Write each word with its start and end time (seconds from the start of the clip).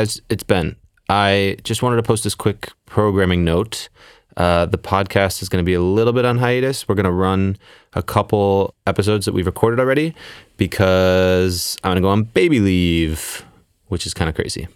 guys, 0.00 0.18
it's 0.30 0.42
Ben. 0.42 0.76
I 1.10 1.58
just 1.62 1.82
wanted 1.82 1.96
to 1.96 2.02
post 2.02 2.24
this 2.24 2.34
quick 2.34 2.72
programming 2.86 3.44
note. 3.44 3.90
Uh, 4.34 4.64
the 4.64 4.78
podcast 4.78 5.42
is 5.42 5.50
going 5.50 5.62
to 5.62 5.66
be 5.66 5.74
a 5.74 5.80
little 5.82 6.14
bit 6.14 6.24
on 6.24 6.38
hiatus. 6.38 6.88
We're 6.88 6.94
going 6.94 7.04
to 7.04 7.12
run 7.12 7.58
a 7.92 8.02
couple 8.02 8.74
episodes 8.86 9.26
that 9.26 9.34
we've 9.34 9.44
recorded 9.44 9.78
already 9.78 10.14
because 10.56 11.76
I'm 11.84 11.90
going 11.90 11.96
to 11.96 12.00
go 12.00 12.08
on 12.08 12.22
baby 12.22 12.60
leave, 12.60 13.44
which 13.88 14.06
is 14.06 14.14
kind 14.14 14.30
of 14.30 14.34
crazy. 14.34 14.68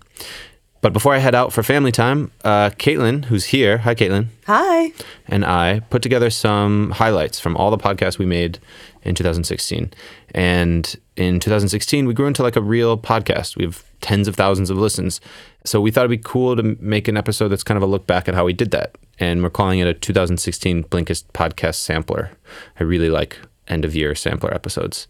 But 0.83 0.93
before 0.93 1.15
I 1.15 1.19
head 1.19 1.35
out 1.35 1.55
for 1.55 1.63
family 1.63 1.91
time, 1.91 2.31
uh, 2.45 2.69
Caitlin, 2.69 3.25
who's 3.25 3.47
here, 3.47 3.79
hi 3.79 3.95
Caitlin, 3.95 4.27
Hi. 4.47 4.93
and 5.27 5.43
I 5.43 5.81
put 5.89 6.03
together 6.03 6.29
some 6.29 6.91
highlights 6.91 7.41
from 7.41 7.57
all 7.57 7.71
the 7.71 7.79
podcasts 7.79 8.19
we 8.19 8.27
made 8.27 8.59
in 9.03 9.15
2016. 9.15 9.91
And 10.35 10.97
in 11.17 11.41
2016, 11.41 12.07
we 12.07 12.13
grew 12.13 12.27
into 12.27 12.43
like 12.43 12.57
a 12.57 12.61
real 12.61 12.99
podcast. 12.99 13.57
We 13.57 13.65
have 13.65 13.83
tens 14.05 14.29
of 14.29 14.37
thousands 14.37 14.69
of 14.69 14.77
listens. 14.77 15.19
So 15.65 15.81
we 15.81 15.91
thought 15.91 16.03
it'd 16.03 16.11
be 16.11 16.19
cool 16.19 16.55
to 16.57 16.77
make 16.79 17.09
an 17.09 17.17
episode 17.17 17.49
that's 17.49 17.65
kind 17.65 17.79
of 17.79 17.83
a 17.83 17.87
look 17.87 18.07
back 18.07 18.29
at 18.29 18.35
how 18.35 18.45
we 18.45 18.53
did 18.53 18.71
that. 18.73 18.97
And 19.19 19.43
we're 19.43 19.49
calling 19.49 19.79
it 19.79 19.87
a 19.87 19.95
2016 19.95 20.85
Blinkist 20.85 21.25
podcast 21.33 21.77
sampler. 21.77 22.31
I 22.79 22.83
really 22.83 23.09
like 23.09 23.39
end 23.67 23.83
of 23.83 23.95
year 23.95 24.15
sampler 24.15 24.53
episodes. 24.53 25.09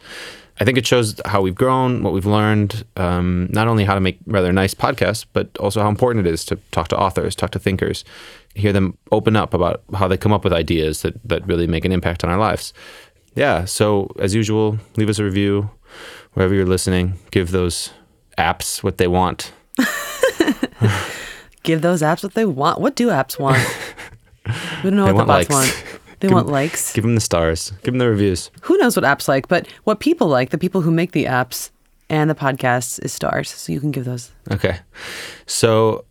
I 0.61 0.65
think 0.65 0.79
it 0.79 0.87
shows 0.87 1.21
how 1.25 1.43
we've 1.43 1.57
grown, 1.57 2.05
what 2.05 2.13
we've 2.13 2.25
learned, 2.25 2.85
um, 2.97 3.49
not 3.51 3.67
only 3.67 3.85
how 3.85 3.95
to 3.95 4.01
make 4.01 4.21
rather 4.27 4.53
nice 4.53 4.75
podcasts, 4.75 5.27
but 5.33 5.49
also 5.59 5.83
how 5.83 5.89
important 5.89 6.25
it 6.25 6.33
is 6.33 6.45
to 6.45 6.57
talk 6.71 6.87
to 6.89 6.97
authors, 6.97 7.35
talk 7.35 7.51
to 7.51 7.59
thinkers, 7.59 8.05
hear 8.55 8.73
them 8.73 8.97
open 9.11 9.35
up 9.35 9.55
about 9.55 9.83
how 9.95 10.07
they 10.07 10.17
come 10.17 10.33
up 10.33 10.45
with 10.45 10.53
ideas 10.53 11.03
that, 11.03 11.15
that 11.29 11.45
really 11.49 11.67
make 11.67 11.85
an 11.85 11.91
impact 11.91 12.23
on 12.23 12.31
our 12.31 12.39
lives. 12.39 12.73
Yeah, 13.35 13.65
so 13.65 14.15
as 14.21 14.37
usual, 14.37 14.79
leave 14.95 15.09
us 15.09 15.19
a 15.19 15.25
review 15.25 15.71
wherever 16.35 16.55
you're 16.55 16.65
listening. 16.65 17.15
Give 17.33 17.51
those 17.51 17.91
apps 18.39 18.83
what 18.83 18.99
they 18.99 19.07
want. 19.09 19.53
Give 21.63 21.81
those 21.81 22.03
apps 22.03 22.23
what 22.23 22.35
they 22.35 22.45
want. 22.45 22.81
What 22.81 22.95
do 22.95 23.09
apps 23.09 23.39
want? 23.39 23.59
we 24.85 24.91
don't 24.91 24.97
know 24.97 25.07
They 25.07 25.13
what 25.13 25.23
the 25.23 25.27
bots 25.27 25.51
likes. 25.51 25.51
want. 25.51 25.85
They 26.21 26.29
Give 26.29 26.35
want 26.37 26.47
'em- 26.47 26.53
likes. 26.53 26.93
Give 26.95 27.03
them 27.03 27.17
the 27.17 27.21
stars. 27.21 27.71
Give 27.83 27.93
them 27.93 27.99
the 27.99 28.09
reviews. 28.09 28.51
Who 28.63 28.79
knows 28.79 28.97
what 28.97 29.05
apps 29.05 29.29
like, 29.29 29.47
but 29.49 29.67
what 29.83 30.01
people 30.01 30.27
like, 30.29 30.51
the 30.51 30.59
people 30.59 30.81
who 30.81 30.91
make 30.91 31.13
the 31.13 31.25
apps 31.25 31.71
and 32.09 32.31
the 32.31 32.35
podcasts 32.35 33.03
is 33.05 33.13
stars. 33.13 33.51
So 33.51 33.73
you 33.73 33.81
can 33.81 33.91
give 33.91 34.07
those. 34.07 34.31
Okay. 34.51 34.79
So 35.47 36.05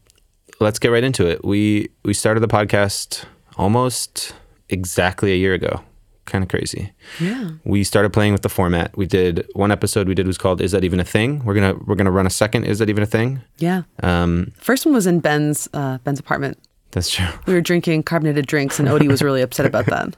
let's 0.59 0.77
get 0.77 0.89
right 0.89 1.03
into 1.03 1.25
it. 1.25 1.44
We 1.44 1.89
we 2.03 2.13
started 2.13 2.41
the 2.41 2.47
podcast 2.47 3.23
almost 3.57 4.35
exactly 4.69 5.31
a 5.31 5.35
year 5.38 5.53
ago. 5.55 5.81
Kind 6.25 6.43
of 6.43 6.49
crazy. 6.49 6.93
Yeah. 7.19 7.49
We 7.66 7.83
started 7.83 8.13
playing 8.13 8.31
with 8.31 8.43
the 8.43 8.49
format. 8.49 8.95
We 8.97 9.05
did 9.05 9.45
one 9.53 9.71
episode 9.71 10.07
we 10.07 10.16
did 10.16 10.25
was 10.25 10.38
called 10.38 10.61
Is 10.61 10.71
That 10.71 10.83
Even 10.85 10.99
a 10.99 11.03
Thing? 11.03 11.43
We're 11.43 11.53
gonna 11.53 11.75
we're 11.85 11.95
gonna 11.95 12.11
run 12.11 12.25
a 12.25 12.29
second 12.29 12.63
Is 12.63 12.79
That 12.79 12.89
Even 12.89 13.03
a 13.03 13.07
Thing? 13.07 13.41
Yeah. 13.57 13.83
Um 14.02 14.53
First 14.57 14.85
one 14.85 14.95
was 14.95 15.05
in 15.05 15.19
Ben's 15.19 15.67
uh, 15.73 15.97
Ben's 15.99 16.19
apartment. 16.19 16.57
that's 16.91 17.09
true. 17.09 17.27
We 17.45 17.53
were 17.53 17.61
drinking 17.61 18.03
carbonated 18.03 18.45
drinks, 18.47 18.79
and 18.79 18.88
Odie 18.88 19.07
was 19.07 19.21
really 19.21 19.41
upset 19.41 19.66
about 19.66 19.85
that. 19.88 20.16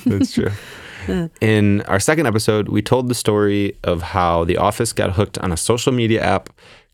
That's 0.06 0.32
true. 0.32 0.50
In 1.42 1.82
our 1.82 2.00
second 2.00 2.26
episode, 2.26 2.68
we 2.68 2.80
told 2.80 3.08
the 3.08 3.14
story 3.14 3.76
of 3.84 4.00
how 4.00 4.44
The 4.44 4.56
Office 4.56 4.92
got 4.94 5.12
hooked 5.12 5.36
on 5.38 5.52
a 5.52 5.56
social 5.56 5.92
media 5.92 6.22
app 6.22 6.48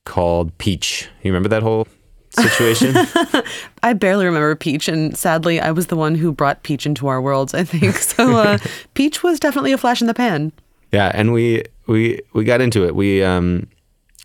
called 0.05 0.57
Peach. 0.59 1.09
You 1.23 1.31
remember 1.31 1.49
that 1.51 1.63
whole 1.63 1.87
situation? 2.31 2.95
I 3.83 3.93
barely 3.93 4.25
remember 4.25 4.55
Peach, 4.55 4.89
and 4.89 5.17
sadly, 5.17 5.61
I 5.61 5.71
was 5.71 5.89
the 5.89 5.97
one 5.97 6.15
who 6.15 6.33
brought 6.33 6.63
Peach 6.63 6.87
into 6.87 7.07
our 7.09 7.21
worlds. 7.21 7.55
I 7.55 7.65
think 7.65 7.97
so. 7.97 8.37
Uh, 8.37 8.59
Peach 8.95 9.23
was 9.23 9.41
definitely 9.41 9.73
a 9.73 9.79
flash 9.79 10.01
in 10.01 10.07
the 10.07 10.15
pan. 10.15 10.53
Yeah, 10.93 11.11
and 11.15 11.33
we 11.33 11.65
we 11.87 12.21
we 12.33 12.45
got 12.45 12.61
into 12.61 12.85
it. 12.85 12.95
We 12.95 13.23
um 13.23 13.69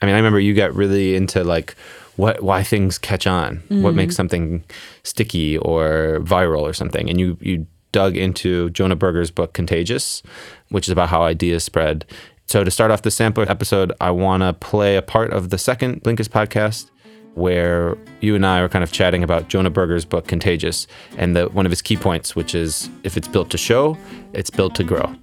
I 0.02 0.06
mean, 0.06 0.16
I 0.16 0.18
remember 0.18 0.40
you 0.40 0.54
got 0.54 0.74
really 0.74 1.16
into 1.16 1.44
like 1.44 1.76
what 2.16 2.42
why 2.42 2.64
things 2.64 2.98
catch 2.98 3.28
on, 3.28 3.62
what 3.70 3.94
makes 3.94 4.16
something 4.16 4.64
sticky 5.04 5.58
or 5.60 6.20
viral 6.22 6.62
or 6.62 6.74
something. 6.74 7.10
And 7.10 7.20
you 7.20 7.38
you 7.40 7.68
dug 7.92 8.18
into 8.18 8.70
Jonah 8.72 8.96
Berger's 8.96 9.32
book 9.32 9.54
Contagious, 9.54 10.22
which 10.70 10.88
is 10.88 10.92
about 10.92 11.10
how 11.10 11.22
ideas 11.22 11.64
spread. 11.64 12.06
So 12.48 12.64
to 12.64 12.70
start 12.70 12.92
off 12.92 13.02
the 13.02 13.12
sampler 13.12 13.46
episode, 13.50 13.92
I 14.02 14.12
want 14.12 14.44
to 14.44 14.54
play 14.54 14.98
a 14.98 15.02
part 15.02 15.32
of 15.32 15.50
the 15.50 15.58
second 15.58 16.04
Blinkist 16.04 16.30
podcast 16.30 16.92
where 17.36 17.98
you 18.22 18.34
and 18.34 18.46
I 18.46 18.62
were 18.62 18.70
kind 18.70 18.84
of 18.84 18.92
chatting 18.92 19.24
about 19.24 19.50
Jonah 19.50 19.70
Berger's 19.70 20.06
book 20.06 20.28
Contagious 20.28 20.88
and 21.18 21.36
the 21.36 21.48
one 21.50 21.66
of 21.66 21.72
his 21.72 21.82
key 21.82 21.98
points, 21.98 22.36
which 22.36 22.56
is 22.56 22.90
if 23.04 23.16
it's 23.16 23.28
built 23.28 23.50
to 23.52 23.58
show, 23.58 23.98
it's 24.34 24.50
built 24.50 24.74
to 24.76 24.84
grow. 24.84 25.14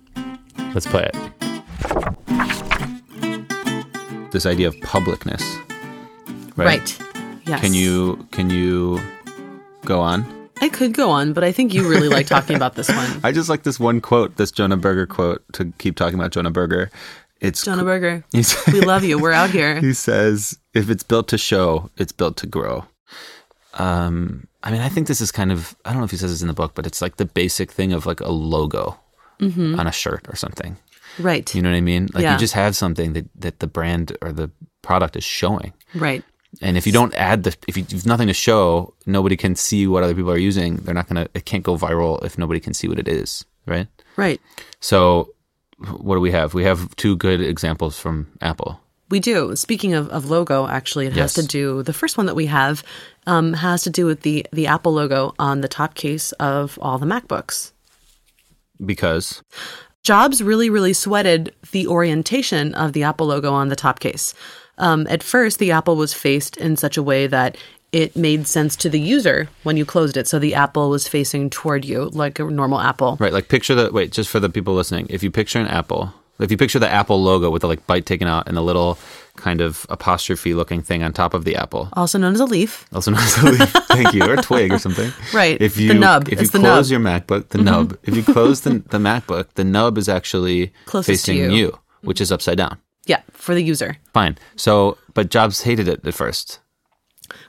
Let's 0.75 0.87
play 0.87 1.11
it. 1.13 1.17
This 4.31 4.47
idea 4.47 4.69
of 4.69 4.75
publicness, 4.77 5.43
right? 6.57 6.99
Yes. 7.47 7.61
Can 7.61 7.75
you 7.75 8.27
can 8.31 8.49
you 8.51 9.01
go 9.85 10.01
on? 10.01 10.25
I 10.63 10.69
could 10.69 10.95
go 10.95 11.11
on, 11.11 11.33
but 11.33 11.43
I 11.43 11.51
think 11.51 11.75
you 11.75 11.89
really 11.89 12.09
like 12.09 12.29
talking 12.29 12.55
about 12.55 12.77
this 12.77 12.89
one. 12.89 13.21
I 13.25 13.33
just 13.33 13.49
like 13.49 13.65
this 13.65 13.81
one 13.81 14.01
quote, 14.01 14.37
this 14.37 14.53
Jonah 14.53 14.77
Berger 14.77 15.09
quote, 15.09 15.43
to 15.55 15.73
keep 15.79 15.97
talking 15.97 16.17
about 16.17 16.31
Jonah 16.31 16.53
Berger. 16.53 16.89
It's 17.43 17.65
Jonah 17.65 17.85
Berger, 17.85 18.25
we 18.73 18.81
love 18.81 19.05
you. 19.05 19.19
We're 19.19 19.33
out 19.33 19.51
here. 19.59 19.81
he 19.81 19.93
says, 19.95 20.59
"If 20.75 20.89
it's 20.91 21.03
built 21.03 21.29
to 21.29 21.39
show, 21.39 21.91
it's 21.99 22.13
built 22.13 22.37
to 22.39 22.47
grow." 22.47 22.85
Um, 23.75 24.47
I 24.63 24.71
mean, 24.71 24.81
I 24.81 24.89
think 24.89 25.07
this 25.09 25.21
is 25.21 25.33
kind 25.33 25.51
of 25.51 25.75
I 25.85 25.91
don't 25.91 25.99
know 26.01 26.05
if 26.05 26.11
he 26.11 26.17
says 26.17 26.31
this 26.31 26.43
in 26.43 26.49
the 26.49 26.55
book, 26.55 26.73
but 26.75 26.87
it's 26.87 27.03
like 27.03 27.17
the 27.17 27.25
basic 27.25 27.71
thing 27.73 27.93
of 27.93 28.07
like 28.07 28.21
a 28.21 28.31
logo 28.31 28.99
on 29.41 29.87
a 29.89 29.93
shirt 29.93 30.25
or 30.29 30.37
something. 30.37 30.77
Right. 31.19 31.53
You 31.53 31.63
know 31.63 31.71
what 31.71 31.77
I 31.77 31.81
mean? 31.81 32.09
Like 32.15 32.23
Yeah. 32.23 32.35
you 32.35 32.39
just 32.39 32.55
have 32.55 32.77
something 32.77 33.13
that 33.15 33.27
that 33.35 33.59
the 33.59 33.67
brand 33.67 34.17
or 34.23 34.31
the 34.33 34.51
product 34.83 35.17
is 35.17 35.25
showing. 35.25 35.73
Right. 35.97 36.23
And 36.61 36.77
if 36.77 36.87
you 36.87 36.93
don't 36.93 37.13
add 37.15 37.43
the, 37.45 37.57
if 37.67 37.77
you 37.77 37.85
have 37.91 38.07
nothing 38.07 38.29
to 38.29 38.35
show, 38.35 38.95
nobody 39.07 39.37
can 39.37 39.57
see 39.57 39.87
what 39.89 40.05
other 40.05 40.15
people 40.15 40.31
are 40.31 40.39
using. 40.39 40.77
They're 40.77 40.95
not 40.95 41.09
gonna, 41.09 41.27
it 41.35 41.45
can't 41.47 41.65
go 41.65 41.77
viral 41.79 42.23
if 42.25 42.37
nobody 42.39 42.61
can 42.61 42.75
see 42.75 42.87
what 42.89 42.99
it 43.01 43.09
is, 43.09 43.45
right? 43.67 43.89
Right. 44.17 44.39
So, 44.79 45.33
what 46.01 46.15
do 46.17 46.21
we 46.21 46.31
have? 46.31 46.55
We 46.55 46.65
have 46.65 46.95
two 46.97 47.17
good 47.17 47.41
examples 47.41 47.99
from 47.99 48.27
Apple. 48.41 48.81
We 49.11 49.21
do. 49.21 49.55
Speaking 49.57 49.93
of, 49.95 50.09
of 50.09 50.31
logo, 50.31 50.67
actually, 50.67 51.07
it 51.07 51.15
Yes. 51.15 51.37
has 51.37 51.45
to 51.45 51.49
do. 51.49 51.83
The 51.83 51.93
first 51.93 52.17
one 52.17 52.27
that 52.27 52.35
we 52.35 52.47
have 52.47 52.83
um, 53.27 53.53
has 53.53 53.83
to 53.85 53.91
do 53.91 54.07
with 54.07 54.23
the 54.23 54.47
the 54.53 54.67
Apple 54.67 54.93
logo 54.95 55.35
on 55.39 55.61
the 55.61 55.69
top 55.69 55.95
case 55.95 56.33
of 56.33 56.79
all 56.81 56.99
the 56.99 57.07
MacBooks. 57.07 57.73
Because, 58.85 59.43
Jobs 60.03 60.43
really, 60.43 60.71
really 60.71 60.93
sweated 60.93 61.55
the 61.71 61.87
orientation 61.87 62.75
of 62.75 62.93
the 62.93 63.05
Apple 63.05 63.27
logo 63.27 63.53
on 63.53 63.69
the 63.69 63.77
top 63.77 64.01
case. 64.01 64.35
Um, 64.79 65.07
at 65.09 65.23
first, 65.23 65.59
the 65.59 65.71
Apple 65.71 65.95
was 65.97 66.13
faced 66.15 66.57
in 66.57 66.77
such 66.77 66.97
a 66.97 67.03
way 67.03 67.27
that 67.29 67.57
it 67.93 68.17
made 68.17 68.47
sense 68.47 68.75
to 68.77 68.89
the 68.89 68.99
user 69.01 69.49
when 69.65 69.77
you 69.77 69.85
closed 69.85 70.17
it. 70.17 70.27
So 70.27 70.39
the 70.39 70.55
Apple 70.55 70.89
was 70.91 71.07
facing 71.09 71.51
toward 71.51 71.85
you 71.85 72.07
like 72.11 72.39
a 72.39 72.45
normal 72.45 72.81
Apple. 72.81 73.17
right, 73.21 73.33
like 73.33 73.49
picture 73.49 73.75
the, 73.75 73.91
wait, 73.93 74.13
just 74.13 74.31
for 74.31 74.41
the 74.41 74.49
people 74.49 74.75
listening, 74.75 75.07
if 75.11 75.23
you 75.23 75.31
picture 75.31 75.59
an 75.61 75.67
Apple, 75.69 76.13
if 76.41 76.51
you 76.51 76.57
picture 76.57 76.79
the 76.79 76.89
Apple 76.89 77.23
logo 77.23 77.51
with 77.51 77.61
the 77.63 77.69
like 77.69 77.87
bite 77.87 78.07
taken 78.07 78.27
out 78.27 78.49
and 78.49 78.57
the 78.57 78.63
little 78.63 78.99
kind 79.37 79.61
of 79.61 79.87
apostrophe 79.91 80.55
looking 80.55 80.83
thing 80.83 81.03
on 81.03 81.13
top 81.13 81.35
of 81.35 81.45
the 81.45 81.55
Apple, 81.57 81.89
Also 81.93 82.19
known 82.19 82.33
as 82.35 82.41
a 82.41 82.47
leaf. 82.47 82.87
also 82.93 83.11
known 83.11 83.21
as 83.21 83.37
a 83.39 83.51
leaf, 83.51 83.71
thank 83.89 84.13
you, 84.15 84.23
or 84.25 84.35
a 84.35 84.43
twig 84.43 84.73
or 84.73 84.79
something. 84.79 85.13
Right, 85.33 85.61
If 85.61 85.75
the 85.75 85.83
you 85.85 85.95
nub. 85.95 86.29
if 86.29 86.41
you 86.41 86.47
the 86.47 86.59
close 86.59 86.91
nub. 86.91 87.01
Mm-hmm. 87.01 87.07
your 87.07 87.21
MacBook, 87.21 87.49
the 87.51 87.59
nub. 87.59 87.99
If 88.05 88.17
you 88.17 88.23
close 88.25 88.63
the 88.63 88.71
the 88.89 88.99
MacBook, 88.99 89.49
the 89.55 89.65
nub 89.65 89.99
is 89.99 90.09
actually 90.09 90.73
Closest 90.87 91.27
facing 91.27 91.37
you. 91.39 91.51
you, 91.51 91.79
which 92.01 92.21
is 92.21 92.33
upside 92.33 92.57
down. 92.59 92.79
Yeah, 93.07 93.21
for 93.33 93.55
the 93.55 93.63
user. 93.63 93.97
Fine. 94.15 94.39
So, 94.57 94.97
but 95.15 95.29
Jobs 95.31 95.63
hated 95.63 95.89
it 95.89 96.07
at 96.07 96.15
first. 96.15 96.61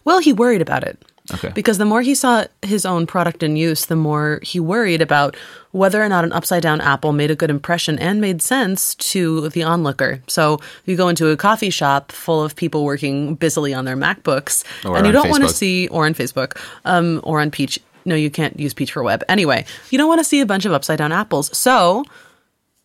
Well, 0.06 0.20
he 0.20 0.34
worried 0.34 0.62
about 0.62 0.84
it. 0.84 1.02
Okay. 1.34 1.52
Because 1.56 1.78
the 1.78 1.86
more 1.86 2.02
he 2.02 2.16
saw 2.16 2.46
his 2.62 2.86
own 2.86 3.08
product 3.08 3.44
in 3.44 3.56
use, 3.56 3.86
the 3.86 3.96
more 3.96 4.40
he 4.44 4.60
worried 4.60 5.02
about 5.02 5.38
whether 5.72 6.04
or 6.04 6.10
not 6.10 6.26
an 6.26 6.34
upside 6.34 6.62
down 6.62 6.82
apple 6.82 7.14
made 7.14 7.32
a 7.32 7.36
good 7.36 7.50
impression 7.50 7.98
and 7.98 8.20
made 8.20 8.42
sense 8.42 8.94
to 8.96 9.48
the 9.50 9.64
onlooker. 9.64 10.22
So 10.28 10.60
you 10.86 10.98
go 10.98 11.08
into 11.08 11.30
a 11.30 11.38
coffee 11.38 11.70
shop 11.70 12.12
full 12.12 12.44
of 12.44 12.56
people 12.56 12.84
working 12.84 13.36
busily 13.36 13.74
on 13.74 13.86
their 13.86 13.96
MacBooks, 13.96 14.66
Or 14.84 14.98
and 14.98 15.06
you 15.06 15.14
don't 15.14 15.30
want 15.30 15.44
to 15.44 15.50
see, 15.50 15.88
or 15.88 16.06
on 16.06 16.14
Facebook, 16.14 16.60
um, 16.84 17.22
or 17.24 17.40
on 17.40 17.52
Peach. 17.52 17.80
No, 18.06 18.16
you 18.16 18.30
can't 18.30 18.60
use 18.60 18.74
Peach 18.74 18.92
for 18.92 19.02
web. 19.02 19.24
Anyway, 19.30 19.66
you 19.92 19.98
don't 19.98 20.10
want 20.10 20.20
to 20.20 20.26
see 20.26 20.42
a 20.42 20.46
bunch 20.46 20.66
of 20.66 20.74
upside 20.74 20.98
down 20.98 21.14
apples. 21.14 21.58
So 21.58 22.04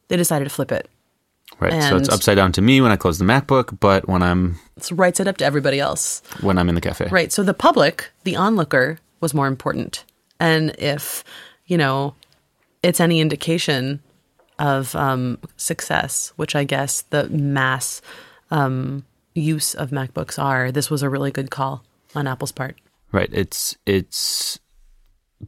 they 0.06 0.17
decided 0.17 0.44
to 0.44 0.50
flip 0.50 0.70
it. 0.70 0.88
Right. 1.60 1.82
so 1.82 1.96
it's 1.96 2.08
upside 2.08 2.37
down 2.37 2.52
to 2.52 2.62
me 2.62 2.81
when 2.81 2.93
I 2.93 2.96
close 2.96 3.19
the 3.19 3.25
MacBook, 3.25 3.78
but 3.81 4.06
when 4.08 4.22
I'm 4.22 4.58
It's 4.76 4.93
right 4.93 5.16
side 5.16 5.26
up 5.26 5.38
to 5.38 5.44
everybody 5.44 5.81
else. 5.81 6.22
when 6.40 6.56
I'm 6.56 6.69
in 6.69 6.75
the 6.76 6.81
cafe. 6.81 7.08
Right. 7.10 7.32
So 7.32 7.43
the 7.43 7.55
public, 7.55 8.10
the 8.25 8.37
onlooker, 8.37 8.99
was 9.20 9.34
more 9.34 9.49
important. 9.49 10.05
And 10.38 10.75
if, 10.78 11.25
you 11.66 11.76
know, 11.76 12.14
it's 12.84 13.00
any 13.00 13.20
indication 13.20 14.00
of 14.58 14.94
um, 14.94 15.38
success, 15.56 16.32
which 16.37 16.55
I 16.55 16.62
guess 16.64 17.02
the 17.02 17.28
mass 17.28 18.00
um, 18.52 19.05
use 19.34 19.75
of 19.75 19.90
MacBooks 19.90 20.40
are, 20.40 20.70
this 20.70 20.90
was 20.90 21.02
a 21.02 21.08
really 21.10 21.32
good 21.32 21.50
call 21.50 21.82
on 22.14 22.26
Apple's 22.28 22.52
part. 22.52 22.76
Right. 23.10 23.31
It's 23.32 23.76
it's 23.87 24.60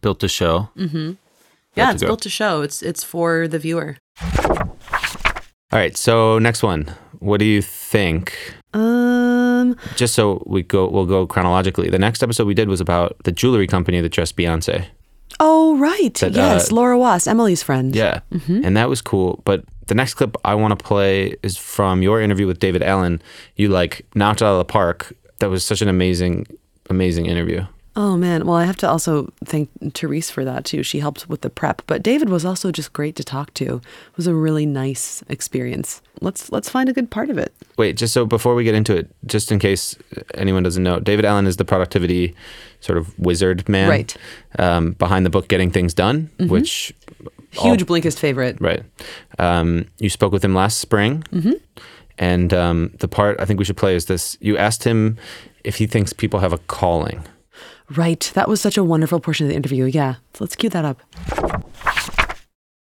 built 0.01 0.19
to 0.21 0.29
show. 0.29 0.71
Mm. 0.77 1.19
Yeah, 1.77 1.93
it's 1.93 2.03
go. 2.03 2.09
built 2.09 2.23
to 2.23 2.31
show. 2.31 2.63
It's 2.63 2.83
it's 2.83 3.05
for 3.05 3.47
the 3.47 3.59
viewer. 3.59 3.97
All 5.73 5.79
right. 5.79 5.97
So 5.97 6.39
next 6.39 6.63
one. 6.63 6.87
What 7.21 7.39
do 7.39 7.45
you 7.45 7.63
think? 7.63 8.37
Uh, 8.73 8.81
them. 9.61 9.77
Just 9.97 10.15
so 10.15 10.43
we 10.47 10.63
go, 10.63 10.89
we'll 10.89 11.07
go 11.07 11.27
chronologically. 11.27 11.91
The 11.91 11.99
next 11.99 12.23
episode 12.23 12.47
we 12.47 12.55
did 12.55 12.69
was 12.69 12.81
about 12.81 13.17
the 13.25 13.33
jewelry 13.33 13.67
company 13.67 14.01
that 14.01 14.09
dressed 14.11 14.37
Beyonce. 14.37 14.87
Oh, 15.39 15.77
right. 15.79 16.15
That, 16.15 16.33
yes, 16.33 16.71
uh, 16.73 16.75
Laura 16.75 16.99
Wass, 16.99 17.27
Emily's 17.27 17.63
friend. 17.63 17.95
Yeah, 17.95 18.21
Mm-hmm. 18.33 18.65
and 18.65 18.77
that 18.77 18.89
was 18.89 19.01
cool. 19.01 19.43
But 19.45 19.65
the 19.87 19.95
next 19.95 20.15
clip 20.15 20.37
I 20.45 20.55
want 20.55 20.77
to 20.79 20.83
play 20.85 21.37
is 21.43 21.57
from 21.57 22.03
your 22.03 22.21
interview 22.21 22.47
with 22.47 22.59
David 22.59 22.83
Allen. 22.83 23.23
You 23.57 23.69
like 23.69 24.07
knocked 24.15 24.41
it 24.43 24.45
out 24.45 24.53
of 24.53 24.59
the 24.59 24.65
park. 24.65 25.13
That 25.39 25.51
was 25.51 25.65
such 25.65 25.83
an 25.83 25.89
amazing, 25.89 26.47
amazing 26.91 27.27
interview. 27.27 27.65
Oh 28.03 28.17
man, 28.17 28.47
well 28.47 28.57
I 28.57 28.65
have 28.65 28.79
to 28.79 28.89
also 28.89 29.31
thank 29.45 29.69
Therese 29.95 30.31
for 30.31 30.43
that 30.43 30.65
too. 30.65 30.83
She 30.83 31.01
helped 31.01 31.29
with 31.29 31.43
the 31.43 31.51
prep, 31.51 31.83
but 31.87 32.03
David 32.03 32.31
was 32.31 32.47
also 32.47 32.73
just 32.73 32.95
great 32.95 33.15
to 33.17 33.23
talk 33.25 33.53
to. 33.55 33.75
It 33.77 34.17
was 34.17 34.27
a 34.27 34.35
really 34.35 34.65
nice 34.65 35.23
experience. 35.29 36.01
Let's 36.23 36.51
let's 36.51 36.71
find 36.71 36.89
a 36.89 36.95
good 36.95 37.11
part 37.11 37.29
of 37.29 37.37
it. 37.37 37.53
Wait, 37.77 37.99
just 37.99 38.15
so 38.15 38.25
before 38.25 38.55
we 38.55 38.65
get 38.65 38.75
into 38.75 38.97
it, 38.97 39.11
just 39.27 39.53
in 39.53 39.59
case 39.59 39.97
anyone 40.33 40.63
doesn't 40.63 40.83
know, 40.83 40.99
David 40.99 41.27
Allen 41.27 41.47
is 41.47 41.59
the 41.59 41.65
productivity 41.67 42.35
sort 42.81 42.97
of 42.97 43.19
wizard 43.19 43.69
man, 43.69 43.91
Right. 43.91 44.17
Um, 44.59 44.93
behind 44.93 45.27
the 45.27 45.31
book 45.31 45.49
"Getting 45.49 45.71
Things 45.71 45.93
Done," 45.93 46.31
which 46.39 46.95
Huge 47.51 47.85
Blinkist 47.85 48.19
favorite. 48.19 48.59
right. 48.63 48.83
Um, 49.39 49.89
you 49.99 50.09
spoke 50.09 50.33
with 50.33 50.43
him 50.43 50.55
last 50.55 50.79
spring, 50.79 51.23
and 52.19 52.55
um, 52.55 52.93
the 53.01 53.09
part 53.09 53.39
I 53.39 53.45
think 53.45 53.59
we 53.59 53.67
should 53.67 53.77
play 53.77 53.95
is 53.95 54.07
this: 54.07 54.39
you 54.41 54.57
asked 54.57 54.85
him 54.85 55.19
if 55.65 55.77
he 55.77 55.87
thinks 55.87 56.15
people 56.15 56.41
have 56.41 56.55
a 56.55 56.59
calling. 56.67 57.23
Right. 57.91 58.31
That 58.35 58.49
was 58.49 58.61
such 58.61 58.77
a 58.77 58.85
wonderful 58.85 59.21
portion 59.21 59.47
of 59.47 59.51
the 59.51 59.57
interview. 59.57 59.85
Yeah. 59.85 60.15
So 60.35 60.45
let's 60.45 60.57
cue 60.57 60.71
that 60.71 60.85
up. 60.85 61.03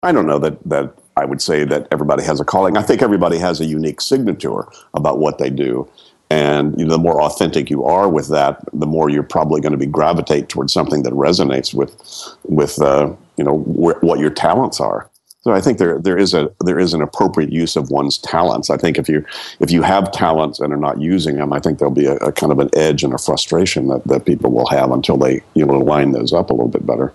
I 0.04 0.12
don't 0.12 0.28
know 0.28 0.40
that 0.40 0.62
that 0.66 0.94
I 1.16 1.26
would 1.26 1.42
say 1.42 1.64
that 1.66 1.88
everybody 1.92 2.24
has 2.24 2.40
a 2.40 2.46
calling. 2.46 2.78
I 2.78 2.84
think 2.84 3.02
everybody 3.02 3.38
has 3.38 3.60
a 3.60 3.66
unique 3.66 4.02
signature 4.02 4.68
about 4.94 5.20
what 5.20 5.40
they 5.40 5.50
do. 5.50 5.90
And 6.30 6.78
you 6.78 6.86
know, 6.86 6.92
the 6.92 7.00
more 7.00 7.22
authentic 7.22 7.70
you 7.70 7.86
are 7.86 8.10
with 8.10 8.28
that, 8.30 8.60
the 8.74 8.86
more 8.86 9.10
you're 9.10 9.24
probably 9.24 9.62
going 9.62 9.72
to 9.72 9.78
be 9.78 9.86
gravitate 9.86 10.50
towards 10.50 10.74
something 10.74 11.04
that 11.04 11.14
resonates 11.14 11.74
with, 11.74 11.96
with 12.44 12.82
uh, 12.82 13.12
you 13.38 13.44
know 13.44 13.60
wh- 13.60 14.02
what 14.04 14.20
your 14.20 14.30
talents 14.30 14.80
are. 14.80 15.10
So 15.48 15.54
I 15.54 15.62
think 15.62 15.78
there 15.78 15.98
there 15.98 16.18
is 16.18 16.34
a 16.34 16.52
there 16.66 16.78
is 16.78 16.94
an 16.94 17.02
appropriate 17.02 17.54
use 17.54 17.78
of 17.78 17.90
one's 17.90 18.18
talents. 18.18 18.70
I 18.70 18.76
think 18.76 18.98
if 18.98 19.08
you 19.08 19.26
if 19.62 19.72
you 19.72 19.82
have 19.82 20.12
talents 20.12 20.60
and 20.60 20.74
are 20.74 20.78
not 20.78 21.00
using 21.00 21.38
them, 21.38 21.54
I 21.54 21.62
think 21.62 21.80
there'll 21.80 21.94
be 21.94 22.06
a, 22.06 22.18
a 22.18 22.34
kind 22.34 22.52
of 22.52 22.60
an 22.60 22.70
edge 22.76 23.02
and 23.02 23.14
a 23.14 23.18
frustration 23.18 23.88
that, 23.88 24.04
that 24.08 24.26
people 24.26 24.52
will 24.52 24.68
have 24.68 24.92
until 24.92 25.16
they 25.16 25.42
you 25.54 25.66
know 25.66 25.78
line 25.80 26.12
those 26.12 26.34
up 26.34 26.50
a 26.50 26.54
little 26.54 26.68
bit 26.68 26.86
better. 26.86 27.14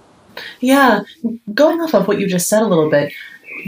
Yeah, 0.61 1.03
going 1.53 1.83
off 1.83 1.95
of 1.95 2.09
what 2.09 2.21
you 2.21 2.27
just 2.27 2.49
said 2.49 2.63
a 2.63 2.67
little 2.67 2.89
bit, 2.89 3.13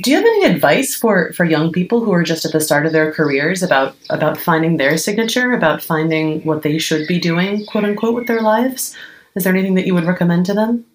do 0.00 0.11
you 0.11 0.16
have 0.16 0.25
any 0.25 0.44
advice 0.44 0.94
for 0.94 1.34
for 1.34 1.44
young 1.44 1.70
people 1.70 2.02
who 2.02 2.14
are 2.14 2.22
just 2.22 2.46
at 2.46 2.52
the 2.52 2.60
start 2.62 2.87
of 2.87 2.93
their 2.93 3.12
careers 3.12 3.62
about 3.62 3.94
about 4.08 4.38
finding 4.38 4.78
their 4.78 4.96
signature, 4.96 5.52
about 5.52 5.82
finding 5.82 6.40
what 6.40 6.62
they 6.62 6.78
should 6.78 7.06
be 7.06 7.20
doing, 7.20 7.67
quote 7.67 7.84
unquote, 7.84 8.14
with 8.14 8.28
their 8.28 8.40
lives? 8.40 8.96
Is 9.37 9.44
there 9.44 9.52
anything 9.52 9.75
that 9.75 9.84
you 9.84 9.93
would 9.93 10.06
recommend 10.06 10.46
to 10.46 10.55
them? 10.55 10.87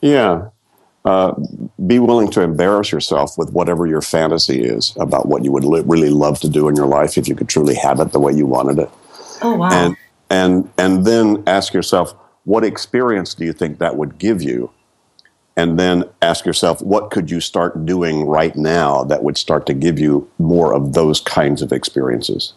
Yeah. 0.00 0.48
Uh, 1.06 1.32
be 1.86 2.00
willing 2.00 2.28
to 2.28 2.40
embarrass 2.40 2.90
yourself 2.90 3.38
with 3.38 3.52
whatever 3.52 3.86
your 3.86 4.02
fantasy 4.02 4.60
is 4.60 4.92
about 4.98 5.26
what 5.26 5.44
you 5.44 5.52
would 5.52 5.64
li- 5.64 5.84
really 5.86 6.10
love 6.10 6.40
to 6.40 6.48
do 6.48 6.66
in 6.66 6.74
your 6.74 6.88
life 6.88 7.16
if 7.16 7.28
you 7.28 7.36
could 7.36 7.48
truly 7.48 7.76
have 7.76 8.00
it 8.00 8.10
the 8.10 8.18
way 8.18 8.32
you 8.32 8.44
wanted 8.44 8.80
it. 8.80 8.90
Oh 9.40 9.54
wow. 9.54 9.70
And 9.70 9.96
and 10.30 10.68
and 10.78 11.04
then 11.04 11.44
ask 11.46 11.72
yourself 11.72 12.12
what 12.42 12.64
experience 12.64 13.34
do 13.34 13.44
you 13.44 13.52
think 13.52 13.78
that 13.78 13.96
would 13.96 14.18
give 14.18 14.42
you? 14.42 14.70
And 15.56 15.78
then 15.78 16.04
ask 16.22 16.44
yourself 16.44 16.82
what 16.82 17.12
could 17.12 17.30
you 17.30 17.40
start 17.40 17.86
doing 17.86 18.26
right 18.26 18.56
now 18.56 19.04
that 19.04 19.22
would 19.22 19.38
start 19.38 19.64
to 19.66 19.74
give 19.74 20.00
you 20.00 20.28
more 20.38 20.74
of 20.74 20.94
those 20.94 21.20
kinds 21.20 21.62
of 21.62 21.70
experiences. 21.70 22.52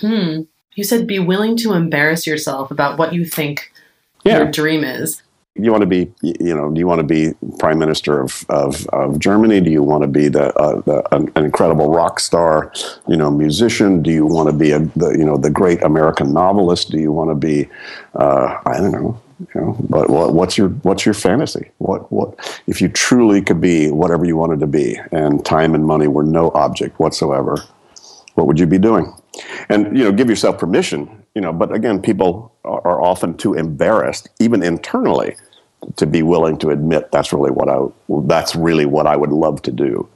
hmm. 0.00 0.40
You 0.74 0.82
said 0.82 1.06
be 1.06 1.20
willing 1.20 1.56
to 1.58 1.74
embarrass 1.74 2.26
yourself 2.26 2.72
about 2.72 2.98
what 2.98 3.12
you 3.12 3.24
think 3.24 3.72
your 4.24 4.50
dream 4.50 4.82
is. 4.82 5.22
You 5.56 5.70
want 5.70 5.82
to 5.82 5.86
be 5.86 6.12
you 6.20 6.54
know 6.54 6.70
do 6.70 6.80
you 6.80 6.86
want 6.86 6.98
to 6.98 7.06
be 7.06 7.32
prime 7.58 7.78
minister 7.78 8.20
of, 8.20 8.44
of, 8.48 8.86
of 8.88 9.18
germany? 9.18 9.60
Do 9.60 9.70
you 9.70 9.82
want 9.82 10.02
to 10.02 10.08
be 10.08 10.28
the, 10.28 10.52
uh, 10.58 10.80
the 10.80 11.14
an, 11.14 11.30
an 11.36 11.44
incredible 11.44 11.90
rock 11.90 12.18
star 12.18 12.72
you 13.06 13.16
know 13.16 13.30
musician? 13.30 14.02
Do 14.02 14.10
you 14.10 14.26
want 14.26 14.48
to 14.48 14.54
be 14.54 14.72
a 14.72 14.80
the, 14.80 15.10
you 15.10 15.24
know 15.24 15.36
the 15.36 15.50
great 15.50 15.82
american 15.82 16.32
novelist? 16.32 16.90
Do 16.90 16.98
you 16.98 17.12
want 17.12 17.30
to 17.30 17.34
be 17.34 17.68
uh, 18.14 18.58
i 18.66 18.78
don't 18.78 18.92
know 18.92 19.20
you 19.38 19.60
know 19.60 19.76
but 19.88 20.10
what, 20.10 20.34
what's 20.34 20.58
your 20.58 20.70
what's 20.82 21.06
your 21.06 21.14
fantasy? 21.14 21.70
What 21.78 22.10
what 22.10 22.60
if 22.66 22.80
you 22.80 22.88
truly 22.88 23.40
could 23.40 23.60
be 23.60 23.90
whatever 23.90 24.24
you 24.24 24.36
wanted 24.36 24.58
to 24.60 24.66
be 24.66 24.98
and 25.12 25.44
time 25.44 25.74
and 25.74 25.86
money 25.86 26.08
were 26.08 26.24
no 26.24 26.50
object 26.54 26.98
whatsoever 26.98 27.58
what 28.34 28.48
would 28.48 28.58
you 28.58 28.66
be 28.66 28.78
doing? 28.78 29.14
And 29.68 29.96
you 29.96 30.02
know 30.02 30.10
give 30.10 30.28
yourself 30.28 30.58
permission 30.58 31.23
you 31.34 31.40
know 31.40 31.52
but 31.52 31.72
again 31.72 32.00
people 32.00 32.52
are 32.64 33.02
often 33.02 33.36
too 33.36 33.54
embarrassed 33.54 34.28
even 34.40 34.62
internally 34.62 35.36
to 35.96 36.06
be 36.06 36.22
willing 36.22 36.56
to 36.58 36.70
admit 36.70 37.10
that's 37.12 37.32
really 37.32 37.50
what 37.50 37.68
i 37.68 37.78
that's 38.26 38.54
really 38.56 38.86
what 38.86 39.06
i 39.06 39.16
would 39.16 39.30
love 39.30 39.60
to 39.62 39.70
do. 39.70 40.08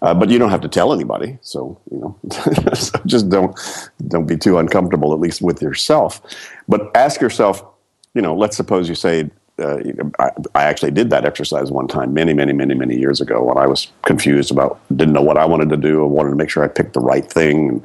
Uh, 0.00 0.12
but 0.12 0.28
you 0.30 0.36
don't 0.36 0.50
have 0.50 0.60
to 0.60 0.68
tell 0.68 0.92
anybody 0.92 1.38
so 1.42 1.78
you 1.90 1.98
know 1.98 2.18
so 2.74 2.98
just 3.06 3.28
don't 3.28 3.56
don't 4.08 4.26
be 4.26 4.36
too 4.36 4.58
uncomfortable 4.58 5.12
at 5.12 5.20
least 5.20 5.42
with 5.42 5.62
yourself. 5.62 6.20
But 6.66 6.90
ask 6.96 7.20
yourself 7.20 7.64
you 8.14 8.22
know 8.22 8.34
let's 8.34 8.56
suppose 8.56 8.88
you 8.88 8.96
say 8.96 9.30
uh, 9.58 9.78
you 9.78 9.92
know, 9.92 10.10
I, 10.18 10.30
I 10.54 10.64
actually 10.64 10.90
did 10.90 11.10
that 11.10 11.24
exercise 11.24 11.70
one 11.70 11.86
time 11.86 12.14
many 12.14 12.34
many 12.34 12.52
many 12.52 12.74
many 12.74 12.98
years 12.98 13.20
ago 13.20 13.44
when 13.44 13.58
i 13.58 13.66
was 13.66 13.88
confused 14.00 14.50
about 14.50 14.80
didn't 14.96 15.12
know 15.12 15.20
what 15.20 15.36
i 15.36 15.44
wanted 15.44 15.68
to 15.68 15.76
do 15.76 16.02
i 16.02 16.06
wanted 16.06 16.30
to 16.30 16.36
make 16.36 16.48
sure 16.48 16.64
i 16.64 16.68
picked 16.68 16.94
the 16.94 17.00
right 17.00 17.30
thing 17.30 17.68
and 17.68 17.84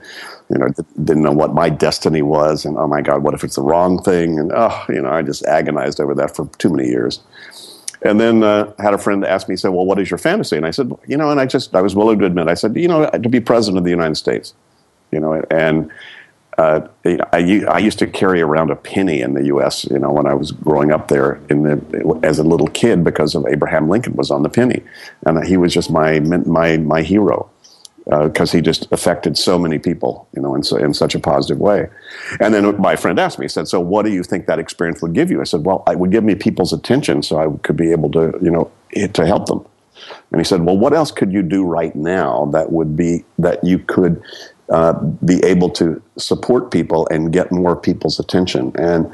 you 0.50 0.58
know 0.58 0.68
didn't 1.04 1.24
know 1.24 1.32
what 1.32 1.54
my 1.54 1.70
destiny 1.70 2.22
was 2.22 2.66
and 2.66 2.78
oh 2.78 2.88
my 2.88 3.02
god 3.02 3.24
what 3.24 3.34
if 3.34 3.44
it's 3.44 3.56
the 3.56 3.62
wrong 3.62 4.02
thing 4.02 4.40
and 4.40 4.52
oh 4.54 4.86
you 4.90 5.02
know 5.02 5.10
i 5.10 5.22
just 5.22 5.46
agonized 5.46 6.00
over 6.00 6.16
that 6.16 6.36
for 6.36 6.48
too 6.58 6.70
many 6.70 6.88
years 6.88 7.22
and 8.04 8.20
then 8.20 8.44
uh, 8.44 8.72
had 8.80 8.94
a 8.94 8.98
friend 8.98 9.26
ask 9.26 9.50
me, 9.50 9.56
said, 9.56 9.70
"Well, 9.70 9.86
what 9.86 10.00
is 10.00 10.10
your 10.10 10.18
fantasy?" 10.18 10.56
And 10.56 10.66
I 10.66 10.72
said, 10.72 10.92
"You 11.08 11.18
know," 11.18 11.32
and 11.32 11.40
I 11.40 11.46
just 11.46 11.76
I 11.76 11.82
was 11.82 11.96
willing 11.96 12.20
to 12.20 12.26
admit, 12.26 12.48
I 12.48 12.54
said, 12.54 12.76
"You 12.76 12.88
know, 12.88 13.10
to 13.10 13.30
be 13.30 13.40
president 13.40 13.80
of 13.80 13.84
the 13.84 13.90
United 13.90 14.16
States," 14.16 14.54
you 15.12 15.20
know, 15.20 15.44
and 15.50 15.90
uh, 16.58 16.88
I, 17.06 17.64
I 17.68 17.78
used 17.78 18.00
to 18.00 18.08
carry 18.08 18.42
around 18.42 18.72
a 18.72 18.76
penny 18.76 19.22
in 19.22 19.34
the 19.34 19.46
U.S. 19.46 19.86
You 19.86 20.00
know, 20.00 20.12
when 20.12 20.26
I 20.26 20.34
was 20.34 20.52
growing 20.52 20.92
up 20.92 21.08
there 21.08 21.40
in 21.50 21.64
the, 21.64 22.20
as 22.24 22.40
a 22.40 22.44
little 22.44 22.68
kid 22.68 23.04
because 23.04 23.36
of 23.36 23.46
Abraham 23.48 23.90
Lincoln 23.90 24.16
was 24.16 24.32
on 24.32 24.44
the 24.44 24.50
penny, 24.50 24.84
and 25.26 25.44
he 25.46 25.58
was 25.58 25.74
just 25.74 25.90
my 25.90 26.20
my 26.20 26.78
my 26.78 27.02
hero 27.02 27.50
because 28.10 28.52
he 28.52 28.62
just 28.62 28.90
affected 28.92 29.38
so 29.38 29.60
many 29.60 29.78
people, 29.78 30.28
you 30.36 30.42
know, 30.42 30.56
in, 30.56 30.64
so, 30.64 30.78
in 30.78 30.94
such 30.94 31.14
a 31.14 31.20
positive 31.20 31.60
way. 31.60 31.90
And 32.40 32.54
then 32.54 32.80
my 32.80 32.96
friend 32.96 33.20
asked 33.20 33.38
me, 33.38 33.46
he 33.46 33.50
said, 33.50 33.68
"So, 33.68 33.80
what 33.80 34.06
do 34.06 34.12
you 34.12 34.24
think 34.24 34.46
that 34.46 34.60
experience 34.60 35.02
would 35.02 35.14
give 35.14 35.30
you?" 35.30 35.42
I 35.42 35.44
said, 35.44 35.66
"Well, 35.66 35.84
it 35.88 36.00
would 36.00 36.12
give 36.12 36.24
me 36.24 36.36
people's 36.36 36.72
attention, 36.72 37.22
so 37.22 37.38
I 37.38 37.58
could 37.64 37.76
be 37.76 37.92
able 37.92 38.10
to, 38.12 38.34
you 38.42 38.52
know, 38.52 38.72
to 39.14 39.26
help 39.26 39.48
them." 39.48 39.66
And 40.32 40.40
he 40.40 40.46
said, 40.46 40.66
"Well, 40.66 40.78
what 40.78 40.94
else 40.94 41.12
could 41.12 41.34
you 41.34 41.44
do 41.44 41.66
right 41.66 41.96
now 41.96 42.46
that 42.54 42.72
would 42.72 42.96
be 42.96 43.26
that 43.40 43.64
you 43.64 43.80
could 43.80 44.22
uh, 44.70 44.94
be 45.26 45.44
able 45.44 45.70
to 45.72 46.02
support 46.18 46.72
people 46.72 47.08
and 47.12 47.34
get 47.34 47.52
more 47.52 47.76
people's 47.76 48.20
attention?" 48.20 48.72
And 48.76 49.12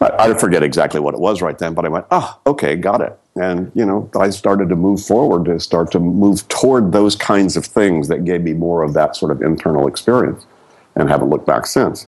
I, 0.00 0.10
I 0.18 0.34
forget 0.34 0.62
exactly 0.62 1.00
what 1.00 1.14
it 1.14 1.20
was 1.20 1.40
right 1.40 1.56
then, 1.56 1.72
but 1.72 1.86
I 1.86 1.88
went, 1.88 2.04
"Oh, 2.10 2.38
okay, 2.46 2.76
got 2.76 3.00
it." 3.00 3.18
And 3.36 3.70
you 3.74 3.84
know, 3.84 4.10
I 4.18 4.30
started 4.30 4.68
to 4.70 4.76
move 4.76 5.00
forward 5.04 5.44
to 5.46 5.60
start 5.60 5.90
to 5.92 6.00
move 6.00 6.46
toward 6.48 6.92
those 6.92 7.14
kinds 7.16 7.56
of 7.56 7.64
things 7.66 8.08
that 8.08 8.24
gave 8.24 8.42
me 8.42 8.54
more 8.54 8.82
of 8.82 8.94
that 8.94 9.14
sort 9.14 9.30
of 9.30 9.42
internal 9.42 9.86
experience, 9.86 10.46
and 10.94 11.08
haven't 11.08 11.28
looked 11.30 11.46
back 11.46 11.66
since. 11.66 12.06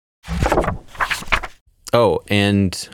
Oh, 1.92 2.20
and 2.28 2.88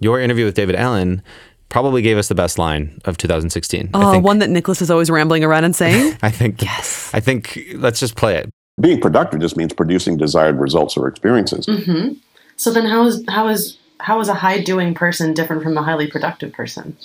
your 0.00 0.20
interview 0.20 0.44
with 0.44 0.54
David 0.54 0.74
Allen 0.76 1.22
probably 1.68 2.02
gave 2.02 2.18
us 2.18 2.28
the 2.28 2.34
best 2.34 2.58
line 2.58 2.98
of 3.04 3.16
2016. 3.16 3.90
I 3.94 4.02
Oh, 4.02 4.10
think, 4.12 4.24
one 4.24 4.40
that 4.40 4.50
Nicholas 4.50 4.82
is 4.82 4.90
always 4.90 5.08
rambling 5.10 5.44
around 5.44 5.64
and 5.64 5.74
saying. 5.74 6.16
I 6.22 6.30
think. 6.30 6.62
Yes. 6.62 7.10
I 7.14 7.20
think. 7.20 7.60
Let's 7.74 8.00
just 8.00 8.16
play 8.16 8.36
it. 8.36 8.50
Being 8.80 9.00
productive 9.00 9.40
just 9.40 9.56
means 9.56 9.72
producing 9.72 10.16
desired 10.16 10.58
results 10.58 10.96
or 10.96 11.06
experiences. 11.06 11.66
hmm 11.66 12.12
So 12.56 12.72
then, 12.72 12.86
how 12.86 13.06
is 13.06 13.24
how 13.28 13.48
is 13.48 13.78
how 14.00 14.20
is 14.20 14.28
a 14.28 14.34
high 14.34 14.60
doing 14.60 14.94
person 14.94 15.32
different 15.34 15.62
from 15.62 15.76
a 15.78 15.82
highly 15.82 16.08
productive 16.08 16.52
person? 16.52 16.96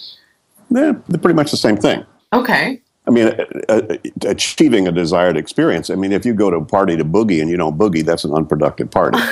Yeah, 0.69 0.93
they're 1.07 1.19
pretty 1.19 1.35
much 1.35 1.51
the 1.51 1.57
same 1.57 1.77
thing. 1.77 2.05
Okay. 2.33 2.81
I 3.07 3.11
mean, 3.11 3.27
uh, 3.27 3.45
uh, 3.69 3.97
achieving 4.25 4.87
a 4.87 4.91
desired 4.91 5.37
experience. 5.37 5.89
I 5.89 5.95
mean, 5.95 6.11
if 6.11 6.25
you 6.25 6.33
go 6.33 6.49
to 6.49 6.57
a 6.57 6.65
party 6.65 6.97
to 6.97 7.05
boogie 7.05 7.39
and 7.39 7.49
you 7.49 7.57
don't 7.57 7.77
boogie, 7.77 8.03
that's 8.03 8.23
an 8.23 8.33
unproductive 8.33 8.89
party, 8.89 9.19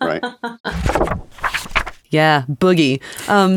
right? 0.00 0.22
Yeah, 2.10 2.44
boogie. 2.48 3.02
Um, 3.28 3.56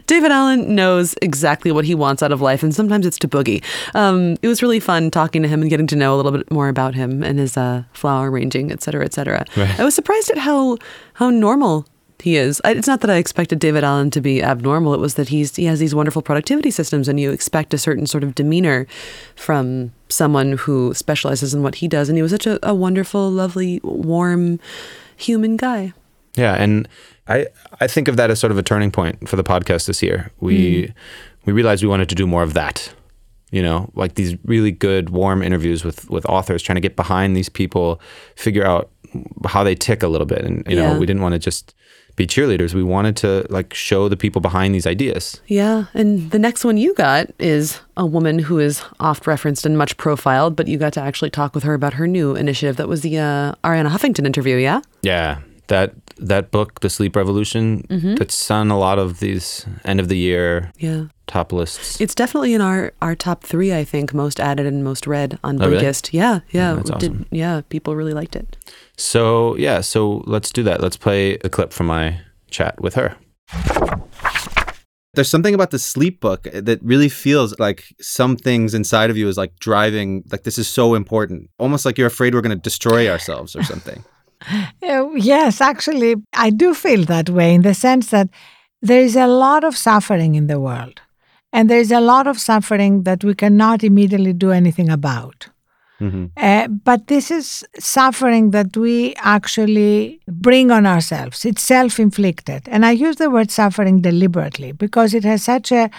David 0.06 0.30
Allen 0.30 0.74
knows 0.74 1.14
exactly 1.22 1.72
what 1.72 1.86
he 1.86 1.94
wants 1.94 2.22
out 2.22 2.30
of 2.30 2.42
life, 2.42 2.62
and 2.62 2.74
sometimes 2.74 3.06
it's 3.06 3.18
to 3.20 3.28
boogie. 3.28 3.64
Um, 3.94 4.36
it 4.42 4.48
was 4.48 4.60
really 4.60 4.80
fun 4.80 5.10
talking 5.10 5.40
to 5.40 5.48
him 5.48 5.62
and 5.62 5.70
getting 5.70 5.86
to 5.86 5.96
know 5.96 6.14
a 6.14 6.16
little 6.16 6.32
bit 6.32 6.50
more 6.50 6.68
about 6.68 6.94
him 6.94 7.22
and 7.22 7.38
his 7.38 7.56
uh, 7.56 7.84
flower 7.94 8.30
arranging, 8.30 8.70
et 8.70 8.82
cetera, 8.82 9.02
et 9.02 9.14
cetera. 9.14 9.46
Right. 9.56 9.80
I 9.80 9.84
was 9.84 9.94
surprised 9.94 10.28
at 10.28 10.36
how 10.36 10.76
how 11.14 11.30
normal 11.30 11.86
he 12.22 12.36
is. 12.36 12.60
It's 12.64 12.88
not 12.88 13.00
that 13.00 13.10
I 13.10 13.16
expected 13.16 13.58
David 13.58 13.84
Allen 13.84 14.10
to 14.10 14.20
be 14.20 14.42
abnormal. 14.42 14.94
It 14.94 15.00
was 15.00 15.14
that 15.14 15.28
he's 15.28 15.54
he 15.56 15.64
has 15.66 15.78
these 15.78 15.94
wonderful 15.94 16.22
productivity 16.22 16.70
systems, 16.70 17.08
and 17.08 17.18
you 17.20 17.30
expect 17.30 17.72
a 17.74 17.78
certain 17.78 18.06
sort 18.06 18.24
of 18.24 18.34
demeanor 18.34 18.86
from 19.36 19.92
someone 20.08 20.52
who 20.52 20.94
specializes 20.94 21.54
in 21.54 21.62
what 21.62 21.76
he 21.76 21.88
does. 21.88 22.08
And 22.08 22.16
he 22.18 22.22
was 22.22 22.32
such 22.32 22.46
a, 22.46 22.58
a 22.68 22.74
wonderful, 22.74 23.30
lovely, 23.30 23.80
warm 23.82 24.58
human 25.16 25.56
guy. 25.56 25.92
Yeah, 26.34 26.54
and 26.54 26.88
I 27.28 27.46
I 27.80 27.86
think 27.86 28.08
of 28.08 28.16
that 28.16 28.30
as 28.30 28.38
sort 28.38 28.50
of 28.50 28.58
a 28.58 28.62
turning 28.62 28.90
point 28.90 29.28
for 29.28 29.36
the 29.36 29.44
podcast 29.44 29.86
this 29.86 30.02
year. 30.02 30.30
We 30.40 30.86
hmm. 30.86 30.92
we 31.44 31.52
realized 31.52 31.82
we 31.82 31.88
wanted 31.88 32.08
to 32.08 32.14
do 32.14 32.26
more 32.26 32.42
of 32.42 32.54
that. 32.54 32.92
You 33.50 33.62
know, 33.62 33.90
like 33.94 34.16
these 34.16 34.36
really 34.44 34.70
good, 34.70 35.08
warm 35.08 35.42
interviews 35.42 35.82
with 35.84 36.10
with 36.10 36.26
authors, 36.26 36.62
trying 36.62 36.76
to 36.76 36.82
get 36.82 36.96
behind 36.96 37.34
these 37.36 37.48
people, 37.48 38.00
figure 38.36 38.66
out 38.66 38.90
how 39.46 39.64
they 39.64 39.74
tick 39.74 40.02
a 40.02 40.08
little 40.08 40.26
bit, 40.26 40.42
and 40.44 40.62
you 40.68 40.76
Yeah. 40.76 40.92
know, 40.92 40.98
we 40.98 41.06
didn't 41.06 41.22
want 41.22 41.32
to 41.32 41.38
just 41.38 41.74
be 42.18 42.26
cheerleaders. 42.26 42.74
We 42.74 42.82
wanted 42.82 43.16
to 43.18 43.46
like 43.48 43.72
show 43.72 44.08
the 44.08 44.16
people 44.16 44.40
behind 44.42 44.74
these 44.74 44.86
ideas. 44.86 45.40
Yeah, 45.46 45.86
and 45.94 46.30
the 46.30 46.38
next 46.38 46.64
one 46.64 46.76
you 46.76 46.92
got 46.94 47.30
is 47.38 47.80
a 47.96 48.04
woman 48.04 48.38
who 48.40 48.58
is 48.58 48.82
oft 49.00 49.26
referenced 49.26 49.64
and 49.64 49.78
much 49.78 49.96
profiled, 49.96 50.54
but 50.56 50.68
you 50.68 50.76
got 50.76 50.92
to 50.94 51.00
actually 51.00 51.30
talk 51.30 51.54
with 51.54 51.64
her 51.64 51.72
about 51.74 51.94
her 51.94 52.06
new 52.06 52.36
initiative. 52.36 52.76
That 52.76 52.88
was 52.88 53.00
the 53.00 53.16
uh, 53.18 53.54
Arianna 53.64 53.88
Huffington 53.90 54.26
interview, 54.26 54.56
yeah? 54.56 54.80
Yeah, 55.02 55.38
that 55.68 55.94
that 56.20 56.50
book, 56.50 56.80
The 56.80 56.90
Sleep 56.90 57.14
Revolution, 57.14 57.86
that's 58.18 58.50
on 58.50 58.70
a 58.72 58.78
lot 58.78 58.98
of 58.98 59.20
these 59.20 59.64
end 59.84 60.00
of 60.00 60.08
the 60.08 60.16
year 60.18 60.72
Yeah. 60.78 61.04
top 61.28 61.52
lists. 61.52 62.00
It's 62.00 62.14
definitely 62.16 62.54
in 62.54 62.60
our, 62.60 62.92
our 63.00 63.14
top 63.14 63.44
three, 63.44 63.72
I 63.72 63.84
think, 63.84 64.12
most 64.12 64.40
added 64.40 64.66
and 64.66 64.82
most 64.82 65.06
read 65.06 65.38
on 65.44 65.62
Oh, 65.62 65.68
really? 65.70 65.84
Blinkist. 65.84 66.12
Yeah, 66.12 66.40
yeah. 66.50 66.74
that's 66.74 66.90
Did- 66.98 67.24
yeah, 67.30 67.60
people 67.68 67.94
really 67.94 68.14
liked 68.14 68.34
it. 68.34 68.56
So 68.98 69.56
yeah, 69.56 69.80
so 69.80 70.22
let's 70.26 70.50
do 70.50 70.62
that. 70.64 70.80
Let's 70.80 70.96
play 70.96 71.38
a 71.44 71.48
clip 71.48 71.72
from 71.72 71.86
my 71.86 72.20
chat 72.50 72.80
with 72.80 72.94
her. 72.94 73.16
There's 75.14 75.28
something 75.28 75.54
about 75.54 75.70
the 75.70 75.78
sleep 75.78 76.20
book 76.20 76.42
that 76.52 76.80
really 76.82 77.08
feels 77.08 77.58
like 77.58 77.84
some 78.00 78.36
things 78.36 78.74
inside 78.74 79.10
of 79.10 79.16
you 79.16 79.26
is 79.28 79.36
like 79.36 79.58
driving, 79.58 80.24
like 80.30 80.42
this 80.42 80.58
is 80.58 80.68
so 80.68 80.94
important. 80.94 81.48
Almost 81.58 81.84
like 81.86 81.96
you're 81.96 82.06
afraid 82.08 82.34
we're 82.34 82.40
going 82.40 82.56
to 82.56 82.62
destroy 82.62 83.08
ourselves 83.08 83.56
or 83.56 83.62
something. 83.62 84.04
Uh, 84.80 85.10
yes, 85.16 85.60
actually, 85.60 86.14
I 86.32 86.50
do 86.50 86.72
feel 86.72 87.04
that 87.06 87.28
way 87.28 87.54
in 87.54 87.62
the 87.62 87.74
sense 87.74 88.10
that 88.10 88.28
there 88.80 89.00
is 89.00 89.16
a 89.16 89.26
lot 89.26 89.64
of 89.64 89.76
suffering 89.76 90.36
in 90.36 90.46
the 90.46 90.60
world. 90.60 91.00
And 91.52 91.68
there 91.68 91.80
is 91.80 91.90
a 91.90 92.00
lot 92.00 92.28
of 92.28 92.38
suffering 92.38 93.02
that 93.02 93.24
we 93.24 93.34
cannot 93.34 93.82
immediately 93.82 94.32
do 94.32 94.52
anything 94.52 94.88
about. 94.88 95.48
Mhm. 96.00 96.30
Uh, 96.36 96.68
but 96.68 97.08
this 97.08 97.30
is 97.30 97.64
suffering 97.78 98.50
that 98.52 98.76
we 98.76 99.14
actually 99.16 100.20
bring 100.28 100.70
on 100.70 100.86
ourselves. 100.86 101.44
It's 101.44 101.62
self 101.62 101.98
inflicted. 101.98 102.68
And 102.68 102.86
I 102.86 102.92
use 102.92 103.16
the 103.16 103.30
word 103.30 103.50
suffering 103.50 104.00
deliberately 104.00 104.72
because 104.72 105.12
it 105.12 105.24
has 105.24 105.42
such 105.42 105.72
a 105.72 105.90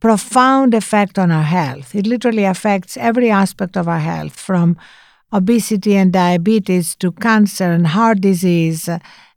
profound 0.00 0.74
effect 0.74 1.18
on 1.18 1.30
our 1.30 1.42
health. 1.42 1.94
It 1.94 2.06
literally 2.06 2.44
affects 2.44 2.96
every 2.96 3.30
aspect 3.30 3.76
of 3.76 3.86
our 3.88 3.98
health 4.00 4.38
from 4.38 4.76
obesity 5.32 5.94
and 5.96 6.12
diabetes 6.12 6.94
to 6.96 7.12
cancer 7.12 7.64
and 7.72 7.86
heart 7.88 8.20
disease 8.20 8.88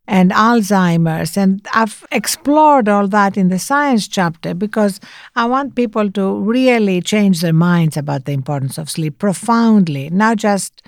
and 0.08 0.32
Alzheimer's. 0.32 1.38
And 1.38 1.66
I've 1.74 2.06
explored 2.12 2.88
all 2.88 3.08
that 3.10 3.38
in 3.38 3.50
the 3.50 3.60
science 3.60 4.08
chapter 4.08 4.54
because 4.54 5.00
I 5.36 5.46
want 5.46 5.76
people 5.76 6.10
to 6.12 6.40
really 6.40 7.02
change 7.02 7.42
their 7.42 7.54
minds 7.54 7.98
about 7.98 8.26
the 8.26 8.32
importance 8.32 8.78
of 8.78 8.90
sleep 8.90 9.20
profoundly, 9.20 10.10
not 10.10 10.38
just 10.38 10.82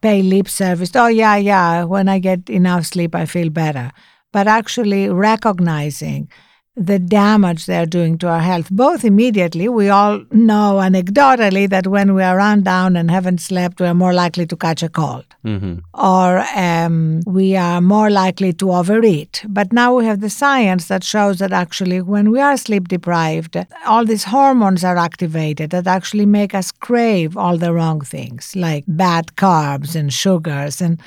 pay 0.00 0.22
lip 0.22 0.48
service. 0.48 0.92
Oh, 0.94 1.08
yeah, 1.08 1.36
yeah, 1.36 1.84
when 1.84 2.08
I 2.08 2.18
get 2.18 2.48
enough 2.48 2.86
sleep, 2.86 3.14
I 3.14 3.26
feel 3.26 3.50
better. 3.50 3.90
But 4.32 4.46
actually 4.46 5.08
recognizing 5.08 6.28
the 6.80 6.98
damage 6.98 7.66
they're 7.66 7.84
doing 7.84 8.16
to 8.16 8.26
our 8.26 8.40
health, 8.40 8.68
both 8.70 9.04
immediately. 9.04 9.68
We 9.68 9.90
all 9.90 10.24
know 10.30 10.80
anecdotally 10.80 11.68
that 11.68 11.86
when 11.86 12.14
we 12.14 12.22
are 12.22 12.38
run 12.38 12.62
down 12.62 12.96
and 12.96 13.10
haven't 13.10 13.42
slept, 13.42 13.80
we're 13.80 13.92
more 13.92 14.14
likely 14.14 14.46
to 14.46 14.56
catch 14.56 14.82
a 14.82 14.88
cold 14.88 15.26
hmm 15.44 15.74
or 15.94 16.42
um, 16.56 17.20
we 17.26 17.56
are 17.56 17.80
more 17.80 18.08
likely 18.08 18.52
to 18.54 18.72
overeat. 18.72 19.44
But 19.48 19.72
now 19.72 19.94
we 19.94 20.06
have 20.06 20.20
the 20.20 20.30
science 20.30 20.88
that 20.88 21.04
shows 21.04 21.38
that 21.38 21.52
actually, 21.52 22.00
when 22.00 22.30
we 22.30 22.40
are 22.40 22.56
sleep 22.56 22.88
deprived, 22.88 23.56
all 23.86 24.06
these 24.06 24.24
hormones 24.24 24.82
are 24.82 24.96
activated 24.96 25.70
that 25.70 25.86
actually 25.86 26.26
make 26.26 26.54
us 26.54 26.72
crave 26.72 27.36
all 27.36 27.58
the 27.58 27.74
wrong 27.74 28.00
things, 28.00 28.56
like 28.56 28.84
bad 28.86 29.26
carbs 29.36 29.94
and 29.94 30.12
sugars. 30.12 30.80
And 30.80 31.00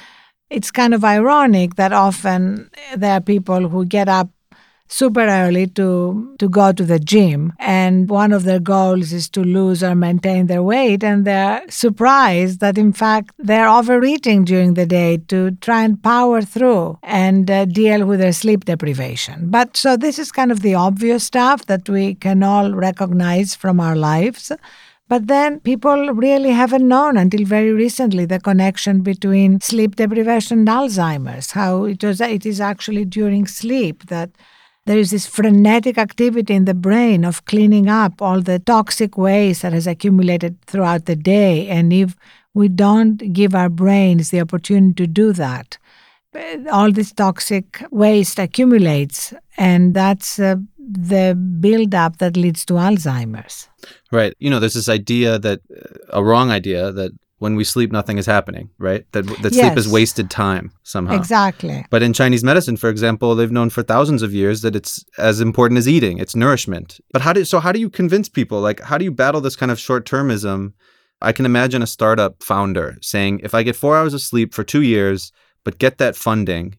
it's 0.52 0.70
kind 0.70 0.94
of 0.94 1.04
ironic 1.04 1.76
that 1.76 1.94
often 1.94 2.70
there 2.96 3.14
are 3.14 3.22
people 3.22 3.70
who 3.70 3.86
get 3.86 4.08
up 4.08 4.30
super 4.88 5.22
early 5.22 5.68
to 5.68 6.36
to 6.40 6.50
go 6.50 6.72
to 6.72 6.84
the 6.84 7.00
gym. 7.00 7.54
And 7.60 8.10
one 8.10 8.32
of 8.32 8.44
their 8.44 8.60
goals 8.60 9.12
is 9.12 9.30
to 9.30 9.42
lose 9.44 9.84
or 9.84 9.96
maintain 9.96 10.48
their 10.48 10.64
weight. 10.64 11.04
And 11.04 11.26
they're 11.26 11.64
surprised 11.70 12.60
that 12.60 12.78
in 12.78 12.94
fact 12.94 13.32
they're 13.38 13.68
overeating 13.68 14.46
during 14.46 14.76
the 14.76 14.86
day 14.86 15.18
to 15.30 15.52
try 15.62 15.84
and 15.84 16.02
power 16.02 16.42
through 16.42 17.00
and 17.02 17.50
uh, 17.50 17.66
deal 17.66 18.06
with 18.06 18.20
their 18.20 18.34
sleep 18.34 18.66
deprivation. 18.66 19.50
But 19.50 19.76
so 19.76 19.98
this 19.98 20.20
is 20.20 20.32
kind 20.32 20.52
of 20.52 20.62
the 20.62 20.76
obvious 20.76 21.24
stuff 21.24 21.66
that 21.66 21.90
we 21.90 22.16
can 22.16 22.44
all 22.44 22.72
recognize 22.74 23.56
from 23.56 23.80
our 23.80 23.96
lives. 23.96 24.52
But 25.10 25.28
then 25.28 25.60
people 25.60 26.14
really 26.14 26.52
haven't 26.52 26.88
known 26.88 27.18
until 27.18 27.46
very 27.46 27.72
recently 27.72 28.26
the 28.26 28.40
connection 28.40 29.02
between 29.02 29.60
sleep 29.60 29.96
deprivation 29.98 30.60
and 30.60 30.68
Alzheimer's, 30.68 31.52
how 31.52 31.84
it, 31.84 32.04
was, 32.04 32.22
it 32.22 32.46
is 32.46 32.62
actually 32.62 33.06
during 33.06 33.46
sleep 33.46 34.08
that 34.08 34.32
there 34.86 34.98
is 34.98 35.12
this 35.12 35.26
frenetic 35.26 35.98
activity 35.98 36.54
in 36.54 36.66
the 36.66 36.74
brain 36.74 37.24
of 37.24 37.46
cleaning 37.46 37.90
up 37.90 38.22
all 38.22 38.42
the 38.42 38.60
toxic 38.60 39.18
waste 39.18 39.62
that 39.62 39.74
has 39.74 39.88
accumulated 39.88 40.62
throughout 40.64 41.06
the 41.06 41.16
day. 41.16 41.68
And 41.70 41.94
if 41.94 42.16
we 42.54 42.68
don't 42.68 43.18
give 43.32 43.56
our 43.56 43.70
brains 43.70 44.30
the 44.30 44.42
opportunity 44.42 44.94
to 44.96 45.08
do 45.08 45.34
that, 45.34 45.78
eh, 46.36 46.64
all 46.72 46.92
this 46.92 47.12
toxic 47.14 47.84
waste 47.92 48.40
accumulates, 48.40 49.34
and 49.58 49.94
that's 49.94 50.38
uh, 50.40 50.56
the 50.78 51.36
buildup 51.60 52.18
that 52.18 52.36
leads 52.36 52.66
to 52.66 52.74
Alzheimer's. 52.74 53.70
Right. 54.12 54.34
You 54.40 54.50
know, 54.50 54.60
there's 54.60 54.74
this 54.74 54.90
idea 54.90 55.40
that 55.40 55.62
uh, 55.72 55.98
a 56.10 56.24
wrong 56.24 56.52
idea 56.52 56.92
that 56.92 57.12
when 57.40 57.56
we 57.56 57.64
sleep, 57.64 57.92
nothing 57.92 58.18
is 58.18 58.26
happening, 58.26 58.70
right? 58.78 59.06
That, 59.12 59.26
that 59.42 59.54
sleep 59.54 59.78
is 59.78 59.88
wasted 59.88 60.30
time 60.30 60.72
somehow. 60.84 61.16
Exactly. 61.16 61.86
But 61.90 62.02
in 62.02 62.14
Chinese 62.14 62.44
medicine, 62.44 62.78
for 62.78 62.90
example, 62.90 63.36
they've 63.36 63.52
known 63.52 63.70
for 63.70 63.84
thousands 63.84 64.22
of 64.22 64.34
years 64.34 64.62
that 64.62 64.76
it's 64.76 65.04
as 65.18 65.42
important 65.42 65.78
as 65.78 65.88
eating. 65.88 66.20
It's 66.20 66.36
nourishment. 66.36 67.00
But 67.12 67.22
how 67.22 67.34
do 67.34 67.44
so 67.44 67.60
how 67.60 67.72
do 67.72 67.80
you 67.80 67.90
convince 67.90 68.30
people? 68.30 68.62
Like 68.62 68.80
how 68.80 68.98
do 68.98 69.04
you 69.04 69.12
battle 69.12 69.42
this 69.42 69.56
kind 69.56 69.72
of 69.72 69.80
short 69.80 70.06
termism? 70.06 70.74
I 71.22 71.32
can 71.32 71.46
imagine 71.46 71.82
a 71.82 71.88
startup 71.88 72.44
founder 72.44 72.98
saying, 73.02 73.42
if 73.44 73.54
I 73.54 73.64
get 73.64 73.76
four 73.76 73.98
hours 73.98 74.14
of 74.14 74.22
sleep 74.22 74.54
for 74.54 74.64
two 74.64 74.82
years, 74.82 75.32
but 75.64 75.80
get 75.80 75.98
that 75.98 76.16
funding, 76.16 76.78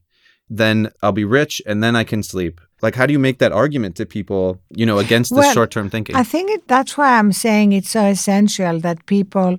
then 0.50 0.90
I'll 1.02 1.12
be 1.12 1.24
rich 1.24 1.62
and 1.66 1.82
then 1.82 1.96
I 1.96 2.04
can 2.04 2.22
sleep. 2.22 2.60
Like 2.80 2.94
how 2.94 3.06
do 3.06 3.12
you 3.12 3.18
make 3.18 3.38
that 3.38 3.52
argument 3.52 3.96
to 3.96 4.06
people, 4.06 4.60
you 4.70 4.86
know, 4.86 4.98
against 4.98 5.30
this 5.30 5.44
Well, 5.44 5.54
short 5.54 5.70
term 5.70 5.90
thinking? 5.90 6.16
I 6.16 6.22
think 6.22 6.50
it, 6.50 6.68
that's 6.68 6.96
why 6.96 7.18
I'm 7.18 7.32
saying 7.32 7.72
it's 7.72 7.90
so 7.90 8.04
essential 8.04 8.80
that 8.80 9.06
people 9.06 9.58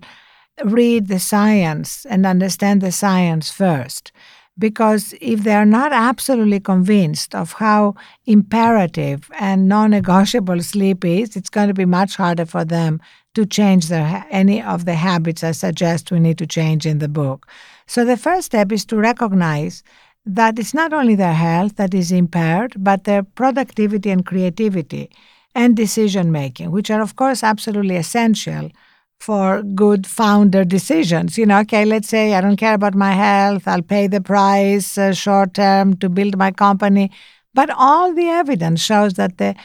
read 0.63 1.07
the 1.07 1.19
science 1.19 2.05
and 2.05 2.25
understand 2.25 2.81
the 2.81 2.91
science 2.91 3.51
first. 3.51 4.11
Because 4.57 5.13
if 5.19 5.43
they 5.43 5.53
are 5.53 5.65
not 5.65 5.91
absolutely 5.91 6.61
convinced 6.61 7.35
of 7.35 7.53
how 7.53 7.95
imperative 8.25 9.29
and 9.37 9.67
non 9.67 9.91
negotiable 9.91 10.61
sleep 10.63 11.03
is, 11.03 11.35
it's 11.35 11.49
going 11.49 11.67
to 11.67 11.73
be 11.73 11.83
much 11.83 12.15
harder 12.15 12.45
for 12.45 12.63
them 12.63 13.01
to 13.33 13.45
change 13.45 13.87
their, 13.89 14.25
any 14.29 14.61
of 14.61 14.85
the 14.85 14.95
habits 14.95 15.43
I 15.43 15.51
suggest 15.51 16.09
we 16.09 16.21
need 16.21 16.37
to 16.37 16.47
change 16.47 16.85
in 16.85 16.99
the 16.99 17.09
book. 17.09 17.47
So 17.85 18.05
the 18.05 18.15
first 18.15 18.45
step 18.45 18.71
is 18.71 18.85
to 18.85 18.95
recognize 18.95 19.83
that 20.25 20.57
it's 20.57 20.73
not 20.73 20.93
only 20.93 21.15
their 21.15 21.33
health 21.33 21.75
that 21.75 21.93
is 21.93 22.13
impaired, 22.13 22.73
but 22.77 23.03
their 23.03 23.23
productivity 23.23 24.09
and 24.09 24.25
creativity 24.25 25.11
and 25.53 25.75
decision 25.75 26.31
making, 26.31 26.71
which 26.71 26.89
are, 26.89 27.01
of 27.01 27.17
course, 27.17 27.43
absolutely 27.43 27.97
essential 27.97 28.71
for 29.19 29.63
good 29.63 30.05
founder 30.05 30.63
decisions. 30.63 31.37
You 31.37 31.45
know, 31.45 31.59
okay, 31.59 31.85
let's 31.85 32.07
say 32.07 32.33
I 32.33 32.41
don't 32.41 32.57
care 32.57 32.75
about 32.75 32.95
my 32.95 33.13
health, 33.13 33.67
I'll 33.67 33.81
pay 33.81 34.07
the 34.07 34.21
price 34.21 34.97
uh, 34.97 35.13
short 35.13 35.53
term 35.53 35.97
to 35.97 36.09
build 36.09 36.37
my 36.37 36.51
company. 36.51 37.11
But 37.53 37.69
all 37.69 38.13
the 38.13 38.27
evidence 38.27 38.81
shows 38.81 39.13
that 39.13 39.37
the 39.37 39.55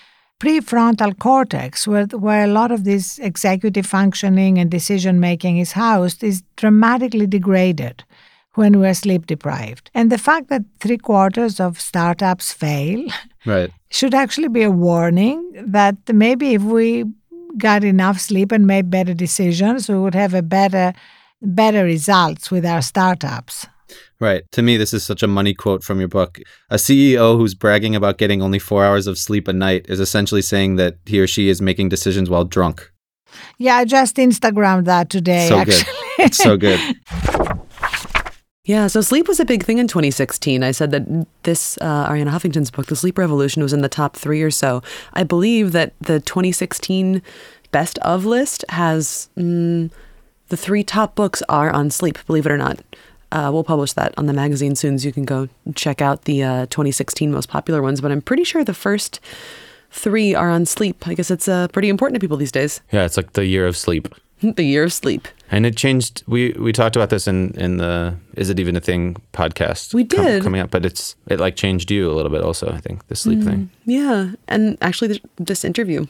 prefrontal 0.40 1.18
cortex, 1.18 1.86
where, 1.86 2.06
where 2.06 2.44
a 2.44 2.52
lot 2.52 2.72
of 2.72 2.84
this 2.84 3.18
executive 3.18 3.84
functioning 3.84 4.58
and 4.58 4.70
decision 4.70 5.20
making 5.20 5.58
is 5.58 5.72
housed, 5.72 6.24
is 6.24 6.42
dramatically 6.56 7.26
degraded 7.26 8.04
when 8.54 8.80
we're 8.80 8.94
sleep 8.94 9.26
deprived. 9.26 9.90
And 9.94 10.10
the 10.10 10.18
fact 10.18 10.48
that 10.48 10.62
three 10.80 10.98
quarters 10.98 11.60
of 11.60 11.80
startups 11.80 12.52
fail 12.52 13.06
right. 13.44 13.70
should 13.90 14.14
actually 14.14 14.48
be 14.48 14.62
a 14.62 14.70
warning 14.70 15.52
that 15.54 15.96
maybe 16.12 16.54
if 16.54 16.62
we 16.62 17.04
got 17.58 17.84
enough 17.84 18.20
sleep 18.20 18.52
and 18.52 18.66
made 18.66 18.90
better 18.90 19.14
decisions, 19.14 19.88
we 19.88 19.98
would 19.98 20.14
have 20.14 20.34
a 20.34 20.42
better 20.42 20.92
better 21.42 21.84
results 21.84 22.50
with 22.50 22.66
our 22.66 22.82
startups. 22.82 23.66
Right. 24.20 24.42
To 24.52 24.62
me, 24.62 24.76
this 24.76 24.92
is 24.92 25.02
such 25.02 25.22
a 25.22 25.26
money 25.26 25.54
quote 25.54 25.82
from 25.82 25.98
your 25.98 26.08
book. 26.08 26.38
A 26.68 26.76
CEO 26.76 27.36
who's 27.36 27.54
bragging 27.54 27.96
about 27.96 28.18
getting 28.18 28.42
only 28.42 28.58
four 28.58 28.84
hours 28.84 29.06
of 29.06 29.18
sleep 29.18 29.48
a 29.48 29.52
night 29.52 29.86
is 29.88 30.00
essentially 30.00 30.42
saying 30.42 30.76
that 30.76 30.98
he 31.06 31.18
or 31.18 31.26
she 31.26 31.48
is 31.48 31.62
making 31.62 31.88
decisions 31.88 32.28
while 32.28 32.44
drunk. 32.44 32.92
Yeah, 33.58 33.76
I 33.76 33.84
just 33.84 34.16
Instagrammed 34.16 34.84
that 34.84 35.08
today. 35.08 35.48
So 35.48 35.58
actually. 35.58 35.84
good. 35.84 35.86
It's 36.18 36.36
so 36.36 36.56
good. 36.56 36.80
Yeah, 38.64 38.88
so 38.88 39.00
sleep 39.00 39.26
was 39.26 39.40
a 39.40 39.44
big 39.44 39.64
thing 39.64 39.78
in 39.78 39.88
2016. 39.88 40.62
I 40.62 40.70
said 40.70 40.90
that 40.90 41.26
this 41.44 41.78
uh, 41.80 42.08
Arianna 42.08 42.28
Huffington's 42.28 42.70
book, 42.70 42.86
The 42.86 42.96
Sleep 42.96 43.16
Revolution, 43.16 43.62
was 43.62 43.72
in 43.72 43.80
the 43.80 43.88
top 43.88 44.16
three 44.16 44.42
or 44.42 44.50
so. 44.50 44.82
I 45.14 45.24
believe 45.24 45.72
that 45.72 45.94
the 46.00 46.20
2016 46.20 47.22
best 47.72 47.98
of 48.00 48.26
list 48.26 48.64
has 48.68 49.30
mm, 49.36 49.90
the 50.48 50.56
three 50.56 50.84
top 50.84 51.14
books 51.14 51.42
are 51.48 51.70
on 51.70 51.90
sleep, 51.90 52.18
believe 52.26 52.44
it 52.44 52.52
or 52.52 52.58
not. 52.58 52.80
Uh, 53.32 53.48
we'll 53.52 53.64
publish 53.64 53.92
that 53.94 54.12
on 54.18 54.26
the 54.26 54.32
magazine 54.32 54.74
soon, 54.74 54.98
so 54.98 55.06
you 55.06 55.12
can 55.12 55.24
go 55.24 55.48
check 55.74 56.02
out 56.02 56.24
the 56.24 56.42
uh, 56.42 56.66
2016 56.66 57.30
most 57.30 57.48
popular 57.48 57.80
ones. 57.80 58.00
But 58.00 58.12
I'm 58.12 58.20
pretty 58.20 58.44
sure 58.44 58.62
the 58.64 58.74
first 58.74 59.20
three 59.90 60.34
are 60.34 60.50
on 60.50 60.66
sleep. 60.66 61.06
I 61.06 61.14
guess 61.14 61.30
it's 61.30 61.48
uh, 61.48 61.68
pretty 61.68 61.88
important 61.88 62.16
to 62.16 62.20
people 62.20 62.36
these 62.36 62.52
days. 62.52 62.80
Yeah, 62.92 63.04
it's 63.04 63.16
like 63.16 63.32
the 63.32 63.46
year 63.46 63.66
of 63.66 63.76
sleep. 63.76 64.08
the 64.42 64.64
year 64.64 64.84
of 64.84 64.92
sleep. 64.92 65.28
And 65.50 65.66
it 65.66 65.76
changed. 65.76 66.22
We 66.26 66.52
we 66.52 66.72
talked 66.72 66.96
about 66.96 67.10
this 67.10 67.26
in 67.26 67.50
in 67.54 67.78
the 67.78 68.14
"Is 68.36 68.50
It 68.50 68.60
Even 68.60 68.76
a 68.76 68.80
Thing" 68.80 69.16
podcast. 69.32 69.92
We 69.92 70.04
com- 70.04 70.24
did. 70.24 70.42
coming 70.42 70.60
up, 70.60 70.70
but 70.70 70.86
it's 70.86 71.16
it 71.26 71.40
like 71.40 71.56
changed 71.56 71.90
you 71.90 72.10
a 72.10 72.14
little 72.14 72.30
bit. 72.30 72.42
Also, 72.42 72.70
I 72.70 72.78
think 72.78 73.06
the 73.08 73.16
sleep 73.16 73.42
thing. 73.42 73.70
Yeah, 73.84 74.32
and 74.46 74.78
actually, 74.80 75.08
th- 75.08 75.22
this 75.38 75.64
interview, 75.64 76.06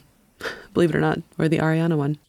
believe 0.73 0.91
it 0.91 0.95
or 0.95 1.01
not, 1.01 1.19
or 1.39 1.49
the 1.49 1.57
Arianna 1.57 1.97
one. 1.97 2.19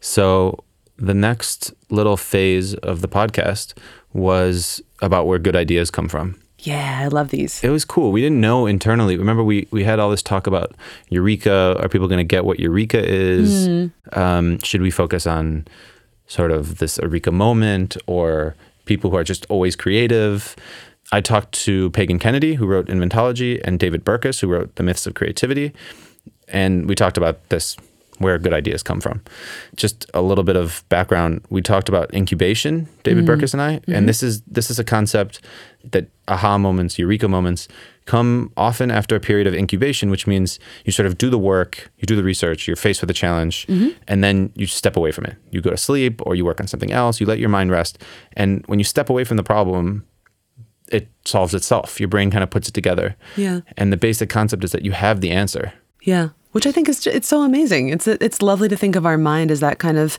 So 0.00 0.62
the 0.96 1.14
next 1.14 1.72
little 1.90 2.16
phase 2.16 2.74
of 2.74 3.00
the 3.00 3.08
podcast 3.08 3.74
was 4.12 4.80
about 5.00 5.26
where 5.26 5.38
good 5.38 5.56
ideas 5.56 5.90
come 5.90 6.08
from. 6.08 6.38
Yeah, 6.60 7.00
I 7.02 7.08
love 7.08 7.30
these. 7.30 7.62
It 7.64 7.70
was 7.70 7.84
cool. 7.84 8.12
We 8.12 8.20
didn't 8.20 8.40
know 8.40 8.66
internally. 8.66 9.16
Remember, 9.16 9.42
we 9.42 9.66
we 9.72 9.82
had 9.82 9.98
all 9.98 10.10
this 10.10 10.22
talk 10.22 10.46
about 10.46 10.76
eureka. 11.08 11.76
Are 11.80 11.88
people 11.88 12.06
going 12.06 12.18
to 12.18 12.24
get 12.24 12.44
what 12.44 12.60
eureka 12.60 13.02
is? 13.04 13.90
Um, 14.12 14.60
should 14.60 14.80
we 14.80 14.92
focus 14.92 15.26
on 15.26 15.66
sort 16.32 16.50
of 16.50 16.78
this 16.78 16.98
eureka 16.98 17.30
moment, 17.30 17.96
or 18.06 18.54
people 18.84 19.10
who 19.10 19.16
are 19.16 19.24
just 19.24 19.44
always 19.48 19.76
creative? 19.76 20.56
I 21.12 21.20
talked 21.20 21.52
to 21.66 21.90
Pagan 21.90 22.18
Kennedy, 22.18 22.54
who 22.54 22.66
wrote 22.66 22.86
Inventology, 22.86 23.60
and 23.64 23.78
David 23.78 24.02
Burkus, 24.04 24.40
who 24.40 24.48
wrote 24.48 24.74
The 24.76 24.82
Myths 24.82 25.06
of 25.06 25.12
Creativity, 25.14 25.72
and 26.48 26.88
we 26.88 26.94
talked 26.94 27.18
about 27.18 27.36
this 27.50 27.76
where 28.22 28.38
good 28.38 28.54
ideas 28.54 28.82
come 28.82 29.00
from. 29.00 29.22
Just 29.76 30.10
a 30.14 30.22
little 30.22 30.44
bit 30.44 30.56
of 30.56 30.84
background. 30.88 31.42
We 31.50 31.62
talked 31.62 31.88
about 31.88 32.12
incubation, 32.14 32.88
David 33.02 33.24
mm-hmm. 33.24 33.42
Burkus 33.42 33.52
and 33.52 33.62
I, 33.62 33.72
and 33.72 33.84
mm-hmm. 33.84 34.06
this 34.06 34.22
is 34.22 34.42
this 34.42 34.70
is 34.70 34.78
a 34.78 34.84
concept 34.84 35.40
that 35.90 36.08
aha 36.28 36.58
moments, 36.58 36.98
eureka 36.98 37.28
moments 37.28 37.68
come 38.04 38.52
often 38.56 38.90
after 38.90 39.14
a 39.14 39.20
period 39.20 39.46
of 39.46 39.54
incubation, 39.54 40.10
which 40.10 40.26
means 40.26 40.58
you 40.84 40.92
sort 40.92 41.06
of 41.06 41.18
do 41.18 41.30
the 41.30 41.38
work, 41.38 41.90
you 41.98 42.06
do 42.06 42.16
the 42.16 42.24
research, 42.24 42.66
you're 42.66 42.76
faced 42.76 43.00
with 43.00 43.10
a 43.10 43.14
challenge, 43.14 43.66
mm-hmm. 43.66 43.90
and 44.08 44.24
then 44.24 44.52
you 44.54 44.66
step 44.66 44.96
away 44.96 45.12
from 45.12 45.24
it. 45.26 45.36
You 45.50 45.60
go 45.60 45.70
to 45.70 45.76
sleep 45.76 46.20
or 46.26 46.34
you 46.34 46.44
work 46.44 46.60
on 46.60 46.66
something 46.66 46.90
else, 46.90 47.20
you 47.20 47.26
let 47.26 47.38
your 47.38 47.48
mind 47.48 47.70
rest. 47.70 48.02
And 48.32 48.64
when 48.66 48.78
you 48.78 48.84
step 48.84 49.08
away 49.08 49.24
from 49.24 49.36
the 49.36 49.42
problem, 49.42 50.04
it 50.88 51.08
solves 51.24 51.54
itself. 51.54 52.00
Your 52.00 52.08
brain 52.08 52.30
kind 52.30 52.44
of 52.44 52.50
puts 52.50 52.68
it 52.68 52.74
together. 52.74 53.16
Yeah. 53.36 53.60
And 53.76 53.92
the 53.92 53.96
basic 53.96 54.28
concept 54.28 54.64
is 54.64 54.72
that 54.72 54.84
you 54.84 54.92
have 54.92 55.20
the 55.20 55.30
answer. 55.30 55.72
Yeah, 56.02 56.30
which 56.52 56.66
I 56.66 56.72
think 56.72 56.88
is 56.88 57.06
it's 57.06 57.28
so 57.28 57.42
amazing. 57.42 57.88
It's 57.90 58.06
it's 58.06 58.40
lovely 58.42 58.68
to 58.68 58.76
think 58.76 58.96
of 58.96 59.04
our 59.06 59.18
mind 59.18 59.50
as 59.50 59.60
that 59.60 59.78
kind 59.78 59.98
of 59.98 60.18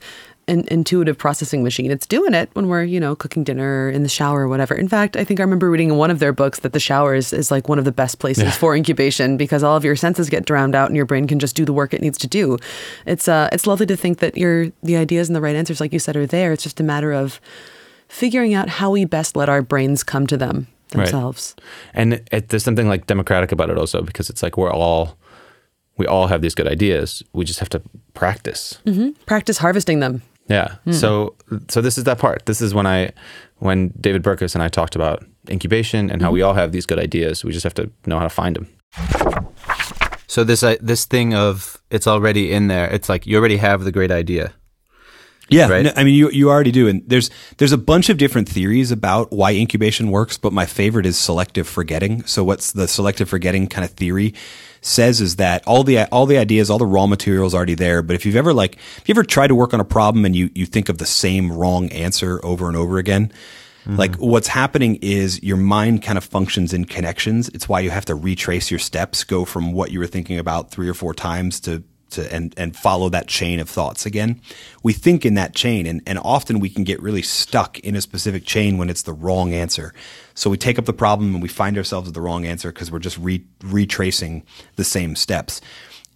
an 0.50 0.66
intuitive 0.70 1.18
processing 1.18 1.63
machine. 1.63 1.90
It's 1.90 2.06
doing 2.06 2.34
it 2.34 2.50
when 2.52 2.68
we're 2.68 2.84
you 2.84 3.00
know 3.00 3.16
cooking 3.16 3.44
dinner 3.46 3.90
in 3.90 4.04
the 4.04 4.10
shower 4.10 4.42
or 4.42 4.48
whatever. 4.50 4.75
In 4.75 4.90
fact, 4.90 5.16
I 5.16 5.24
think 5.24 5.40
I 5.40 5.44
remember 5.44 5.70
reading 5.72 5.90
in 5.92 5.96
one 5.96 6.12
of 6.12 6.20
their 6.20 6.34
books 6.34 6.60
that 6.60 6.74
the 6.74 6.82
shower 6.82 7.16
is, 7.16 7.32
is 7.32 7.50
like 7.50 7.70
one 7.70 7.80
of 7.80 7.86
the 7.86 7.94
best 7.94 8.20
places 8.20 8.54
for 8.58 8.75
incubation 8.75 9.38
because 9.38 9.63
all 9.63 9.78
of 9.78 9.86
your 9.86 9.96
senses 9.96 10.30
get 10.30 10.46
drowned 10.46 10.75
out 10.75 10.90
and 10.90 10.98
your 10.98 11.06
brain 11.06 11.28
can 11.28 11.40
just 11.40 11.56
do 11.56 11.63
the 11.63 11.72
work 11.72 11.94
it 11.94 12.02
needs 12.02 12.18
to 12.18 12.28
do. 12.28 12.58
It's 13.06 13.28
uh 13.30 13.48
it's 13.54 13.66
lovely 13.66 13.86
to 13.86 13.96
think 13.96 14.20
that 14.20 14.36
your 14.36 14.68
the 14.84 14.98
ideas 14.98 15.29
and 15.29 15.36
the 15.36 15.42
right 15.42 15.55
answers, 15.55 15.79
like 15.79 15.94
you 15.94 16.00
said, 16.00 16.18
are 16.18 16.27
there. 16.27 16.51
It's 16.51 16.64
just 16.64 16.79
a 16.79 16.84
matter 16.84 17.14
of 17.14 17.40
figuring 18.10 18.53
out 18.53 18.68
how 18.70 18.92
we 18.92 19.05
best 19.05 19.36
let 19.36 19.50
our 19.50 19.62
brains 19.62 20.03
come 20.03 20.27
to 20.27 20.38
them 20.38 20.68
Right. 20.94 21.05
themselves. 21.05 21.55
And 21.96 22.22
it, 22.31 22.50
there's 22.50 22.64
something 22.64 22.88
like 22.88 23.07
democratic 23.07 23.51
about 23.51 23.72
it 23.72 23.77
also 23.79 24.03
because 24.03 24.29
it's 24.29 24.44
like 24.44 24.57
we're 24.57 24.72
all 24.72 25.18
we 25.98 26.08
all 26.08 26.27
have 26.27 26.42
these 26.42 26.56
good 26.56 26.68
ideas. 26.68 27.24
We 27.34 27.46
just 27.46 27.60
have 27.60 27.70
to 27.70 27.82
practice. 28.14 28.79
Mm-hmm. 28.86 29.12
Practice 29.25 29.58
harvesting 29.58 30.00
them. 30.00 30.22
Yeah. 30.48 30.75
Hmm. 30.84 30.92
So 30.92 31.36
so 31.70 31.82
this 31.82 31.98
is 31.98 32.03
that 32.03 32.20
part. 32.20 32.46
This 32.46 32.62
is 32.62 32.74
when 32.74 32.86
I 32.86 33.12
when 33.60 33.94
David 34.00 34.24
Burkus 34.24 34.56
and 34.56 34.64
I 34.64 34.68
talked 34.68 34.96
about 34.96 35.24
incubation 35.50 36.10
and 36.10 36.22
how 36.22 36.32
we 36.32 36.40
mm-hmm. 36.40 36.50
all 36.50 36.53
have 36.53 36.72
these 36.72 36.86
good 36.86 37.00
ideas. 37.00 37.44
We 37.44 37.51
just 37.51 37.64
have 37.64 37.74
to 37.75 37.90
know 38.06 38.18
how 38.18 38.24
to 38.24 38.29
find 38.29 38.56
them. 38.56 38.68
So 40.27 40.44
this 40.44 40.64
uh, 40.64 40.75
this 40.82 41.06
thing 41.06 41.34
of 41.34 41.82
it's 41.90 42.08
already 42.08 42.51
in 42.51 42.68
there. 42.68 42.90
It's 42.90 43.08
like 43.08 43.25
you 43.27 43.38
already 43.38 43.58
have 43.58 43.84
the 43.84 43.92
great 43.92 44.12
idea. 44.12 44.53
Yeah, 45.50 45.68
Right? 45.68 45.86
no, 45.86 45.92
I 45.96 46.03
mean 46.03 46.16
you 46.16 46.29
you 46.32 46.50
already 46.50 46.72
do, 46.72 46.88
and 46.88 47.03
there's 47.06 47.29
there's 47.58 47.74
a 47.74 47.77
bunch 47.77 48.10
of 48.10 48.18
different 48.18 48.50
theories 48.50 48.92
about 48.92 49.32
why 49.32 49.53
incubation 49.53 50.10
works, 50.10 50.38
but 50.38 50.53
my 50.53 50.66
favorite 50.66 51.06
is 51.06 51.18
selective 51.18 51.68
forgetting. 51.68 52.24
So 52.25 52.44
what's 52.44 52.72
the 52.72 52.88
selective 52.88 53.29
forgetting 53.29 53.68
kind 53.68 53.86
of 53.86 53.92
theory 53.92 54.34
says 54.85 55.22
is 55.22 55.37
that 55.37 55.65
all 55.65 55.83
the 55.83 56.03
all 56.11 56.25
the 56.25 56.37
ideas, 56.37 56.69
all 56.69 56.77
the 56.77 56.85
raw 56.85 57.07
materials 57.07 57.53
already 57.53 57.75
there, 57.75 58.01
but 58.01 58.15
if 58.15 58.25
you've 58.25 58.35
ever 58.35 58.53
like 58.53 58.75
if 58.98 59.03
you 59.07 59.13
ever 59.13 59.24
tried 59.24 59.48
to 59.48 59.55
work 59.55 59.74
on 59.74 59.79
a 59.79 59.85
problem 59.85 60.25
and 60.25 60.35
you 60.35 60.50
you 60.53 60.65
think 60.65 60.89
of 60.89 60.98
the 60.98 61.05
same 61.05 61.51
wrong 61.51 61.89
answer 61.91 62.39
over 62.43 62.67
and 62.67 62.77
over 62.77 62.98
again, 62.98 63.31
mm-hmm. 63.81 63.96
like 63.96 64.15
what's 64.15 64.48
happening 64.48 64.98
is 65.01 65.41
your 65.41 65.57
mind 65.57 66.03
kind 66.03 66.17
of 66.17 66.24
functions 66.24 66.74
in 66.74 66.85
connections. 66.85 67.50
It's 67.50 67.69
why 67.69 67.79
you 67.79 67.89
have 67.89 68.05
to 68.05 68.15
retrace 68.15 68.69
your 68.69 68.79
steps, 68.79 69.24
go 69.24 69.46
from 69.46 69.74
what 69.74 69.91
you 69.91 70.00
were 70.00 70.07
thinking 70.07 70.37
about 70.37 70.72
three 70.72 70.89
or 70.89 70.93
four 70.93 71.13
times 71.13 71.59
to 71.61 71.83
to 72.14 72.34
and 72.34 72.54
and 72.58 72.76
follow 72.76 73.10
that 73.10 73.28
chain 73.28 73.60
of 73.60 73.70
thoughts 73.70 74.06
again. 74.06 74.42
We 74.82 74.94
think 74.94 75.26
in 75.26 75.34
that 75.36 75.56
chain, 75.56 75.86
and 75.86 76.02
and 76.08 76.20
often 76.20 76.60
we 76.60 76.70
can 76.70 76.84
get 76.84 77.02
really 77.02 77.22
stuck 77.22 77.80
in 77.80 77.96
a 77.96 78.02
specific 78.02 78.46
chain 78.46 78.78
when 78.78 78.90
it's 78.90 79.04
the 79.04 79.14
wrong 79.14 79.54
answer. 79.54 79.94
So 80.36 80.50
we 80.50 80.58
take 80.58 80.80
up 80.80 80.86
the 80.86 80.94
problem 80.94 81.34
and 81.34 81.42
we 81.42 81.50
find 81.50 81.78
ourselves 81.78 82.08
at 82.08 82.14
the 82.14 82.22
wrong 82.22 82.46
answer 82.46 82.72
because 82.72 82.92
we're 82.92 83.00
just 83.00 83.18
re- 83.18 83.46
retracing 83.64 84.44
the 84.76 84.84
same 84.84 85.16
steps. 85.16 85.62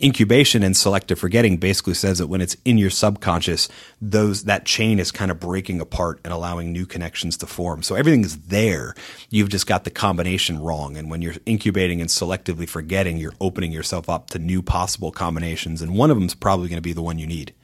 Incubation 0.02 0.62
and 0.62 0.78
selective 0.78 1.18
forgetting 1.18 1.58
basically 1.58 1.96
says 1.96 2.20
that 2.20 2.28
when 2.28 2.40
it's 2.40 2.56
in 2.66 2.78
your 2.78 2.92
subconscious, 2.92 3.68
those 4.00 4.44
that 4.44 4.64
chain 4.64 5.00
is 5.00 5.12
kind 5.12 5.32
of 5.32 5.40
breaking 5.40 5.82
apart 5.82 6.20
and 6.24 6.32
allowing 6.32 6.72
new 6.72 6.86
connections 6.86 7.36
to 7.38 7.48
form. 7.48 7.82
So 7.82 7.96
everything's 7.96 8.38
there. 8.38 8.94
You've 9.32 9.50
just 9.50 9.66
got 9.66 9.86
the 9.86 9.90
combination 9.90 10.62
wrong. 10.62 10.98
And 10.98 11.10
when 11.10 11.24
you're 11.24 11.34
incubating 11.48 12.00
and 12.00 12.12
selectively 12.12 12.70
forgetting, 12.70 13.18
you're 13.18 13.34
opening 13.42 13.72
yourself 13.72 14.08
up 14.08 14.30
to 14.32 14.40
new 14.40 14.62
possible 14.62 15.12
combinations. 15.12 15.82
And 15.82 15.98
one 15.98 16.12
of 16.12 16.18
them 16.18 16.28
is 16.28 16.36
probably 16.36 16.70
going 16.70 16.78
to 16.78 16.82
be 16.82 16.94
the 16.94 17.02
one 17.02 17.18
you 17.18 17.26
need. 17.26 17.56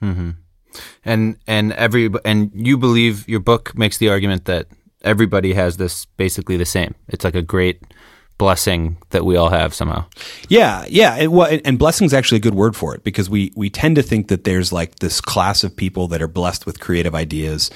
Mm-hmm. 0.00 0.30
And 1.04 1.36
and 1.48 1.72
every 1.72 2.10
and 2.24 2.52
you 2.54 2.78
believe 2.78 3.28
your 3.28 3.40
book 3.40 3.76
makes 3.76 3.98
the 3.98 4.08
argument 4.08 4.44
that 4.44 4.68
everybody 5.02 5.52
has 5.54 5.78
this 5.78 6.04
basically 6.04 6.56
the 6.56 6.64
same. 6.64 6.94
It's 7.08 7.24
like 7.24 7.34
a 7.34 7.42
great 7.42 7.82
blessing 8.40 8.96
that 9.10 9.26
we 9.26 9.36
all 9.36 9.50
have 9.50 9.74
somehow. 9.74 10.02
Yeah, 10.48 10.86
yeah. 10.88 11.14
It, 11.18 11.26
well, 11.30 11.58
and 11.62 11.78
blessing 11.78 12.06
is 12.06 12.14
actually 12.14 12.38
a 12.38 12.40
good 12.40 12.54
word 12.54 12.74
for 12.74 12.94
it 12.94 13.04
because 13.04 13.28
we 13.28 13.52
we 13.54 13.68
tend 13.68 13.96
to 13.96 14.02
think 14.02 14.28
that 14.28 14.44
there's 14.44 14.72
like 14.72 14.96
this 14.96 15.20
class 15.20 15.62
of 15.62 15.76
people 15.76 16.08
that 16.08 16.22
are 16.22 16.26
blessed 16.26 16.64
with 16.64 16.80
creative 16.80 17.14
ideas, 17.14 17.70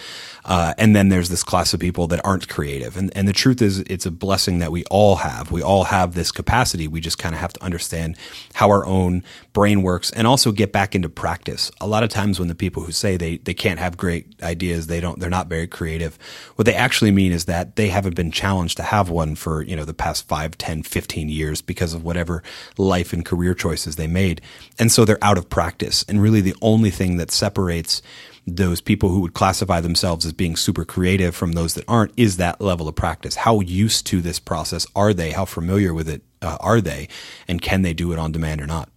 uh, 0.44 0.74
and 0.76 0.94
then 0.94 1.08
there's 1.08 1.28
this 1.28 1.42
class 1.42 1.72
of 1.72 1.80
people 1.80 2.06
that 2.08 2.24
aren't 2.24 2.48
creative. 2.48 2.96
And 2.96 3.14
and 3.16 3.26
the 3.26 3.32
truth 3.32 3.62
is, 3.62 3.80
it's 3.80 4.06
a 4.06 4.10
blessing 4.10 4.58
that 4.58 4.70
we 4.70 4.84
all 4.90 5.16
have. 5.16 5.50
We 5.50 5.62
all 5.62 5.84
have 5.84 6.14
this 6.14 6.30
capacity. 6.30 6.86
We 6.86 7.00
just 7.00 7.18
kind 7.18 7.34
of 7.34 7.40
have 7.40 7.52
to 7.54 7.62
understand 7.62 8.16
how 8.54 8.68
our 8.68 8.84
own 8.84 9.22
brain 9.52 9.82
works 9.82 10.10
and 10.10 10.26
also 10.26 10.52
get 10.52 10.72
back 10.72 10.94
into 10.94 11.08
practice. 11.08 11.70
A 11.80 11.86
lot 11.86 12.02
of 12.02 12.10
times 12.10 12.38
when 12.38 12.48
the 12.48 12.54
people 12.54 12.82
who 12.82 12.92
say 12.92 13.16
they 13.16 13.38
they 13.38 13.54
can't 13.54 13.78
have 13.78 13.96
great 13.96 14.26
ideas, 14.42 14.86
they 14.86 15.00
don't 15.00 15.18
they're 15.18 15.30
not 15.30 15.48
very 15.48 15.66
creative. 15.66 16.18
What 16.56 16.66
they 16.66 16.74
actually 16.74 17.10
mean 17.10 17.32
is 17.32 17.46
that 17.46 17.76
they 17.76 17.88
haven't 17.88 18.16
been 18.16 18.30
challenged 18.30 18.76
to 18.76 18.82
have 18.82 19.08
one 19.10 19.34
for, 19.34 19.62
you 19.62 19.76
know, 19.76 19.84
the 19.84 19.94
past 19.94 20.28
5, 20.28 20.58
10, 20.58 20.82
15 20.82 21.28
years 21.28 21.62
because 21.62 21.94
of 21.94 22.04
whatever 22.04 22.42
life 22.76 23.12
and 23.12 23.24
career 23.24 23.54
choices 23.54 23.96
they 23.96 24.06
made. 24.06 24.40
And 24.78 24.92
so 24.92 25.04
they're 25.04 25.22
out 25.22 25.38
of 25.38 25.48
practice. 25.48 26.04
And 26.08 26.20
really 26.20 26.40
the 26.40 26.56
only 26.60 26.90
thing 26.90 27.16
that 27.16 27.30
separates 27.30 28.02
those 28.46 28.80
people 28.80 29.08
who 29.08 29.20
would 29.20 29.34
classify 29.34 29.80
themselves 29.80 30.26
as 30.26 30.32
being 30.32 30.56
super 30.56 30.84
creative 30.84 31.34
from 31.34 31.52
those 31.52 31.74
that 31.74 31.84
aren't 31.88 32.12
is 32.16 32.36
that 32.36 32.60
level 32.60 32.88
of 32.88 32.94
practice. 32.94 33.36
How 33.36 33.60
used 33.60 34.06
to 34.08 34.20
this 34.20 34.38
process 34.38 34.86
are 34.94 35.14
they? 35.14 35.30
How 35.30 35.44
familiar 35.44 35.94
with 35.94 36.08
it 36.08 36.22
uh, 36.42 36.58
are 36.60 36.80
they? 36.80 37.08
And 37.48 37.62
can 37.62 37.82
they 37.82 37.94
do 37.94 38.12
it 38.12 38.18
on 38.18 38.32
demand 38.32 38.60
or 38.60 38.66
not? 38.66 38.90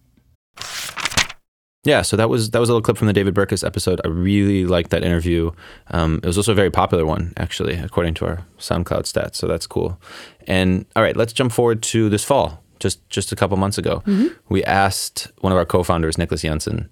Yeah, 1.84 2.02
so 2.02 2.16
that 2.16 2.28
was 2.28 2.50
that 2.50 2.58
was 2.58 2.68
a 2.68 2.72
little 2.72 2.82
clip 2.82 2.98
from 2.98 3.06
the 3.06 3.12
David 3.14 3.34
Burkus 3.34 3.64
episode. 3.64 4.00
I 4.04 4.08
really 4.08 4.66
liked 4.66 4.90
that 4.90 5.04
interview. 5.04 5.52
Um, 5.90 6.16
it 6.22 6.26
was 6.26 6.36
also 6.36 6.52
a 6.52 6.54
very 6.54 6.70
popular 6.70 7.06
one, 7.06 7.32
actually, 7.38 7.76
according 7.76 8.14
to 8.14 8.26
our 8.26 8.46
SoundCloud 8.58 9.04
stats. 9.04 9.36
So 9.36 9.46
that's 9.46 9.66
cool. 9.66 9.98
And 10.46 10.84
all 10.94 11.02
right, 11.02 11.16
let's 11.16 11.32
jump 11.32 11.52
forward 11.52 11.82
to 11.84 12.10
this 12.10 12.24
fall. 12.24 12.62
Just 12.78 13.08
just 13.08 13.32
a 13.32 13.36
couple 13.36 13.56
months 13.56 13.78
ago, 13.78 14.02
we 14.48 14.62
asked 14.64 15.32
one 15.38 15.52
of 15.52 15.56
our 15.56 15.64
co-founders, 15.64 16.18
Nicholas 16.18 16.42
Jensen, 16.42 16.90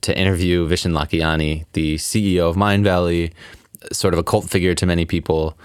to 0.00 0.16
interview 0.16 0.68
Vishen 0.68 0.92
Lakhiani, 0.92 1.64
the 1.72 1.96
CEO 1.96 2.48
of 2.48 2.56
Mindvalley, 2.56 3.32
sort 3.92 4.14
of 4.14 4.18
a 4.18 4.22
cult 4.22 4.48
figure 4.48 4.74
to 4.74 4.86
many 4.86 5.04
people. 5.04 5.58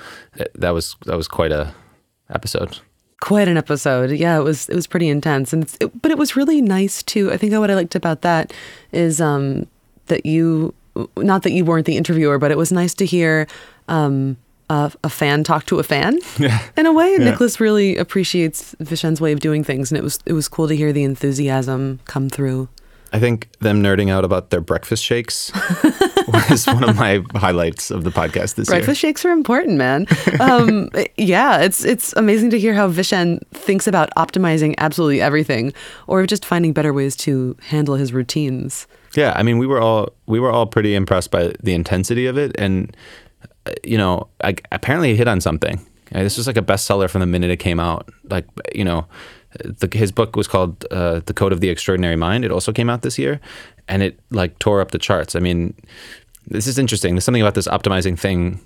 That 0.55 0.71
was 0.71 0.95
that 1.05 1.17
was 1.17 1.27
quite 1.27 1.51
a 1.51 1.73
episode. 2.29 2.79
quite 3.21 3.47
an 3.47 3.57
episode. 3.57 4.11
Yeah, 4.11 4.37
it 4.37 4.43
was 4.43 4.69
it 4.69 4.75
was 4.75 4.87
pretty 4.87 5.09
intense, 5.09 5.53
and 5.53 5.63
it's, 5.63 5.77
it, 5.79 6.01
but 6.01 6.11
it 6.11 6.17
was 6.17 6.35
really 6.35 6.61
nice 6.61 7.03
too. 7.03 7.31
I 7.31 7.37
think 7.37 7.53
what 7.53 7.71
I 7.71 7.75
liked 7.75 7.95
about 7.95 8.21
that 8.21 8.53
is 8.91 9.21
um, 9.21 9.67
that 10.07 10.25
you, 10.25 10.73
not 11.17 11.43
that 11.43 11.51
you 11.51 11.65
weren't 11.65 11.85
the 11.85 11.97
interviewer, 11.97 12.37
but 12.37 12.51
it 12.51 12.57
was 12.57 12.71
nice 12.71 12.93
to 12.95 13.05
hear 13.05 13.47
um, 13.87 14.37
uh, 14.69 14.89
a 15.03 15.09
fan 15.09 15.43
talk 15.43 15.65
to 15.67 15.79
a 15.79 15.83
fan 15.83 16.19
yeah. 16.37 16.61
in 16.77 16.85
a 16.85 16.93
way. 16.93 17.15
Nicholas 17.17 17.59
really 17.59 17.97
appreciates 17.97 18.75
Vishen's 18.75 19.21
way 19.21 19.31
of 19.31 19.39
doing 19.39 19.63
things, 19.63 19.91
and 19.91 19.97
it 19.97 20.03
was 20.03 20.19
it 20.25 20.33
was 20.33 20.47
cool 20.47 20.67
to 20.67 20.75
hear 20.75 20.91
the 20.91 21.03
enthusiasm 21.03 21.99
come 22.05 22.29
through. 22.29 22.69
I 23.13 23.19
think 23.19 23.47
them 23.59 23.83
nerding 23.83 24.09
out 24.09 24.25
about 24.25 24.49
their 24.49 24.59
breakfast 24.59 25.03
shakes 25.03 25.51
was 26.49 26.65
one 26.65 26.83
of 26.83 26.95
my 26.95 27.23
highlights 27.35 27.91
of 27.91 28.03
the 28.03 28.09
podcast 28.09 28.55
this 28.55 28.67
year. 28.67 28.77
Breakfast 28.77 28.99
shakes 28.99 29.23
are 29.23 29.31
important, 29.31 29.77
man. 29.77 30.07
Um, 30.39 30.89
yeah, 31.17 31.59
it's 31.59 31.85
it's 31.85 32.13
amazing 32.13 32.49
to 32.49 32.59
hear 32.59 32.73
how 32.73 32.89
Vishen 32.89 33.39
thinks 33.51 33.85
about 33.85 34.09
optimizing 34.17 34.73
absolutely 34.79 35.21
everything, 35.21 35.73
or 36.07 36.25
just 36.25 36.43
finding 36.43 36.73
better 36.73 36.91
ways 36.91 37.15
to 37.17 37.55
handle 37.61 37.95
his 37.95 38.13
routines. 38.13 38.87
Yeah, 39.15 39.33
I 39.35 39.43
mean, 39.43 39.59
we 39.59 39.67
were 39.67 39.79
all 39.79 40.09
we 40.25 40.39
were 40.39 40.51
all 40.51 40.65
pretty 40.65 40.95
impressed 40.95 41.29
by 41.29 41.53
the 41.61 41.75
intensity 41.75 42.25
of 42.25 42.35
it, 42.35 42.55
and 42.57 42.97
uh, 43.67 43.73
you 43.83 43.97
know, 43.97 44.27
I, 44.43 44.55
apparently 44.71 45.11
he 45.11 45.15
hit 45.15 45.27
on 45.27 45.39
something. 45.39 45.79
This 46.11 46.37
was 46.37 46.45
like 46.45 46.57
a 46.57 46.61
bestseller 46.61 47.09
from 47.09 47.21
the 47.21 47.25
minute 47.25 47.49
it 47.49 47.57
came 47.57 47.79
out. 47.79 48.09
Like, 48.29 48.45
you 48.75 48.85
know, 48.85 49.07
the, 49.63 49.89
his 49.97 50.11
book 50.11 50.35
was 50.35 50.47
called 50.47 50.85
uh, 50.91 51.21
"The 51.25 51.33
Code 51.33 51.51
of 51.53 51.59
the 51.61 51.69
Extraordinary 51.69 52.15
Mind." 52.15 52.43
It 52.45 52.51
also 52.51 52.71
came 52.71 52.89
out 52.89 53.01
this 53.01 53.17
year, 53.19 53.39
and 53.87 54.01
it 54.03 54.19
like 54.31 54.57
tore 54.59 54.81
up 54.81 54.91
the 54.91 54.99
charts. 54.99 55.35
I 55.35 55.39
mean, 55.39 55.73
this 56.47 56.67
is 56.67 56.77
interesting. 56.77 57.15
There's 57.15 57.23
something 57.25 57.41
about 57.41 57.55
this 57.55 57.67
optimizing 57.67 58.17
thing 58.17 58.59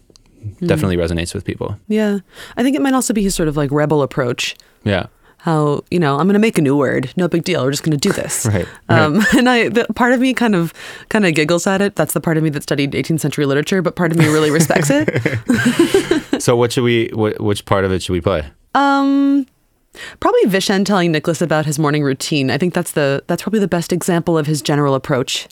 definitely 0.65 0.97
resonates 0.97 1.33
with 1.33 1.43
people. 1.45 1.77
Yeah, 1.87 2.19
I 2.55 2.63
think 2.63 2.75
it 2.75 2.81
might 2.81 2.93
also 2.93 3.13
be 3.13 3.23
his 3.23 3.35
sort 3.35 3.49
of 3.49 3.57
like 3.57 3.71
rebel 3.71 4.01
approach. 4.01 4.55
Yeah. 4.83 5.07
How 5.39 5.83
you 5.91 5.99
know 5.99 6.17
I'm 6.17 6.25
going 6.25 6.33
to 6.33 6.39
make 6.39 6.57
a 6.57 6.61
new 6.61 6.75
word, 6.75 7.13
no 7.15 7.27
big 7.27 7.43
deal. 7.43 7.63
We're 7.63 7.71
just 7.71 7.83
going 7.83 7.97
to 7.97 8.09
do 8.09 8.11
this. 8.11 8.45
Right, 8.51 8.67
Um, 8.89 9.21
and 9.37 9.47
I, 9.47 9.69
the, 9.69 9.85
part 9.95 10.11
of 10.13 10.19
me 10.19 10.33
kind 10.33 10.55
of 10.55 10.73
kind 11.09 11.25
of 11.25 11.35
giggles 11.35 11.67
at 11.67 11.79
it. 11.81 11.95
That's 11.95 12.13
the 12.13 12.19
part 12.21 12.37
of 12.37 12.43
me 12.43 12.49
that 12.49 12.63
studied 12.63 12.91
18th 12.93 13.19
century 13.19 13.45
literature, 13.45 13.81
but 13.83 13.95
part 13.95 14.11
of 14.11 14.17
me 14.17 14.25
really 14.27 14.49
respects 14.51 14.89
it. 14.89 15.07
So 16.41 16.55
what 16.55 16.71
should 16.71 16.83
we? 16.83 17.07
Wh- 17.09 17.39
which 17.41 17.65
part 17.65 17.83
of 17.83 17.91
it 17.91 18.03
should 18.03 18.13
we 18.13 18.21
play? 18.21 18.45
Um, 18.75 19.47
probably 20.19 20.43
Vishen 20.45 20.85
telling 20.85 21.11
Nicholas 21.11 21.41
about 21.41 21.65
his 21.65 21.79
morning 21.79 22.03
routine. 22.03 22.51
I 22.51 22.57
think 22.57 22.73
that's 22.73 22.91
the 22.91 23.23
that's 23.27 23.41
probably 23.41 23.59
the 23.59 23.67
best 23.67 23.91
example 23.91 24.37
of 24.37 24.47
his 24.47 24.61
general 24.61 24.95
approach. 24.95 25.47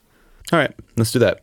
All 0.51 0.59
right, 0.59 0.73
let's 0.95 1.11
do 1.11 1.19
that. 1.19 1.39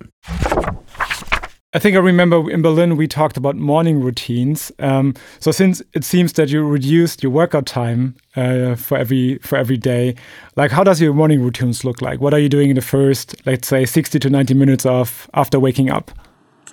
I 1.75 1.79
think 1.79 1.97
I 1.97 2.01
remember 2.01 2.51
in 2.51 2.61
Berlin 2.61 2.99
we 2.99 3.09
talked 3.09 3.39
about 3.39 3.57
morning 3.57 4.03
routines. 4.03 4.71
Um, 4.79 5.15
so 5.41 5.51
since 5.51 5.83
it 5.95 6.05
seems 6.05 6.35
that 6.35 6.51
you 6.51 6.63
reduced 6.63 7.23
your 7.23 7.33
workout 7.33 7.65
time 7.65 8.15
uh, 8.37 8.75
for 8.75 8.99
every 8.99 9.39
for 9.39 9.57
every 9.57 9.79
day, 9.79 10.15
like 10.55 10.71
how 10.71 10.85
does 10.85 11.01
your 11.01 11.15
morning 11.15 11.43
routines 11.43 11.83
look 11.83 12.03
like? 12.03 12.21
What 12.21 12.35
are 12.35 12.39
you 12.39 12.51
doing 12.51 12.69
in 12.69 12.77
the 12.77 12.83
first, 12.83 13.35
let's 13.47 13.69
say, 13.69 13.87
sixty 13.87 14.19
to 14.19 14.29
ninety 14.29 14.53
minutes 14.53 14.85
of 14.85 15.31
after 15.33 15.59
waking 15.59 15.89
up? 15.89 16.11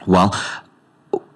Well, 0.06 0.36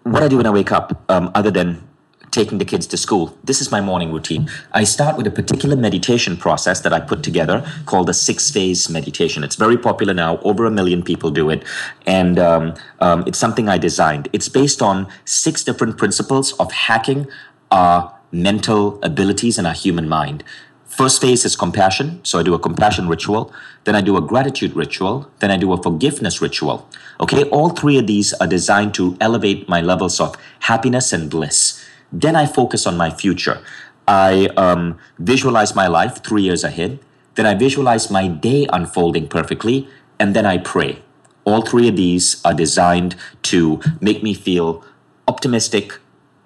what 0.03 0.23
I 0.23 0.27
do 0.27 0.37
when 0.37 0.45
I 0.45 0.51
wake 0.51 0.73
up, 0.73 1.01
um, 1.09 1.31
other 1.33 1.49
than 1.51 1.87
taking 2.33 2.57
the 2.57 2.65
kids 2.65 2.87
to 2.87 2.97
school, 2.97 3.37
this 3.43 3.61
is 3.61 3.71
my 3.71 3.79
morning 3.79 4.11
routine. 4.11 4.49
I 4.73 4.83
start 4.83 5.15
with 5.15 5.27
a 5.27 5.31
particular 5.31 5.75
meditation 5.75 6.35
process 6.35 6.81
that 6.81 6.91
I 6.91 6.99
put 6.99 7.23
together 7.23 7.65
called 7.85 8.07
the 8.07 8.13
six 8.13 8.49
phase 8.51 8.89
meditation. 8.89 9.43
It's 9.43 9.55
very 9.55 9.77
popular 9.77 10.13
now, 10.13 10.39
over 10.39 10.65
a 10.65 10.71
million 10.71 11.03
people 11.03 11.29
do 11.29 11.49
it. 11.49 11.63
And 12.05 12.39
um, 12.39 12.73
um, 12.99 13.23
it's 13.27 13.37
something 13.37 13.69
I 13.69 13.77
designed. 13.77 14.27
It's 14.33 14.49
based 14.49 14.81
on 14.81 15.07
six 15.25 15.63
different 15.63 15.97
principles 15.97 16.53
of 16.53 16.71
hacking 16.71 17.27
our 17.71 18.13
mental 18.31 18.99
abilities 19.03 19.57
and 19.59 19.67
our 19.67 19.73
human 19.73 20.09
mind. 20.09 20.43
First 20.85 21.21
phase 21.21 21.43
is 21.43 21.55
compassion. 21.55 22.19
So 22.23 22.39
I 22.39 22.43
do 22.43 22.53
a 22.53 22.59
compassion 22.59 23.07
ritual. 23.07 23.51
Then 23.85 23.95
I 23.95 24.01
do 24.01 24.15
a 24.15 24.21
gratitude 24.21 24.75
ritual. 24.75 25.27
Then 25.39 25.49
I 25.49 25.57
do 25.57 25.73
a 25.73 25.81
forgiveness 25.81 26.39
ritual. 26.39 26.87
Okay, 27.19 27.43
all 27.45 27.69
three 27.69 27.97
of 27.97 28.05
these 28.05 28.33
are 28.33 28.45
designed 28.45 28.93
to 28.95 29.17
elevate 29.19 29.67
my 29.67 29.81
levels 29.81 30.19
of 30.19 30.35
happiness 30.59 31.11
and 31.11 31.31
bliss. 31.31 31.72
Then 32.13 32.35
I 32.35 32.45
focus 32.45 32.85
on 32.85 32.95
my 32.95 33.09
future. 33.09 33.59
I 34.07 34.49
um, 34.55 34.99
visualize 35.17 35.75
my 35.75 35.87
life 35.87 36.23
three 36.23 36.43
years 36.43 36.63
ahead. 36.63 36.99
Then 37.35 37.47
I 37.47 37.55
visualize 37.55 38.11
my 38.11 38.27
day 38.27 38.67
unfolding 38.71 39.27
perfectly. 39.27 39.87
And 40.19 40.35
then 40.35 40.45
I 40.45 40.59
pray. 40.59 41.01
All 41.43 41.61
three 41.63 41.89
of 41.89 41.97
these 41.97 42.39
are 42.45 42.53
designed 42.53 43.15
to 43.43 43.81
make 43.99 44.21
me 44.21 44.33
feel 44.33 44.85
optimistic, 45.27 45.99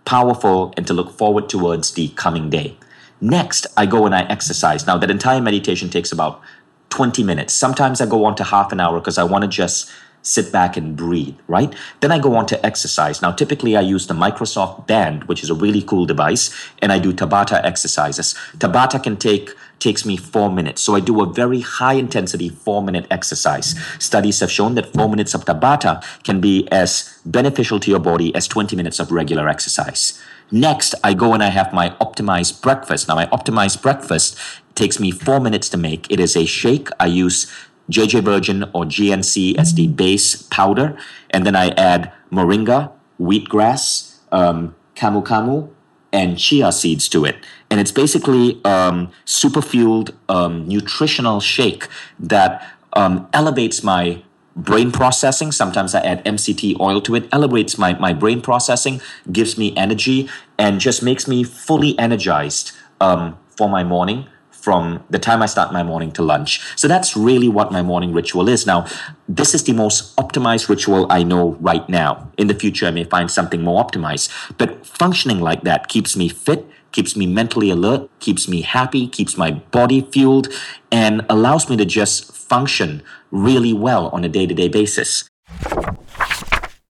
powerful, 0.06 0.73
and 0.77 0.88
to 0.88 0.93
look 0.93 1.12
forward 1.12 1.49
towards 1.49 1.91
the 1.91 2.08
coming 2.10 2.49
day. 2.49 2.77
Next, 3.19 3.67
I 3.75 3.86
go 3.86 4.06
and 4.06 4.15
I 4.15 4.21
exercise. 4.23 4.88
Now, 4.88 4.97
that 4.97 5.12
entire 5.12 5.41
meditation 5.41 5.89
takes 5.89 6.12
about 6.12 6.41
20 6.89 7.23
minutes. 7.23 7.53
Sometimes 7.53 7.99
I 7.99 8.06
go 8.06 8.25
on 8.25 8.36
to 8.38 8.43
half 8.43 8.71
an 8.71 8.80
hour 8.80 8.99
because 8.99 9.17
I 9.17 9.23
want 9.23 9.43
to 9.43 9.47
just 9.47 9.91
sit 10.27 10.51
back 10.51 10.75
and 10.75 10.95
breathe, 10.95 11.37
right? 11.47 11.73
Then 12.01 12.11
I 12.11 12.19
go 12.19 12.35
on 12.35 12.45
to 12.47 12.65
exercise. 12.65 13.21
Now, 13.21 13.31
typically 13.31 13.77
I 13.77 13.81
use 13.81 14.07
the 14.07 14.13
Microsoft 14.13 14.85
Band, 14.85 15.23
which 15.25 15.41
is 15.41 15.49
a 15.49 15.55
really 15.55 15.81
cool 15.81 16.05
device, 16.05 16.53
and 16.81 16.91
I 16.91 16.99
do 16.99 17.13
Tabata 17.13 17.63
exercises. 17.63 18.35
Tabata 18.57 19.01
can 19.01 19.17
take 19.17 19.51
takes 19.79 20.05
me 20.05 20.17
four 20.17 20.51
minutes. 20.51 20.81
So 20.81 20.95
I 20.95 20.99
do 20.99 21.21
a 21.21 21.31
very 21.31 21.61
high 21.61 21.93
intensity 21.93 22.49
four 22.49 22.81
minute 22.81 23.05
exercise. 23.11 23.75
Studies 23.99 24.39
have 24.39 24.51
shown 24.51 24.75
that 24.75 24.91
four 24.91 25.07
minutes 25.07 25.35
of 25.35 25.45
Tabata 25.45 26.03
can 26.23 26.41
be 26.41 26.67
as 26.71 27.19
beneficial 27.25 27.79
to 27.81 27.91
your 27.91 27.99
body 27.99 28.33
as 28.33 28.47
20 28.47 28.75
minutes 28.75 28.99
of 28.99 29.11
regular 29.11 29.47
exercise. 29.47 30.19
Next, 30.49 30.95
I 31.03 31.13
go 31.13 31.33
and 31.33 31.43
I 31.43 31.49
have 31.49 31.73
my 31.73 31.89
optimized 32.01 32.61
breakfast. 32.61 33.07
Now, 33.07 33.15
my 33.15 33.27
optimized 33.27 33.81
breakfast 33.81 34.37
takes 34.75 34.99
me 34.99 35.11
four 35.11 35.39
minutes 35.41 35.67
to 35.69 35.77
make. 35.77 36.09
It 36.09 36.19
is 36.19 36.37
a 36.37 36.45
shake. 36.45 36.89
I 36.99 37.07
use 37.07 37.51
JJ 37.89 38.23
Virgin 38.23 38.63
or 38.73 38.86
GNC 38.86 39.58
as 39.58 39.73
the 39.73 39.88
base 39.88 40.41
powder, 40.43 40.97
and 41.30 41.45
then 41.45 41.56
I 41.56 41.69
add 41.69 42.12
moringa, 42.32 42.91
wheatgrass, 43.19 44.17
um, 44.32 44.76
camu 44.95 45.23
camu, 45.23 45.69
and 46.12 46.38
chia 46.38 46.71
seeds 46.71 47.08
to 47.10 47.26
it. 47.26 47.38
And 47.69 47.80
it's 47.80 47.91
basically 47.91 48.63
um, 48.63 49.12
super 49.26 49.62
fueled 49.62 50.13
um, 50.30 50.67
nutritional 50.67 51.39
shake 51.39 51.88
that 52.19 52.65
um, 52.93 53.28
elevates 53.34 53.84
my 53.84 54.23
brain 54.56 54.91
processing. 54.91 55.52
Sometimes 55.52 55.93
I 55.93 56.02
add 56.02 56.26
MCT 56.26 56.80
oil 56.80 57.02
to 57.02 57.15
it, 57.15 57.28
elevates 57.32 57.78
my, 57.78 57.93
my 58.00 58.13
brain 58.13 58.41
processing, 58.41 59.02
gives 59.32 59.58
me 59.58 59.76
energy, 59.78 60.30
and 60.58 60.80
just 60.80 61.04
makes 61.04 61.28
me 61.28 61.43
fully 61.43 61.97
energized 62.00 62.71
um, 63.00 63.38
for 63.56 63.69
my 63.69 63.84
morning 63.84 64.28
from 64.67 65.01
the 65.10 65.17
time 65.17 65.41
I 65.41 65.45
start 65.45 65.71
my 65.71 65.82
morning 65.82 66.12
to 66.12 66.21
lunch. 66.21 66.60
So 66.75 66.89
that's 66.89 67.15
really 67.15 67.47
what 67.47 67.71
my 67.71 67.82
morning 67.82 68.12
ritual 68.12 68.49
is. 68.49 68.67
Now, 68.67 68.86
this 69.30 69.56
is 69.56 69.63
the 69.63 69.71
most 69.71 70.13
optimized 70.17 70.67
ritual 70.67 71.10
I 71.10 71.23
know 71.23 71.56
right 71.62 71.88
now. 71.88 72.30
In 72.38 72.47
the 72.47 72.53
future, 72.53 72.86
I 72.86 72.91
may 72.91 73.06
find 73.06 73.32
something 73.32 73.62
more 73.62 73.82
optimized. 73.82 74.27
But 74.58 74.86
functioning 74.86 75.39
like 75.39 75.62
that 75.62 75.88
keeps 75.88 76.17
me 76.17 76.27
fit, 76.27 76.65
keeps 76.91 77.15
me 77.15 77.25
mentally 77.25 77.69
alert, 77.69 78.10
keeps 78.19 78.49
me 78.49 78.60
happy, 78.60 79.08
keeps 79.08 79.38
my 79.38 79.51
body 79.51 80.01
fueled, 80.01 80.49
and 80.91 81.25
allows 81.30 81.69
me 81.69 81.77
to 81.77 81.86
just 81.86 82.36
function 82.36 83.01
really 83.32 83.71
well 83.71 84.10
on 84.10 84.25
a 84.25 84.30
day 84.30 84.45
to 84.47 84.53
day 84.53 84.67
basis. 84.67 85.30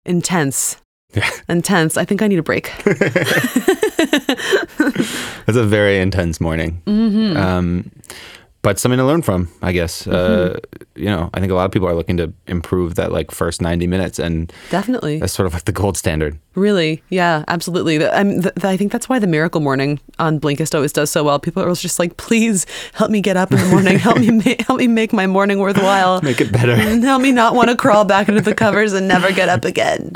Intense. 0.06 0.78
Intense. 1.50 1.98
I 1.98 2.06
think 2.06 2.22
I 2.22 2.28
need 2.30 2.40
a 2.40 2.44
break. 2.44 2.72
That's 5.46 5.58
a 5.58 5.64
very 5.66 5.98
intense 6.00 6.40
morning. 6.42 6.82
Um, 6.88 7.92
but 8.64 8.80
something 8.80 8.98
to 8.98 9.06
learn 9.06 9.22
from, 9.22 9.48
I 9.62 9.72
guess. 9.72 10.08
Uh, 10.08 10.60
you 10.96 11.06
know, 11.06 11.30
I 11.34 11.40
think 11.40 11.52
a 11.52 11.56
lot 11.56 11.66
of 11.66 11.72
people 11.72 11.88
are 11.88 11.94
looking 11.96 12.18
to 12.18 12.34
improve 12.48 12.96
that 12.96 13.12
like 13.14 13.32
first 13.32 13.62
90 13.62 13.88
minutes, 13.88 14.20
and 14.20 14.52
Definitely. 14.72 15.20
that's 15.20 15.32
sort 15.32 15.48
of 15.48 15.54
like 15.54 15.64
the 15.66 15.72
gold 15.72 15.96
standard. 15.96 16.38
Really, 16.56 17.02
yeah, 17.10 17.46
absolutely. 17.48 17.98
The- 18.00 18.14
I'm, 18.14 18.42
th- 18.42 18.64
I 18.64 18.76
think 18.76 18.92
that's 18.92 19.08
why 19.08 19.20
the 19.20 19.28
Miracle 19.28 19.62
Morning 19.62 20.02
on 20.20 20.40
Blinkist 20.40 20.76
always 20.76 20.92
does 20.92 21.10
so 21.12 21.24
well. 21.24 21.40
People 21.40 21.62
are 21.64 21.68
always 21.68 21.82
just 21.82 21.98
like, 22.00 22.18
"Please 22.18 22.66
help 22.94 23.10
me 23.10 23.22
get 23.22 23.38
up 23.38 23.52
in 23.54 23.58
the 23.60 23.68
morning. 23.70 24.00
help 24.00 24.18
me, 24.18 24.32
ma- 24.32 24.56
help 24.66 24.80
me 24.80 24.88
make 24.88 25.14
my 25.14 25.28
morning 25.28 25.60
worthwhile. 25.60 26.20
Make 26.24 26.42
it 26.42 26.52
better. 26.52 26.72
And 26.74 27.04
help 27.06 27.22
me 27.22 27.32
not 27.32 27.54
want 27.56 27.70
to 27.70 27.76
crawl 27.78 28.04
back 28.06 28.28
into 28.28 28.42
the 28.42 28.56
covers 28.56 28.92
and 28.92 29.08
never 29.08 29.32
get 29.32 29.48
up 29.48 29.64
again." 29.64 30.12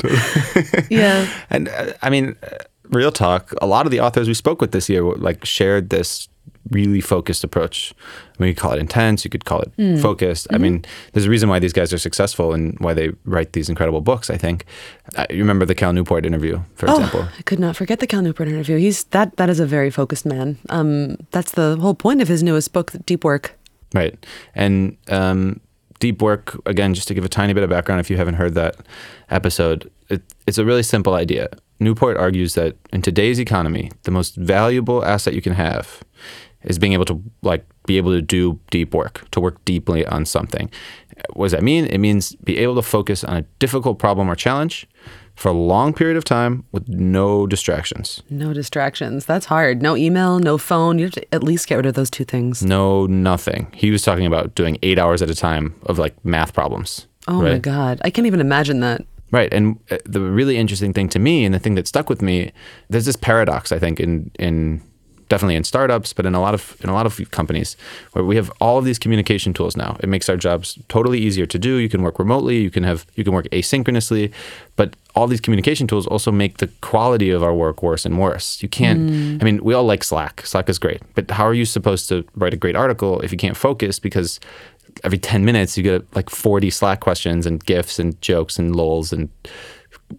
yeah, 0.90 1.26
And 1.48 1.68
uh, 1.70 1.92
I 2.02 2.10
mean, 2.10 2.36
uh, 2.42 2.56
real 2.90 3.12
talk. 3.12 3.52
A 3.60 3.66
lot 3.66 3.86
of 3.86 3.92
the 3.92 4.00
authors 4.00 4.28
we 4.28 4.34
spoke 4.34 4.60
with 4.60 4.72
this 4.72 4.88
year 4.88 5.02
like 5.02 5.44
shared 5.44 5.90
this 5.90 6.28
really 6.70 7.00
focused 7.00 7.44
approach. 7.44 7.92
I 8.38 8.42
mean, 8.42 8.48
you 8.48 8.54
could 8.54 8.62
call 8.62 8.72
it 8.72 8.78
intense. 8.78 9.24
You 9.24 9.30
could 9.30 9.44
call 9.44 9.62
it 9.62 10.00
focused. 10.00 10.46
I 10.52 10.58
mean, 10.58 10.84
there's 11.12 11.26
a 11.26 11.30
reason 11.30 11.48
why 11.48 11.58
these 11.58 11.72
guys 11.72 11.92
are 11.92 11.98
successful 11.98 12.52
and 12.52 12.78
why 12.78 12.94
they 12.94 13.10
write 13.24 13.52
these 13.52 13.68
incredible 13.68 14.00
books. 14.00 14.30
I 14.30 14.36
think. 14.36 14.64
Uh, 15.16 15.26
you 15.30 15.38
remember 15.38 15.66
the 15.66 15.74
Cal 15.74 15.92
Newport 15.92 16.24
interview, 16.24 16.60
for 16.74 16.86
example. 16.86 17.20
Oh, 17.24 17.32
I 17.38 17.42
could 17.42 17.58
not 17.58 17.76
forget 17.76 18.00
the 18.00 18.06
Cal 18.06 18.22
Newport 18.22 18.48
interview. 18.48 18.76
He's 18.78 19.04
that 19.04 19.36
that 19.36 19.50
is 19.50 19.60
a 19.60 19.66
very 19.66 19.90
focused 19.90 20.24
man. 20.24 20.58
Um, 20.70 21.16
that's 21.30 21.52
the 21.52 21.76
whole 21.80 21.94
point 21.94 22.22
of 22.22 22.28
his 22.28 22.42
newest 22.42 22.72
book, 22.72 22.92
Deep 23.06 23.24
Work. 23.24 23.58
Right. 23.94 24.24
And 24.54 24.96
um, 25.08 25.60
deep 25.98 26.22
work, 26.22 26.60
again, 26.66 26.94
just 26.94 27.08
to 27.08 27.14
give 27.14 27.24
a 27.24 27.28
tiny 27.28 27.52
bit 27.52 27.62
of 27.62 27.70
background 27.70 28.00
if 28.00 28.10
you 28.10 28.16
haven't 28.16 28.34
heard 28.34 28.54
that 28.54 28.76
episode, 29.30 29.90
it, 30.08 30.22
it's 30.46 30.58
a 30.58 30.64
really 30.64 30.82
simple 30.82 31.14
idea. 31.14 31.48
Newport 31.84 32.16
argues 32.16 32.54
that 32.54 32.76
in 32.92 33.02
today's 33.02 33.38
economy, 33.38 33.90
the 34.02 34.10
most 34.10 34.36
valuable 34.36 35.04
asset 35.04 35.34
you 35.34 35.42
can 35.42 35.54
have 35.54 36.02
is 36.62 36.78
being 36.78 36.92
able 36.92 37.04
to 37.06 37.22
like 37.42 37.66
be 37.86 37.96
able 37.96 38.12
to 38.12 38.22
do 38.22 38.58
deep 38.70 38.94
work, 38.94 39.28
to 39.32 39.40
work 39.40 39.64
deeply 39.64 40.06
on 40.06 40.24
something. 40.24 40.70
What 41.34 41.46
does 41.46 41.52
that 41.52 41.62
mean? 41.62 41.86
It 41.86 41.98
means 41.98 42.34
be 42.36 42.58
able 42.58 42.76
to 42.76 42.82
focus 42.82 43.24
on 43.24 43.36
a 43.36 43.42
difficult 43.58 43.98
problem 43.98 44.28
or 44.28 44.34
challenge 44.34 44.86
for 45.34 45.48
a 45.48 45.52
long 45.52 45.92
period 45.92 46.16
of 46.16 46.24
time 46.24 46.64
with 46.72 46.88
no 46.88 47.46
distractions. 47.46 48.22
No 48.28 48.52
distractions. 48.52 49.24
That's 49.24 49.46
hard. 49.46 49.82
No 49.82 49.96
email, 49.96 50.38
no 50.38 50.58
phone. 50.58 50.98
You 50.98 51.06
have 51.06 51.14
to 51.14 51.34
at 51.34 51.42
least 51.42 51.66
get 51.66 51.76
rid 51.76 51.86
of 51.86 51.94
those 51.94 52.10
two 52.10 52.24
things. 52.24 52.62
No, 52.62 53.06
nothing. 53.06 53.70
He 53.74 53.90
was 53.90 54.02
talking 54.02 54.26
about 54.26 54.54
doing 54.54 54.78
eight 54.82 54.98
hours 54.98 55.22
at 55.22 55.30
a 55.30 55.34
time 55.34 55.74
of 55.86 55.98
like 55.98 56.22
math 56.24 56.52
problems. 56.52 57.06
Oh 57.28 57.40
my? 57.40 57.58
God. 57.58 58.00
I 58.04 58.10
can't 58.10 58.26
even 58.26 58.40
imagine 58.40 58.80
that. 58.80 59.04
Right. 59.32 59.52
And 59.52 59.80
uh, 59.90 59.98
the 60.04 60.20
really 60.20 60.56
interesting 60.58 60.92
thing 60.92 61.08
to 61.08 61.18
me 61.18 61.44
and 61.44 61.54
the 61.54 61.58
thing 61.58 61.74
that 61.74 61.88
stuck 61.88 62.08
with 62.08 62.22
me, 62.22 62.52
there's 62.90 63.06
this 63.06 63.16
paradox, 63.16 63.72
I 63.72 63.78
think, 63.78 63.98
in, 63.98 64.30
in 64.38 64.82
definitely 65.32 65.56
in 65.56 65.64
startups, 65.64 66.12
but 66.12 66.26
in 66.26 66.34
a 66.34 66.40
lot 66.40 66.52
of 66.52 66.76
in 66.82 66.90
a 66.90 66.92
lot 66.92 67.06
of 67.06 67.18
companies 67.30 67.74
where 68.12 68.22
we 68.22 68.36
have 68.36 68.52
all 68.60 68.76
of 68.76 68.84
these 68.84 68.98
communication 68.98 69.54
tools 69.54 69.74
now. 69.78 69.96
It 70.00 70.08
makes 70.10 70.28
our 70.28 70.36
jobs 70.36 70.78
totally 70.88 71.18
easier 71.18 71.46
to 71.46 71.58
do. 71.58 71.76
You 71.76 71.88
can 71.88 72.02
work 72.02 72.18
remotely, 72.18 72.58
you 72.58 72.70
can 72.70 72.82
have 72.82 73.06
you 73.14 73.24
can 73.24 73.32
work 73.32 73.46
asynchronously, 73.50 74.30
but 74.76 74.94
all 75.14 75.26
these 75.26 75.40
communication 75.40 75.86
tools 75.86 76.06
also 76.06 76.30
make 76.30 76.58
the 76.58 76.68
quality 76.82 77.30
of 77.30 77.42
our 77.42 77.54
work 77.54 77.82
worse 77.82 78.04
and 78.04 78.18
worse. 78.18 78.62
You 78.62 78.68
can't 78.68 79.00
I 79.40 79.44
mean, 79.46 79.64
we 79.64 79.72
all 79.72 79.84
like 79.84 80.04
Slack. 80.04 80.46
Slack 80.46 80.68
is 80.68 80.78
great. 80.78 81.00
But 81.14 81.30
how 81.30 81.46
are 81.46 81.54
you 81.54 81.64
supposed 81.64 82.10
to 82.10 82.24
write 82.34 82.52
a 82.52 82.58
great 82.58 82.76
article 82.76 83.20
if 83.24 83.32
you 83.32 83.38
can't 83.38 83.56
focus 83.56 83.98
because 83.98 84.38
every 85.04 85.18
10 85.18 85.44
minutes 85.44 85.76
you 85.76 85.82
get 85.82 86.04
like 86.14 86.30
40 86.30 86.70
Slack 86.70 87.00
questions 87.00 87.46
and 87.46 87.64
gifs 87.64 87.98
and 87.98 88.20
jokes 88.20 88.58
and 88.58 88.74
lols 88.76 89.12
and 89.12 89.28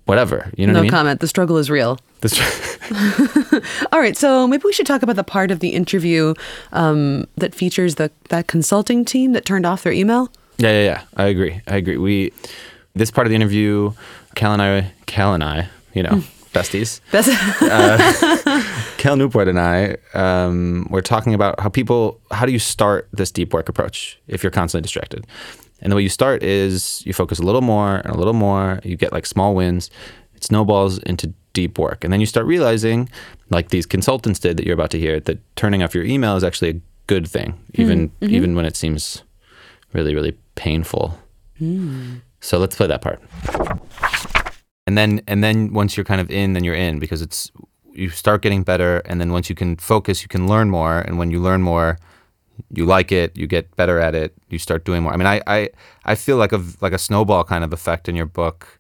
whatever. 0.06 0.52
You 0.58 0.68
know 0.68 0.74
No 0.74 0.80
what 0.80 0.82
I 0.82 0.84
mean? 0.84 0.92
comment. 0.92 1.20
The 1.20 1.28
struggle 1.28 1.58
is 1.58 1.70
real. 1.70 2.00
This- 2.22 2.40
All 3.92 4.00
right, 4.00 4.16
so 4.18 4.48
maybe 4.48 4.64
we 4.66 4.74
should 4.74 4.86
talk 4.86 5.04
about 5.04 5.16
the 5.16 5.24
part 5.24 5.52
of 5.52 5.60
the 5.60 5.70
interview 5.70 6.34
um, 6.72 7.26
that 7.38 7.54
features 7.56 7.96
the 7.96 8.12
that 8.30 8.48
consulting 8.48 9.06
team 9.06 9.34
that 9.34 9.46
turned 9.46 9.66
off 9.66 9.84
their 9.84 9.94
email. 9.94 10.30
Yeah, 10.58 10.72
yeah, 10.72 10.84
yeah. 10.84 11.02
I 11.18 11.26
agree. 11.26 11.62
I 11.68 11.78
agree. 11.78 11.98
We 11.98 12.32
this 12.96 13.10
part 13.12 13.26
of 13.28 13.30
the 13.30 13.36
interview, 13.36 13.94
Cal 14.36 14.54
and 14.54 14.62
I, 14.62 14.92
Cal 15.06 15.34
and 15.34 15.44
I, 15.44 15.70
you 15.94 16.04
know, 16.04 16.24
besties. 16.54 17.02
That's 17.12 17.28
uh, 17.62 18.64
Cal 18.98 19.18
Newport 19.18 19.48
and 19.48 19.60
I 19.60 19.98
um, 20.14 20.88
were 20.90 21.02
talking 21.02 21.34
about 21.34 21.60
how 21.60 21.70
people, 21.70 22.22
how 22.32 22.46
do 22.46 22.52
you 22.52 22.60
start 22.60 23.10
this 23.12 23.32
deep 23.32 23.54
work 23.54 23.68
approach 23.68 24.20
if 24.28 24.44
you're 24.44 24.52
constantly 24.52 24.84
distracted? 24.84 25.28
And 25.82 25.92
the 25.92 25.98
way 25.98 26.02
you 26.02 26.10
start 26.10 26.44
is 26.44 27.06
you 27.06 27.14
focus 27.14 27.40
a 27.40 27.44
little 27.44 27.62
more 27.62 27.98
and 27.98 28.16
a 28.16 28.18
little 28.18 28.34
more. 28.34 28.80
You 28.84 28.96
get 28.96 29.12
like 29.12 29.26
small 29.26 29.54
wins. 29.54 29.90
It 30.34 30.44
snowballs 30.44 31.00
into 31.00 31.34
deep 31.52 31.78
work, 31.78 32.04
and 32.04 32.12
then 32.12 32.20
you 32.20 32.26
start 32.26 32.46
realizing, 32.46 33.10
like 33.50 33.70
these 33.70 33.86
consultants 33.86 34.40
did 34.40 34.58
that 34.58 34.66
you're 34.66 34.74
about 34.74 34.92
to 34.92 35.00
hear, 35.00 35.20
that 35.20 35.40
turning 35.56 35.84
off 35.84 35.94
your 35.94 36.06
email 36.06 36.36
is 36.36 36.44
actually 36.44 36.70
a 36.70 36.82
good 37.08 37.28
thing, 37.28 37.52
hmm. 37.76 37.82
even 37.82 38.10
mm-hmm. 38.10 38.34
even 38.34 38.56
when 38.56 38.66
it 38.66 38.76
seems 38.76 39.24
really 39.92 40.16
really 40.16 40.38
painful. 40.56 41.20
Hmm. 41.60 42.16
So 42.40 42.58
let's 42.58 42.76
play 42.76 42.88
that 42.88 43.02
part. 43.02 43.22
And 44.94 44.98
then 45.00 45.22
and 45.28 45.44
then 45.44 45.74
once 45.74 45.98
you're 45.98 46.04
kind 46.04 46.22
of 46.22 46.30
in, 46.30 46.54
then 46.54 46.64
you're 46.64 46.76
in 46.76 47.00
because 47.00 47.24
it's 47.24 47.52
you 47.94 48.10
start 48.10 48.44
getting 48.44 48.62
better 48.62 49.00
and 49.06 49.20
then 49.20 49.32
once 49.32 49.50
you 49.50 49.56
can 49.56 49.76
focus, 49.78 50.22
you 50.22 50.28
can 50.28 50.48
learn 50.48 50.70
more 50.70 51.00
and 51.00 51.18
when 51.18 51.32
you 51.32 51.40
learn 51.40 51.64
more, 51.64 51.98
you 52.70 52.86
like 52.86 53.12
it, 53.12 53.36
you 53.36 53.48
get 53.48 53.76
better 53.76 54.00
at 54.00 54.14
it, 54.14 54.36
you 54.50 54.60
start 54.60 54.86
doing 54.86 55.02
more. 55.02 55.12
I 55.12 55.18
mean, 55.18 55.26
I 55.26 55.42
I, 55.48 55.70
I 56.06 56.14
feel 56.14 56.38
like 56.38 56.52
a 56.52 56.64
like 56.80 56.94
a 56.94 57.00
snowball 57.00 57.44
kind 57.44 57.64
of 57.64 57.74
effect 57.74 58.08
in 58.08 58.16
your 58.16 58.28
book. 58.28 58.80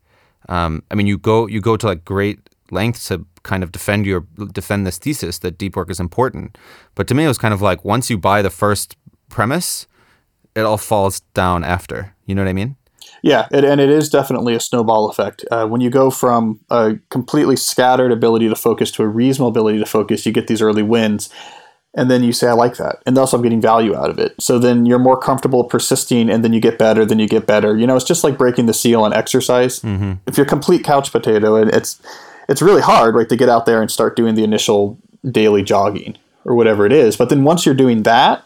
Um, 0.49 0.83
I 0.91 0.93
mean, 0.93 1.07
you 1.07 1.17
go 1.17 1.47
you 1.47 1.61
go 1.61 1.77
to 1.77 1.87
like 1.87 2.05
great 2.05 2.47
lengths 2.69 3.07
to 3.07 3.25
kind 3.41 3.63
of 3.63 3.71
defend 3.71 4.05
your 4.05 4.27
defend 4.51 4.85
this 4.85 4.99
thesis 4.99 5.39
that 5.39 5.57
deep 5.57 5.75
work 5.75 5.89
is 5.89 5.99
important. 5.99 6.59
But 6.93 7.07
to 7.07 7.15
me, 7.15 7.23
it 7.23 7.27
was 7.27 7.39
kind 7.39 7.55
of 7.55 7.61
like 7.63 7.83
once 7.83 8.11
you 8.11 8.19
buy 8.19 8.43
the 8.43 8.51
first 8.51 8.97
premise, 9.29 9.87
it 10.53 10.61
all 10.61 10.77
falls 10.77 11.21
down 11.33 11.63
after. 11.63 12.13
You 12.27 12.35
know 12.35 12.43
what 12.43 12.49
I 12.49 12.53
mean? 12.53 12.75
Yeah, 13.23 13.47
it, 13.51 13.63
and 13.63 13.79
it 13.79 13.89
is 13.89 14.09
definitely 14.09 14.53
a 14.53 14.59
snowball 14.59 15.09
effect. 15.09 15.45
Uh, 15.49 15.65
when 15.65 15.79
you 15.79 15.89
go 15.89 16.11
from 16.11 16.59
a 16.69 16.95
completely 17.09 17.55
scattered 17.55 18.11
ability 18.11 18.49
to 18.49 18.55
focus 18.55 18.91
to 18.91 19.03
a 19.03 19.07
reasonable 19.07 19.47
ability 19.47 19.79
to 19.79 19.85
focus, 19.85 20.25
you 20.25 20.33
get 20.33 20.47
these 20.47 20.61
early 20.61 20.83
wins. 20.83 21.29
And 21.95 22.11
then 22.11 22.23
you 22.23 22.33
say, 22.33 22.49
I 22.49 22.53
like 22.53 22.75
that. 22.77 22.97
And 23.05 23.17
also, 23.17 23.37
I'm 23.37 23.43
getting 23.43 23.61
value 23.61 23.95
out 23.95 24.09
of 24.09 24.19
it. 24.19 24.33
So 24.41 24.59
then 24.59 24.85
you're 24.85 24.99
more 24.99 25.17
comfortable 25.17 25.63
persisting, 25.63 26.29
and 26.29 26.43
then 26.43 26.51
you 26.51 26.59
get 26.59 26.77
better, 26.77 27.05
then 27.05 27.19
you 27.19 27.27
get 27.27 27.47
better. 27.47 27.77
You 27.77 27.87
know, 27.87 27.95
it's 27.95 28.03
just 28.03 28.25
like 28.25 28.37
breaking 28.37 28.65
the 28.65 28.73
seal 28.73 29.03
on 29.03 29.13
exercise. 29.13 29.81
If 30.27 30.35
you're 30.35 30.45
a 30.45 30.49
complete 30.49 30.83
couch 30.83 31.11
potato, 31.11 31.55
and 31.55 31.69
it's 31.69 32.01
it's 32.49 32.61
really 32.61 32.81
hard, 32.81 33.15
right, 33.15 33.29
to 33.29 33.37
get 33.37 33.47
out 33.47 33.65
there 33.65 33.81
and 33.81 33.89
start 33.89 34.17
doing 34.17 34.35
the 34.35 34.43
initial 34.43 34.97
daily 35.31 35.63
jogging 35.63 36.17
or 36.43 36.55
whatever 36.55 36.85
it 36.85 36.91
is. 36.91 37.15
But 37.15 37.29
then 37.29 37.45
once 37.45 37.65
you're 37.65 37.75
doing 37.75 38.03
that, 38.03 38.43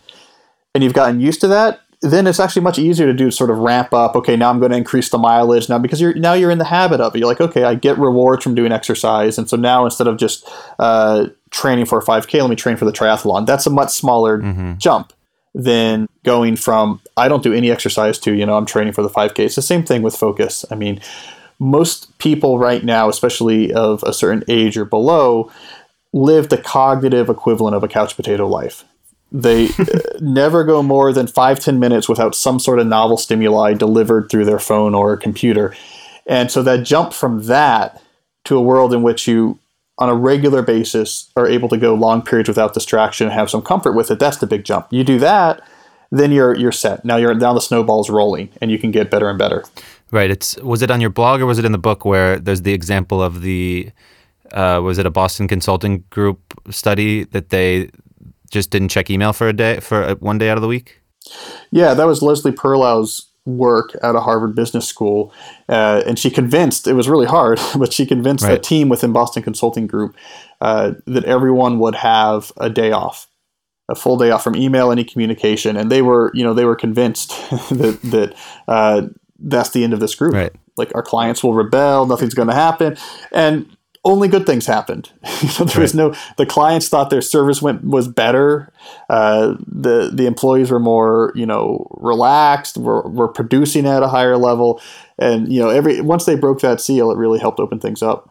and 0.75 0.83
you've 0.83 0.93
gotten 0.93 1.19
used 1.19 1.41
to 1.41 1.47
that, 1.47 1.79
then 2.01 2.27
it's 2.27 2.39
actually 2.39 2.61
much 2.61 2.77
easier 2.77 3.07
to 3.07 3.13
do 3.13 3.31
sort 3.31 3.49
of 3.49 3.57
ramp 3.57 3.93
up. 3.93 4.15
Okay, 4.15 4.35
now 4.35 4.49
I'm 4.49 4.59
going 4.59 4.71
to 4.71 4.77
increase 4.77 5.09
the 5.09 5.17
mileage 5.17 5.67
now 5.67 5.79
because 5.79 5.99
you're 5.99 6.13
now 6.13 6.33
you're 6.33 6.51
in 6.51 6.59
the 6.59 6.65
habit 6.65 7.01
of 7.01 7.15
it. 7.15 7.19
You're 7.19 7.27
like, 7.27 7.41
okay, 7.41 7.63
I 7.63 7.75
get 7.75 7.97
rewards 7.97 8.43
from 8.43 8.53
doing 8.53 8.71
exercise, 8.71 9.37
and 9.37 9.49
so 9.49 9.57
now 9.57 9.85
instead 9.85 10.07
of 10.07 10.17
just 10.17 10.47
uh, 10.77 11.27
training 11.49 11.85
for 11.85 11.97
a 11.97 12.03
5K, 12.03 12.41
let 12.41 12.49
me 12.49 12.55
train 12.55 12.77
for 12.77 12.85
the 12.85 12.91
triathlon. 12.91 13.45
That's 13.45 13.65
a 13.65 13.71
much 13.71 13.89
smaller 13.89 14.37
jump 14.77 15.13
than 15.55 16.07
going 16.23 16.55
from 16.55 17.01
I 17.15 17.27
don't 17.27 17.41
do 17.41 17.51
any 17.51 17.71
exercise 17.71 18.19
to 18.19 18.33
you 18.33 18.45
know 18.45 18.57
I'm 18.57 18.67
training 18.67 18.93
for 18.93 19.01
the 19.01 19.09
5K. 19.09 19.39
It's 19.39 19.55
the 19.55 19.61
same 19.63 19.83
thing 19.83 20.03
with 20.03 20.15
focus. 20.15 20.65
I 20.69 20.75
mean, 20.75 21.01
most 21.57 22.15
people 22.19 22.59
right 22.59 22.83
now, 22.83 23.09
especially 23.09 23.73
of 23.73 24.03
a 24.03 24.13
certain 24.13 24.43
age 24.47 24.77
or 24.77 24.85
below, 24.85 25.51
live 26.13 26.49
the 26.49 26.59
cognitive 26.59 27.27
equivalent 27.27 27.75
of 27.75 27.83
a 27.83 27.87
couch 27.87 28.15
potato 28.15 28.47
life. 28.47 28.85
They 29.31 29.67
uh, 29.79 29.85
never 30.19 30.63
go 30.63 30.81
more 30.81 31.11
than 31.13 31.27
five 31.27 31.59
ten 31.59 31.79
minutes 31.79 32.07
without 32.07 32.35
some 32.35 32.59
sort 32.59 32.79
of 32.79 32.87
novel 32.87 33.17
stimuli 33.17 33.73
delivered 33.73 34.29
through 34.29 34.45
their 34.45 34.59
phone 34.59 34.95
or 34.95 35.17
computer. 35.17 35.75
And 36.25 36.51
so 36.51 36.61
that 36.63 36.83
jump 36.83 37.13
from 37.13 37.43
that 37.43 38.01
to 38.45 38.57
a 38.57 38.61
world 38.61 38.93
in 38.93 39.01
which 39.01 39.27
you, 39.27 39.59
on 39.97 40.09
a 40.09 40.15
regular 40.15 40.61
basis, 40.61 41.31
are 41.35 41.47
able 41.47 41.69
to 41.69 41.77
go 41.77 41.93
long 41.93 42.21
periods 42.21 42.49
without 42.49 42.73
distraction 42.73 43.27
and 43.27 43.33
have 43.33 43.49
some 43.49 43.61
comfort 43.61 43.93
with 43.93 44.11
it, 44.11 44.19
that's 44.19 44.37
the 44.37 44.47
big 44.47 44.63
jump. 44.63 44.87
You 44.91 45.03
do 45.03 45.19
that, 45.19 45.61
then 46.11 46.31
you're 46.31 46.55
you're 46.55 46.71
set. 46.71 47.03
Now 47.03 47.17
you're 47.17 47.33
now 47.33 47.53
the 47.53 47.61
snowball's 47.61 48.09
rolling 48.09 48.49
and 48.61 48.71
you 48.71 48.79
can 48.79 48.91
get 48.91 49.09
better 49.09 49.29
and 49.29 49.37
better. 49.37 49.63
Right. 50.11 50.29
It's 50.29 50.57
was 50.57 50.81
it 50.81 50.91
on 50.91 51.01
your 51.01 51.09
blog 51.09 51.41
or 51.41 51.45
was 51.45 51.59
it 51.59 51.65
in 51.65 51.73
the 51.73 51.77
book 51.77 52.05
where 52.05 52.39
there's 52.39 52.61
the 52.61 52.73
example 52.73 53.21
of 53.21 53.41
the 53.41 53.91
uh, 54.53 54.79
was 54.81 54.97
it 54.97 55.05
a 55.05 55.11
Boston 55.11 55.47
Consulting 55.47 56.05
Group 56.09 56.39
study 56.69 57.25
that 57.25 57.49
they 57.49 57.89
just 58.51 58.69
didn't 58.69 58.89
check 58.89 59.09
email 59.09 59.33
for 59.33 59.47
a 59.47 59.53
day 59.53 59.79
for 59.79 60.03
uh, 60.03 60.15
one 60.15 60.37
day 60.37 60.49
out 60.49 60.57
of 60.57 60.61
the 60.61 60.67
week? 60.67 61.01
Yeah, 61.71 61.93
that 61.93 62.05
was 62.05 62.21
Leslie 62.21 62.51
Perlow's 62.51 63.27
work 63.45 63.95
at 64.03 64.15
a 64.15 64.19
Harvard 64.19 64.55
Business 64.55 64.87
School, 64.87 65.33
uh, 65.69 66.03
and 66.05 66.19
she 66.19 66.29
convinced 66.29 66.87
it 66.87 66.93
was 66.93 67.09
really 67.09 67.25
hard, 67.25 67.59
but 67.77 67.93
she 67.93 68.05
convinced 68.05 68.45
the 68.45 68.59
team 68.59 68.89
within 68.89 69.13
Boston 69.13 69.43
Consulting 69.43 69.87
Group 69.87 70.15
uh, 70.61 70.93
that 71.05 71.23
everyone 71.23 71.79
would 71.79 71.95
have 71.95 72.51
a 72.57 72.69
day 72.69 72.91
off, 72.91 73.27
a 73.89 73.95
full 73.95 74.17
day 74.17 74.31
off 74.31 74.43
from 74.43 74.55
email, 74.55 74.91
any 74.91 75.03
communication, 75.03 75.77
and 75.77 75.91
they 75.91 76.01
were, 76.01 76.31
you 76.33 76.43
know, 76.43 76.53
they 76.53 76.65
were 76.65 76.75
convinced 76.75 77.29
that 77.69 77.99
that 78.03 78.35
uh, 78.67 79.07
that's 79.39 79.69
the 79.69 79.83
end 79.83 79.93
of 79.93 79.99
this 79.99 80.15
group. 80.15 80.33
Right. 80.33 80.53
Like 80.75 80.93
our 80.93 81.03
clients 81.03 81.43
will 81.43 81.53
rebel, 81.53 82.05
nothing's 82.05 82.33
going 82.33 82.49
to 82.49 82.53
happen, 82.53 82.97
and 83.31 83.76
only 84.07 84.27
good 84.27 84.45
things 84.45 84.65
happened. 84.65 85.11
There 85.57 85.81
was 85.81 85.93
no. 85.93 86.15
The 86.37 86.45
clients 86.45 86.89
thought 86.89 87.09
their 87.09 87.21
service 87.21 87.61
went 87.61 87.83
was 87.83 88.07
better. 88.07 88.71
Uh, 89.09 89.55
the 89.67 90.09
the 90.13 90.25
employees 90.25 90.71
were 90.71 90.79
more 90.79 91.31
you 91.35 91.45
know 91.45 91.87
relaxed. 91.99 92.77
Were 92.77 93.07
were 93.07 93.27
producing 93.27 93.85
at 93.85 94.01
a 94.01 94.07
higher 94.07 94.37
level, 94.37 94.81
and 95.19 95.51
you 95.51 95.59
know 95.59 95.69
every 95.69 96.01
once 96.01 96.25
they 96.25 96.35
broke 96.35 96.61
that 96.61 96.81
seal, 96.81 97.11
it 97.11 97.17
really 97.17 97.39
helped 97.39 97.59
open 97.59 97.79
things 97.79 98.01
up. 98.01 98.29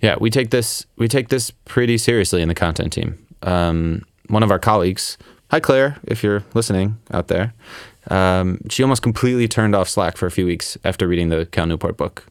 Yeah, 0.00 0.16
we 0.20 0.30
take 0.30 0.50
this 0.50 0.86
we 0.96 1.08
take 1.08 1.28
this 1.28 1.50
pretty 1.64 1.96
seriously 1.98 2.42
in 2.42 2.48
the 2.48 2.54
content 2.54 2.92
team. 2.92 3.26
Um, 3.42 4.04
one 4.28 4.42
of 4.42 4.50
our 4.50 4.58
colleagues, 4.58 5.16
hi 5.50 5.60
Claire, 5.60 5.96
if 6.04 6.22
you're 6.22 6.44
listening 6.54 6.98
out 7.10 7.28
there, 7.28 7.54
um, 8.08 8.60
she 8.68 8.82
almost 8.82 9.02
completely 9.02 9.48
turned 9.48 9.74
off 9.74 9.88
Slack 9.88 10.16
for 10.16 10.26
a 10.26 10.30
few 10.30 10.46
weeks 10.46 10.76
after 10.84 11.08
reading 11.08 11.28
the 11.28 11.46
Cal 11.46 11.66
Newport 11.66 11.96
book. 11.96 12.26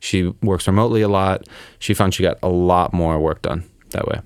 She 0.00 0.34
works 0.42 0.66
remotely 0.66 1.02
a 1.02 1.08
lot. 1.08 1.46
She 1.78 1.94
found 1.94 2.14
she 2.14 2.22
got 2.22 2.38
a 2.42 2.48
lot 2.48 2.92
more 2.92 3.18
work 3.20 3.42
done 3.42 3.64
that 3.90 4.06
way. 4.06 4.20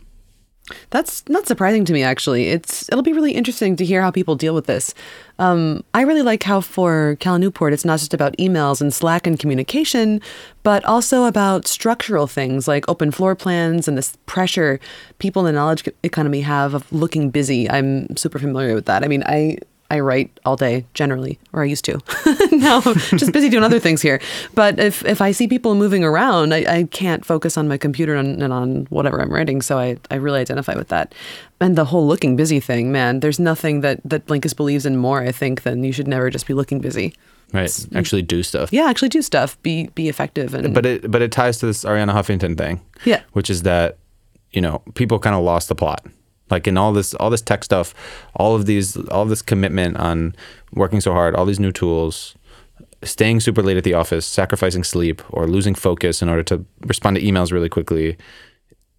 That's 0.91 1.23
not 1.29 1.47
surprising 1.47 1.85
to 1.85 1.93
me, 1.93 2.03
actually. 2.03 2.49
It's 2.49 2.89
it'll 2.89 3.03
be 3.03 3.13
really 3.13 3.33
interesting 3.33 3.77
to 3.77 3.85
hear 3.85 4.03
how 4.03 4.11
people 4.11 4.35
deal 4.35 4.55
with 4.55 4.67
this. 4.67 4.95
Um, 5.39 5.85
I 5.95 6.03
really 6.03 6.23
like 6.23 6.43
how 6.43 6.61
for 6.61 7.17
Cal 7.21 7.39
Newport, 7.39 7.73
it's 7.73 7.85
not 7.85 8.01
just 8.01 8.13
about 8.13 8.37
emails 8.37 8.81
and 8.81 8.93
Slack 8.93 9.27
and 9.27 9.39
communication, 9.39 10.21
but 10.65 10.85
also 10.85 11.25
about 11.25 11.69
structural 11.69 12.27
things 12.27 12.67
like 12.67 12.89
open 12.89 13.13
floor 13.13 13.37
plans 13.37 13.87
and 13.87 13.97
this 13.97 14.17
pressure 14.27 14.81
people 15.19 15.47
in 15.47 15.55
the 15.55 15.59
knowledge 15.59 15.89
economy 16.03 16.41
have 16.41 16.75
of 16.75 16.91
looking 16.93 17.31
busy. 17.31 17.71
I'm 17.71 18.17
super 18.17 18.41
familiar 18.41 18.75
with 18.75 18.87
that. 18.87 19.05
I 19.05 19.09
mean, 19.09 19.23
I 19.25 19.59
I 19.91 20.01
write 20.01 20.39
all 20.45 20.57
day 20.57 20.85
generally, 20.95 21.39
or 21.53 21.63
I 21.63 21.67
used 21.67 21.85
to. 21.85 22.01
now 22.53 22.83
I'm 22.85 22.95
just 22.95 23.33
busy 23.33 23.49
doing 23.49 23.63
other 23.63 23.79
things 23.79 24.03
here. 24.03 24.21
But 24.55 24.79
if, 24.81 25.05
if 25.05 25.21
I 25.21 25.33
see 25.33 25.47
people 25.47 25.75
moving 25.75 26.03
around, 26.03 26.53
I, 26.53 26.65
I 26.69 26.85
can't 26.85 27.25
focus 27.25 27.57
on 27.57 27.69
my 27.69 27.79
computer 27.79 28.15
and, 28.15 28.43
and 28.43 28.53
on 28.53 28.87
whatever 28.87 29.21
I'm 29.21 29.33
writing. 29.33 29.63
So 29.63 29.79
I, 29.79 29.97
I 30.11 30.17
really 30.17 30.41
identify 30.41 30.75
with 30.75 30.89
that. 30.89 31.15
And 31.61 31.77
the 31.77 31.85
whole 31.85 32.07
looking 32.07 32.37
busy 32.37 32.61
thing, 32.61 32.91
man, 32.91 33.21
there's 33.21 33.39
nothing 33.39 33.81
that, 33.83 34.01
that 34.05 34.27
Blinkist 34.27 34.57
believes 34.57 34.87
in 34.87 34.97
more, 34.97 35.23
I 35.23 35.33
think, 35.33 35.63
than 35.63 35.85
you 35.85 35.93
should 35.93 36.09
never 36.09 36.31
just 36.31 36.47
be 36.47 36.55
looking 36.55 36.81
busy. 36.81 37.15
Right. 37.53 37.87
Actually 37.95 38.23
do 38.23 38.43
stuff. 38.43 38.73
Yeah, 38.73 38.87
actually 38.89 39.09
do 39.09 39.23
stuff. 39.23 39.61
Be 39.63 39.87
be 39.95 40.09
effective 40.09 40.53
and 40.53 40.75
But 40.75 40.85
it 40.85 41.09
but 41.09 41.23
it 41.23 41.31
ties 41.31 41.59
to 41.59 41.67
this 41.67 41.85
Arianna 41.85 42.13
Huffington 42.13 42.59
thing. 42.59 42.81
Yeah. 43.05 43.23
Which 43.33 43.51
is 43.51 43.63
that, 43.63 43.99
you 44.51 44.61
know, 44.61 44.83
people 44.95 45.21
kind 45.21 45.37
of 45.37 45.45
lost 45.45 45.69
the 45.69 45.77
plot. 45.77 46.05
Like 46.51 46.67
in 46.67 46.77
all 46.77 46.93
this 46.93 47.15
all 47.15 47.31
this 47.31 47.43
tech 47.43 47.65
stuff, 47.65 47.95
all 48.35 48.55
of 48.55 48.67
these 48.67 48.97
all 49.09 49.23
of 49.23 49.29
this 49.29 49.43
commitment 49.43 49.97
on 49.97 50.35
working 50.73 51.01
so 51.01 51.13
hard, 51.13 51.35
all 51.35 51.45
these 51.45 51.61
new 51.61 51.73
tools, 51.73 52.37
staying 53.03 53.41
super 53.41 53.63
late 53.63 53.77
at 53.77 53.85
the 53.85 53.95
office, 53.95 54.27
sacrificing 54.27 54.85
sleep 54.85 55.23
or 55.31 55.47
losing 55.47 55.75
focus 55.75 56.23
in 56.23 56.29
order 56.29 56.43
to 56.45 56.65
respond 56.81 57.17
to 57.17 57.23
emails 57.23 57.53
really 57.53 57.69
quickly. 57.69 58.17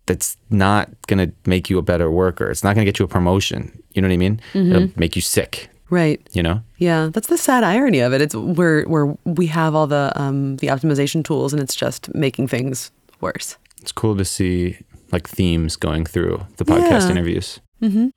That's 0.05 0.37
not 0.49 0.89
going 1.07 1.19
to 1.19 1.33
make 1.49 1.69
you 1.69 1.77
a 1.77 1.81
better 1.81 2.09
worker. 2.09 2.49
It's 2.49 2.63
not 2.63 2.75
going 2.75 2.85
to 2.85 2.91
get 2.91 2.97
you 2.97 3.03
a 3.03 3.09
promotion. 3.09 3.83
You 3.91 4.01
know 4.01 4.07
what 4.07 4.13
I 4.13 4.17
mean? 4.17 4.39
It'll 4.53 4.89
make 4.95 5.17
you 5.17 5.21
sick, 5.21 5.69
right. 5.89 6.25
you 6.31 6.41
know? 6.41 6.61
Yeah, 6.77 7.09
that's 7.11 7.27
the 7.27 7.37
sad 7.37 7.65
irony 7.65 7.99
of 7.99 8.13
it. 8.13 8.21
It's 8.21 8.33
where 8.33 8.83
where 8.83 9.17
we 9.25 9.47
have 9.47 9.75
all 9.75 9.85
the 9.85 10.13
um, 10.15 10.57
the 10.57 10.67
optimization 10.67 11.25
tools, 11.25 11.51
and 11.51 11.61
it's 11.61 11.75
just 11.75 12.13
making 12.15 12.47
things 12.47 12.91
worse. 13.19 13.57
it's 13.81 13.91
cool 13.91 14.15
to 14.15 14.23
see 14.23 14.77
like 15.11 15.27
themes 15.27 15.75
going 15.75 16.05
through 16.05 16.45
the 16.57 16.65
podcast 16.65 17.05
Yeah. 17.05 17.11
interviews. 17.11 17.59
Mm-hmm. 17.81 18.07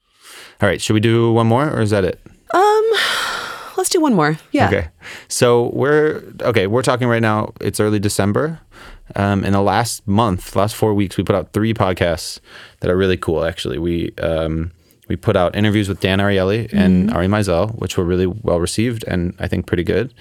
right, 0.63 0.81
should 0.81 0.95
we 0.95 1.01
do 1.01 1.33
one 1.33 1.47
more 1.47 1.69
or 1.71 1.81
is 1.83 1.91
that 1.91 2.05
it? 2.05 2.19
Um, 2.55 2.85
let's 3.77 3.91
do 3.91 4.01
one 4.01 4.15
more. 4.15 4.39
Yeah. 4.53 4.69
Okay, 4.69 4.89
so 5.29 5.71
we're 5.75 6.23
okay. 6.43 6.67
We're 6.67 6.83
talking 6.83 7.09
right 7.09 7.23
now. 7.23 7.53
It's 7.61 7.79
early 7.81 7.99
December. 7.99 8.61
Um, 9.17 9.45
in 9.45 9.53
the 9.53 9.61
last 9.61 10.07
month, 10.07 10.55
last 10.55 10.75
four 10.77 10.95
weeks, 10.95 11.17
we 11.17 11.25
put 11.25 11.35
out 11.35 11.53
three 11.53 11.75
podcasts 11.75 12.39
that 12.81 12.91
are 12.91 12.97
really 12.97 13.17
cool. 13.17 13.45
Actually, 13.45 13.79
we 13.79 14.13
um, 14.23 14.73
we 15.09 15.17
put 15.17 15.37
out 15.37 15.55
interviews 15.57 15.89
with 15.89 16.01
Dan 16.01 16.19
Ariely 16.21 16.73
and 16.73 17.11
Ari 17.13 17.27
Meisel, 17.27 17.77
which 17.79 17.97
were 17.99 18.05
really 18.05 18.27
well 18.27 18.61
received 18.61 19.05
and 19.09 19.35
I 19.41 19.49
think 19.49 19.67
pretty 19.67 19.83
good. 19.85 20.15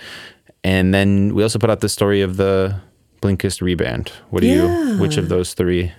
And 0.64 0.94
then 0.94 1.34
we 1.36 1.44
also 1.44 1.60
put 1.60 1.70
out 1.70 1.80
the 1.82 1.90
story 1.90 2.22
of 2.22 2.38
the 2.38 2.76
Blinkist 3.22 3.62
rebrand. 3.62 4.10
What 4.32 4.42
do 4.42 4.48
Yeah. 4.48 4.94
you? 4.94 4.98
Which 5.00 5.18
of 5.18 5.30
those 5.30 5.54
three? 5.54 5.92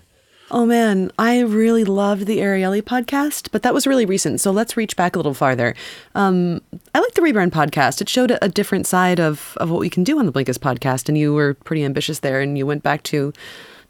Oh 0.53 0.67
man, 0.67 1.13
I 1.17 1.41
really 1.41 1.85
loved 1.85 2.27
the 2.27 2.39
Ariely 2.39 2.83
podcast, 2.83 3.49
but 3.53 3.63
that 3.63 3.73
was 3.73 3.87
really 3.87 4.05
recent. 4.05 4.41
So 4.41 4.51
let's 4.51 4.77
reach 4.77 4.97
back 4.97 5.15
a 5.15 5.19
little 5.19 5.35
farther. 5.35 5.77
Um, 6.17 6.61
I 6.93 6.99
like 6.99 7.15
the 7.15 7.21
Rebrand 7.21 7.51
podcast. 7.51 8.01
It 8.01 8.09
showed 8.09 8.33
a, 8.33 8.45
a 8.45 8.49
different 8.49 8.87
side 8.87 9.21
of, 9.21 9.57
of 9.59 9.71
what 9.71 9.79
we 9.79 9.89
can 9.89 10.03
do 10.03 10.19
on 10.19 10.27
the 10.27 10.33
Blinkist 10.33 10.59
podcast, 10.59 11.09
and 11.09 11.17
you 11.17 11.33
were 11.33 11.55
pretty 11.55 11.85
ambitious 11.85 12.19
there, 12.19 12.41
and 12.41 12.59
you 12.59 12.67
went 12.67 12.83
back 12.83 13.05
to 13.05 13.33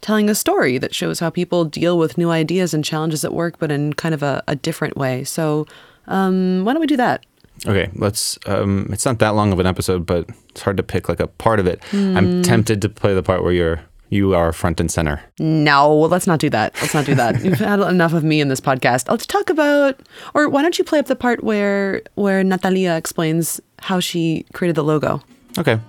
telling 0.01 0.29
a 0.29 0.35
story 0.35 0.77
that 0.77 0.93
shows 0.93 1.19
how 1.19 1.31
people 1.31 1.65
deal 1.65 1.97
with 1.97 2.17
new 2.17 2.29
ideas 2.29 2.75
and 2.75 2.85
challenges 2.85 3.25
at 3.25 3.33
work, 3.33 3.57
but 3.57 3.71
in 3.71 3.93
kind 3.93 4.13
of 4.13 4.21
a, 4.21 4.43
a 4.47 4.55
different 4.55 4.97
way. 4.97 5.23
So 5.23 5.65
um, 6.07 6.63
why 6.63 6.73
don't 6.73 6.81
we 6.81 6.87
do 6.87 6.97
that? 6.97 7.25
Okay, 7.65 7.89
let's. 7.95 8.37
Um, 8.45 8.87
it's 8.91 9.05
not 9.05 9.19
that 9.19 9.29
long 9.29 9.51
of 9.51 9.59
an 9.59 9.67
episode, 9.67 10.05
but 10.05 10.27
it's 10.49 10.61
hard 10.61 10.77
to 10.77 10.83
pick 10.83 11.09
like 11.09 11.19
a 11.19 11.27
part 11.27 11.59
of 11.59 11.67
it. 11.67 11.81
I'm 11.93 12.41
tempted 12.43 12.81
to 12.81 12.89
play 12.89 13.13
the 13.13 13.21
part 13.23 13.43
where 13.43 13.53
you're 13.53 13.81
you 14.11 14.35
are 14.35 14.51
front 14.51 14.79
and 14.79 14.91
center. 14.91 15.23
No, 15.39 15.95
let's 15.97 16.27
not 16.27 16.39
do 16.39 16.49
that. 16.49 16.75
Let's 16.81 16.93
not 16.93 17.05
do 17.05 17.15
that. 17.15 17.41
You've 17.43 17.59
had 17.59 17.79
enough 17.79 18.13
of 18.13 18.23
me 18.23 18.41
in 18.41 18.49
this 18.49 18.59
podcast. 18.59 19.09
Let's 19.09 19.25
talk 19.25 19.49
about, 19.49 19.99
or 20.35 20.47
why 20.49 20.61
don't 20.61 20.77
you 20.77 20.83
play 20.83 20.99
up 20.99 21.07
the 21.07 21.15
part 21.15 21.43
where 21.43 22.03
where 22.15 22.43
Natalia 22.43 22.95
explains 22.95 23.59
how 23.79 23.99
she 23.99 24.45
created 24.53 24.75
the 24.75 24.83
logo? 24.83 25.23
Okay, 25.57 25.79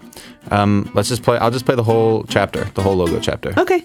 um, 0.50 0.90
let's 0.94 1.08
just 1.08 1.22
play. 1.22 1.36
I'll 1.38 1.50
just 1.50 1.66
play 1.66 1.74
the 1.74 1.82
whole 1.82 2.24
chapter, 2.24 2.64
the 2.74 2.82
whole 2.82 2.96
logo 2.96 3.20
chapter. 3.20 3.52
Okay. 3.58 3.84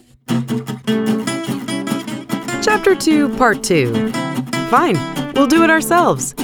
Chapter 2.64 2.96
2, 2.96 3.38
Part 3.38 3.64
2. 3.64 4.12
Fine, 4.70 4.98
we'll 5.34 5.48
do 5.48 5.64
it 5.64 5.70
ourselves. 5.70 6.36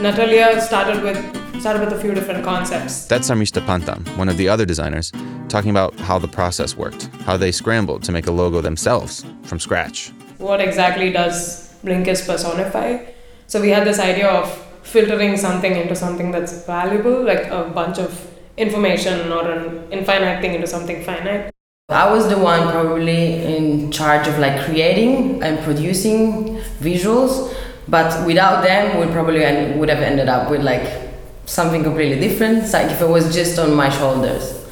Natalia 0.00 0.60
started 0.60 1.02
with 1.02 1.43
started 1.64 1.80
with 1.82 1.94
a 1.94 1.98
few 1.98 2.12
different 2.12 2.44
concepts. 2.44 3.06
That's 3.06 3.30
Sarmishta 3.30 3.64
Pantam, 3.64 4.06
one 4.18 4.28
of 4.28 4.36
the 4.36 4.46
other 4.50 4.66
designers, 4.66 5.10
talking 5.48 5.70
about 5.70 5.98
how 5.98 6.18
the 6.18 6.28
process 6.28 6.76
worked, 6.76 7.04
how 7.24 7.38
they 7.38 7.50
scrambled 7.50 8.02
to 8.02 8.12
make 8.12 8.26
a 8.26 8.30
logo 8.30 8.60
themselves 8.60 9.24
from 9.44 9.58
scratch. 9.58 10.12
What 10.36 10.60
exactly 10.60 11.10
does 11.10 11.72
Blinkist 11.82 12.26
personify? 12.26 13.06
So 13.46 13.62
we 13.62 13.70
had 13.70 13.86
this 13.86 13.98
idea 13.98 14.28
of 14.28 14.46
filtering 14.82 15.38
something 15.38 15.74
into 15.74 15.96
something 15.96 16.30
that's 16.32 16.66
valuable, 16.66 17.22
like 17.24 17.46
a 17.46 17.64
bunch 17.74 17.98
of 17.98 18.12
information 18.58 19.32
or 19.32 19.50
an 19.50 19.90
infinite 19.90 20.42
thing 20.42 20.52
into 20.52 20.66
something 20.66 21.02
finite. 21.02 21.50
I 21.88 22.12
was 22.12 22.28
the 22.28 22.36
one 22.36 22.68
probably 22.72 23.42
in 23.56 23.90
charge 23.90 24.28
of 24.28 24.38
like 24.38 24.66
creating 24.66 25.42
and 25.42 25.58
producing 25.64 26.58
visuals, 26.80 27.54
but 27.88 28.26
without 28.26 28.62
them, 28.62 29.00
we 29.00 29.10
probably 29.14 29.40
would 29.78 29.88
have 29.88 30.02
ended 30.02 30.28
up 30.28 30.50
with 30.50 30.62
like 30.62 31.13
something 31.46 31.82
completely 31.82 32.20
different. 32.20 32.64
It's 32.64 32.72
like 32.72 32.90
if 32.90 33.00
it 33.00 33.08
was 33.08 33.34
just 33.34 33.58
on 33.58 33.74
my 33.74 33.88
shoulders. 33.88 34.64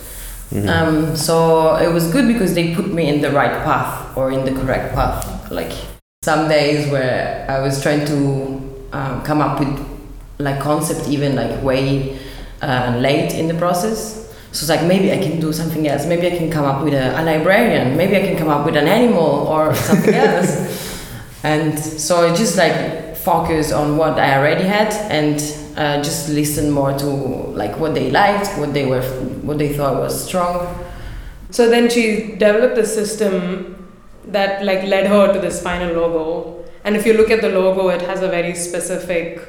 Um, 0.69 1.17
so 1.17 1.77
it 1.77 1.91
was 1.91 2.13
good 2.13 2.29
because 2.29 2.55
they 2.55 2.75
put 2.75 2.93
me 2.93 3.09
in 3.09 3.23
the 3.23 3.31
right 3.31 3.65
path 3.65 4.15
or 4.17 4.31
in 4.31 4.45
the 4.45 4.53
correct 4.53 4.95
path. 4.95 5.51
Like 5.51 5.73
some 6.23 6.49
days 6.49 6.91
where 6.91 7.47
I 7.49 7.61
was 7.61 7.83
trying 7.83 8.05
to 8.07 8.89
um, 8.93 9.23
come 9.23 9.41
up 9.41 9.59
with 9.59 9.89
like 10.39 10.61
concept 10.61 11.09
even 11.09 11.37
like 11.37 11.63
way 11.63 12.19
uh, 12.61 12.97
late 12.99 13.33
in 13.33 13.49
the 13.49 13.55
process. 13.55 14.31
So 14.53 14.65
it's 14.65 14.69
like 14.69 14.85
maybe 14.87 15.11
I 15.11 15.23
can 15.23 15.41
do 15.41 15.55
something 15.55 15.89
else. 15.89 16.05
Maybe 16.05 16.27
I 16.27 16.37
can 16.37 16.51
come 16.51 16.67
up 16.67 16.85
with 16.85 16.93
a, 16.93 17.19
a 17.19 17.23
librarian. 17.25 17.97
Maybe 17.97 18.17
I 18.17 18.21
can 18.21 18.37
come 18.37 18.49
up 18.49 18.67
with 18.67 18.77
an 18.77 18.87
animal 18.87 19.49
or 19.49 19.75
something 19.75 20.15
else. 20.27 21.01
And 21.43 21.79
so 21.79 22.31
I 22.31 22.35
just 22.35 22.59
like 22.59 23.17
focus 23.17 23.73
on 23.73 23.97
what 23.97 24.19
I 24.19 24.37
already 24.37 24.65
had 24.65 24.93
and 25.11 25.41
uh, 25.77 26.03
just 26.03 26.29
listen 26.29 26.71
more 26.71 26.97
to 26.99 27.07
like 27.07 27.79
what 27.79 27.95
they 27.95 28.11
liked, 28.11 28.49
what 28.59 28.75
they 28.75 28.87
were, 28.87 29.03
what 29.43 29.59
they 29.59 29.73
thought 29.73 29.97
was 29.97 30.25
strong. 30.25 30.79
So 31.51 31.69
then 31.69 31.91
she 31.91 32.33
developed 32.33 32.79
a 32.79 32.87
system 32.87 33.93
that 34.27 34.65
like 34.65 34.85
led 34.85 35.07
her 35.07 35.33
to 35.33 35.39
this 35.39 35.63
final 35.63 35.95
logo. 35.95 36.65
And 36.85 36.97
if 36.97 37.07
you 37.07 37.15
look 37.15 37.31
at 37.31 37.41
the 37.41 37.49
logo, 37.49 37.89
it 37.89 38.03
has 38.03 38.23
a 38.23 38.29
very 38.29 38.55
specific. 38.55 39.41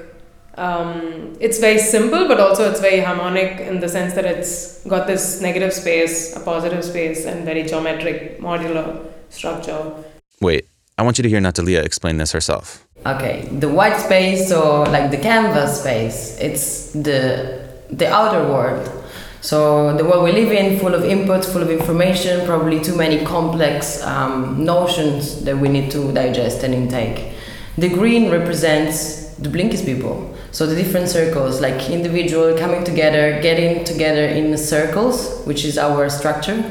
Um, 0.55 1.35
it's 1.39 1.59
very 1.59 1.79
simple, 1.79 2.27
but 2.27 2.39
also 2.39 2.69
it's 2.69 2.79
very 2.79 2.99
harmonic 2.99 3.59
in 3.59 3.79
the 3.79 3.89
sense 3.89 4.13
that 4.13 4.25
it's 4.25 4.85
got 4.85 5.07
this 5.07 5.41
negative 5.41 5.73
space, 5.73 6.35
a 6.35 6.39
positive 6.39 6.83
space, 6.83 7.25
and 7.25 7.43
very 7.43 7.63
geometric 7.63 8.39
modular 8.39 9.07
structure. 9.29 9.93
Wait, 10.41 10.67
I 10.97 11.03
want 11.03 11.17
you 11.17 11.23
to 11.23 11.29
hear 11.29 11.41
Natalia 11.41 11.81
explain 11.81 12.17
this 12.17 12.31
herself. 12.33 12.85
Okay, 13.05 13.49
the 13.51 13.67
white 13.67 13.97
space 13.97 14.49
or 14.51 14.85
like 14.85 15.11
the 15.11 15.17
canvas 15.17 15.81
space, 15.81 16.37
it's 16.39 16.91
the 16.91 17.67
the 17.89 18.07
outer 18.09 18.47
world. 18.47 18.89
So 19.41 19.95
the 19.97 20.05
world 20.05 20.23
we 20.23 20.31
live 20.31 20.53
in, 20.53 20.79
full 20.79 20.95
of 20.95 21.03
inputs, 21.03 21.51
full 21.51 21.61
of 21.61 21.69
information, 21.69 22.45
probably 22.45 22.79
too 22.79 22.95
many 22.95 23.25
complex 23.25 24.01
um, 24.03 24.63
notions 24.63 25.43
that 25.43 25.57
we 25.57 25.67
need 25.67 25.91
to 25.91 26.13
digest 26.13 26.63
and 26.63 26.73
intake. 26.73 27.33
The 27.77 27.89
green 27.89 28.31
represents 28.31 29.35
the 29.35 29.49
Blinkist 29.49 29.83
people. 29.85 30.33
So 30.51 30.65
the 30.65 30.75
different 30.75 31.09
circles, 31.09 31.59
like 31.59 31.89
individual 31.89 32.57
coming 32.57 32.85
together, 32.85 33.41
getting 33.41 33.83
together 33.83 34.25
in 34.27 34.57
circles, 34.57 35.43
which 35.45 35.65
is 35.65 35.77
our 35.77 36.09
structure 36.09 36.63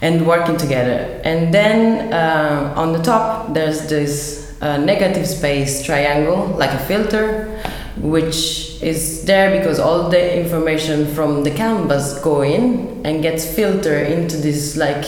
and 0.00 0.26
working 0.26 0.56
together. 0.56 1.20
And 1.24 1.52
then 1.52 2.12
uh, 2.12 2.72
on 2.76 2.92
the 2.92 3.02
top, 3.02 3.52
there's 3.52 3.88
this 3.88 4.39
uh, 4.60 4.76
negative 4.76 5.26
space 5.26 5.84
triangle, 5.84 6.46
like 6.58 6.70
a 6.70 6.78
filter, 6.80 7.62
which 7.96 8.80
is 8.82 9.24
there 9.24 9.58
because 9.58 9.78
all 9.78 10.08
the 10.08 10.38
information 10.38 11.06
from 11.14 11.44
the 11.44 11.50
canvas 11.50 12.18
go 12.20 12.42
in 12.42 13.04
and 13.04 13.22
gets 13.22 13.44
filtered 13.54 14.10
into 14.10 14.36
this 14.36 14.76
like 14.76 15.04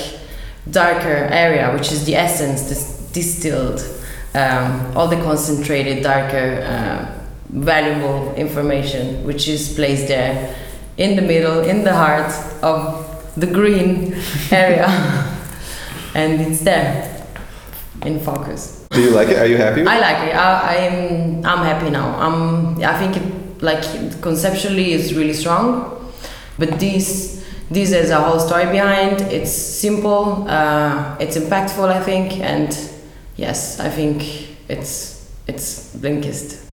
darker 0.71 1.29
area, 1.31 1.73
which 1.73 1.93
is 1.93 2.05
the 2.05 2.15
essence, 2.15 2.69
this 2.69 3.11
distilled, 3.13 3.81
um, 4.35 4.97
all 4.97 5.09
the 5.09 5.17
concentrated, 5.17 6.03
darker, 6.03 6.63
uh, 6.63 7.19
valuable 7.51 8.35
information, 8.35 9.23
which 9.25 9.49
is 9.49 9.75
placed 9.75 10.09
there 10.09 10.55
in 10.97 11.17
the 11.17 11.23
middle, 11.23 11.61
in 11.61 11.85
the 11.85 11.95
heart 11.95 12.33
of 12.63 13.33
the 13.37 13.47
green 13.47 14.15
area, 14.51 14.87
and 16.15 16.41
it's 16.41 16.61
there 16.61 17.27
in 18.03 18.21
focus. 18.21 18.82
Do 18.93 19.01
you 19.01 19.11
like 19.11 19.29
it? 19.29 19.39
Are 19.39 19.47
you 19.47 19.57
happy? 19.57 19.87
I 19.87 19.99
like 19.99 20.29
it. 20.29 20.35
I, 20.35 20.87
I'm 20.87 21.47
I'm 21.47 21.65
happy 21.65 21.91
now. 21.91 22.15
I'm 22.19 22.83
I 22.85 22.99
think 22.99 23.17
it, 23.17 23.63
like 23.63 23.83
conceptually 24.21 24.93
it's 24.93 25.13
really 25.13 25.33
strong, 25.33 26.13
but 26.59 26.79
this 26.79 27.43
this 27.71 27.93
has 27.93 28.11
a 28.11 28.21
whole 28.21 28.39
story 28.39 28.67
behind. 28.67 29.23
It's 29.33 29.53
simple. 29.53 30.47
Uh, 30.47 31.17
it's 31.19 31.39
impactful. 31.39 31.89
I 31.89 32.03
think, 32.03 32.39
and 32.41 32.77
yes, 33.37 33.81
I 33.81 33.89
think 33.89 34.23
it's 34.69 35.31
it's 35.47 35.95
Blinkist. 35.97 36.69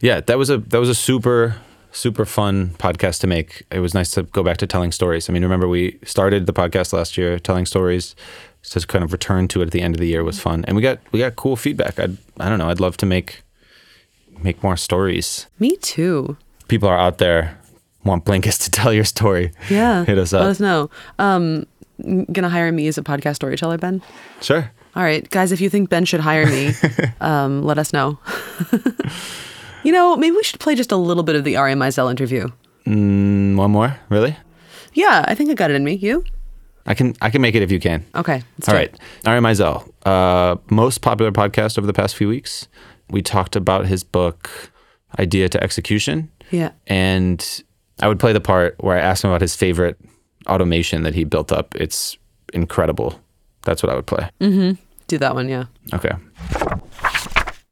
Yeah, 0.00 0.20
that 0.20 0.38
was 0.38 0.48
a 0.48 0.58
that 0.58 0.78
was 0.78 0.88
a 0.88 0.94
super 0.94 1.56
super 1.90 2.24
fun 2.24 2.70
podcast 2.78 3.20
to 3.20 3.26
make. 3.26 3.64
It 3.70 3.80
was 3.80 3.94
nice 3.94 4.10
to 4.12 4.22
go 4.22 4.42
back 4.42 4.56
to 4.58 4.66
telling 4.66 4.92
stories. 4.92 5.28
I 5.28 5.32
mean, 5.32 5.42
remember 5.42 5.68
we 5.68 5.98
started 6.04 6.46
the 6.46 6.52
podcast 6.52 6.92
last 6.92 7.16
year 7.18 7.38
telling 7.38 7.66
stories. 7.66 8.14
So 8.62 8.80
to 8.80 8.86
kind 8.86 9.04
of 9.04 9.12
return 9.12 9.48
to 9.48 9.62
it 9.62 9.66
at 9.66 9.70
the 9.70 9.80
end 9.80 9.94
of 9.94 10.00
the 10.00 10.08
year 10.08 10.24
was 10.24 10.38
fun, 10.38 10.64
and 10.66 10.76
we 10.76 10.82
got 10.82 10.98
we 11.12 11.18
got 11.18 11.36
cool 11.36 11.56
feedback. 11.56 11.98
I 11.98 12.08
I 12.40 12.48
don't 12.48 12.58
know. 12.58 12.68
I'd 12.68 12.80
love 12.80 12.96
to 12.98 13.06
make 13.06 13.42
make 14.42 14.62
more 14.62 14.76
stories. 14.76 15.46
Me 15.58 15.76
too. 15.76 16.36
People 16.68 16.88
are 16.88 16.98
out 16.98 17.18
there 17.18 17.58
want 18.04 18.24
Blinkist 18.24 18.64
to 18.64 18.70
tell 18.70 18.92
your 18.92 19.04
story. 19.04 19.52
Yeah. 19.70 20.04
hit 20.04 20.18
us 20.18 20.32
up. 20.32 20.42
Let 20.42 20.50
us 20.50 20.60
know. 20.60 20.90
Um, 21.18 21.66
gonna 22.32 22.48
hire 22.48 22.72
me 22.72 22.88
as 22.88 22.98
a 22.98 23.02
podcast 23.02 23.36
storyteller, 23.36 23.78
Ben. 23.78 24.02
Sure. 24.40 24.70
All 24.96 25.02
right, 25.02 25.28
guys, 25.30 25.52
if 25.52 25.60
you 25.60 25.70
think 25.70 25.90
Ben 25.90 26.04
should 26.04 26.20
hire 26.20 26.46
me, 26.46 26.72
um, 27.20 27.62
let 27.62 27.78
us 27.78 27.92
know. 27.92 28.18
you 29.84 29.92
know, 29.92 30.16
maybe 30.16 30.34
we 30.34 30.42
should 30.42 30.58
play 30.58 30.74
just 30.74 30.90
a 30.90 30.96
little 30.96 31.22
bit 31.22 31.36
of 31.36 31.44
the 31.44 31.56
Ari 31.56 31.74
Meisel 31.74 32.10
interview. 32.10 32.48
Mm, 32.86 33.56
one 33.56 33.70
more, 33.70 33.98
really? 34.08 34.36
Yeah, 34.94 35.24
I 35.28 35.34
think 35.34 35.50
I 35.50 35.54
got 35.54 35.70
it 35.70 35.74
in 35.74 35.84
me. 35.84 35.94
You? 35.94 36.24
I 36.88 36.94
can 36.94 37.14
I 37.20 37.30
can 37.30 37.42
make 37.42 37.54
it 37.54 37.62
if 37.62 37.70
you 37.70 37.78
can. 37.78 38.04
Okay. 38.14 38.42
Let's 38.58 38.68
All 38.68 38.74
do 38.74 38.78
right. 38.78 38.92
it. 38.92 39.00
Ari 39.28 39.40
Meisel, 39.40 39.88
uh, 40.06 40.56
most 40.70 41.02
popular 41.02 41.30
podcast 41.30 41.78
over 41.78 41.86
the 41.86 41.92
past 41.92 42.16
few 42.16 42.28
weeks. 42.28 42.66
We 43.10 43.20
talked 43.22 43.56
about 43.56 43.86
his 43.86 44.02
book, 44.02 44.50
Idea 45.18 45.50
to 45.50 45.62
Execution. 45.62 46.30
Yeah. 46.50 46.72
And 46.86 47.62
I 48.00 48.08
would 48.08 48.18
play 48.18 48.32
the 48.32 48.40
part 48.40 48.74
where 48.80 48.96
I 48.96 49.00
asked 49.00 49.22
him 49.22 49.30
about 49.30 49.42
his 49.42 49.54
favorite 49.54 49.98
automation 50.48 51.02
that 51.02 51.14
he 51.14 51.24
built 51.24 51.52
up. 51.52 51.74
It's 51.74 52.16
incredible. 52.54 53.20
That's 53.64 53.82
what 53.82 53.92
I 53.92 53.94
would 53.94 54.06
play. 54.06 54.30
Mm-hmm. 54.40 54.80
Do 55.08 55.18
that 55.18 55.34
one, 55.34 55.48
yeah. 55.48 55.66
Okay. 55.92 56.12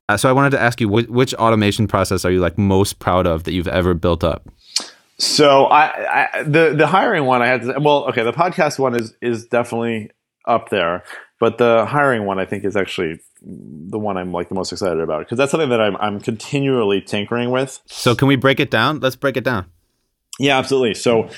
Uh, 0.08 0.16
so 0.16 0.28
I 0.28 0.32
wanted 0.32 0.50
to 0.50 0.60
ask 0.60 0.80
you, 0.80 0.88
which, 0.88 1.08
which 1.08 1.34
automation 1.34 1.86
process 1.88 2.24
are 2.24 2.30
you 2.30 2.40
like 2.40 2.58
most 2.58 2.98
proud 2.98 3.26
of 3.26 3.44
that 3.44 3.52
you've 3.52 3.68
ever 3.68 3.94
built 3.94 4.22
up? 4.22 4.48
So 5.18 5.66
I, 5.66 6.38
I 6.38 6.42
the 6.42 6.74
the 6.76 6.86
hiring 6.86 7.24
one 7.24 7.42
I 7.42 7.46
had 7.46 7.62
to 7.62 7.78
well 7.80 8.04
okay 8.10 8.22
the 8.22 8.32
podcast 8.32 8.78
one 8.78 8.94
is 8.94 9.14
is 9.22 9.46
definitely 9.46 10.10
up 10.46 10.68
there 10.68 11.04
but 11.38 11.58
the 11.58 11.84
hiring 11.86 12.24
one 12.24 12.38
I 12.38 12.44
think 12.44 12.64
is 12.64 12.76
actually 12.76 13.20
the 13.42 13.98
one 13.98 14.16
I'm 14.16 14.32
like 14.32 14.48
the 14.48 14.54
most 14.54 14.72
excited 14.72 15.00
about 15.00 15.20
because 15.20 15.38
that's 15.38 15.50
something 15.50 15.68
that 15.68 15.80
I'm 15.80 15.96
I'm 15.96 16.20
continually 16.20 17.00
tinkering 17.00 17.50
with. 17.50 17.80
So 17.86 18.14
can 18.14 18.28
we 18.28 18.36
break 18.36 18.60
it 18.60 18.70
down? 18.70 19.00
Let's 19.00 19.16
break 19.16 19.36
it 19.36 19.44
down. 19.44 19.66
Yeah, 20.38 20.58
absolutely. 20.58 20.94
So 20.94 21.28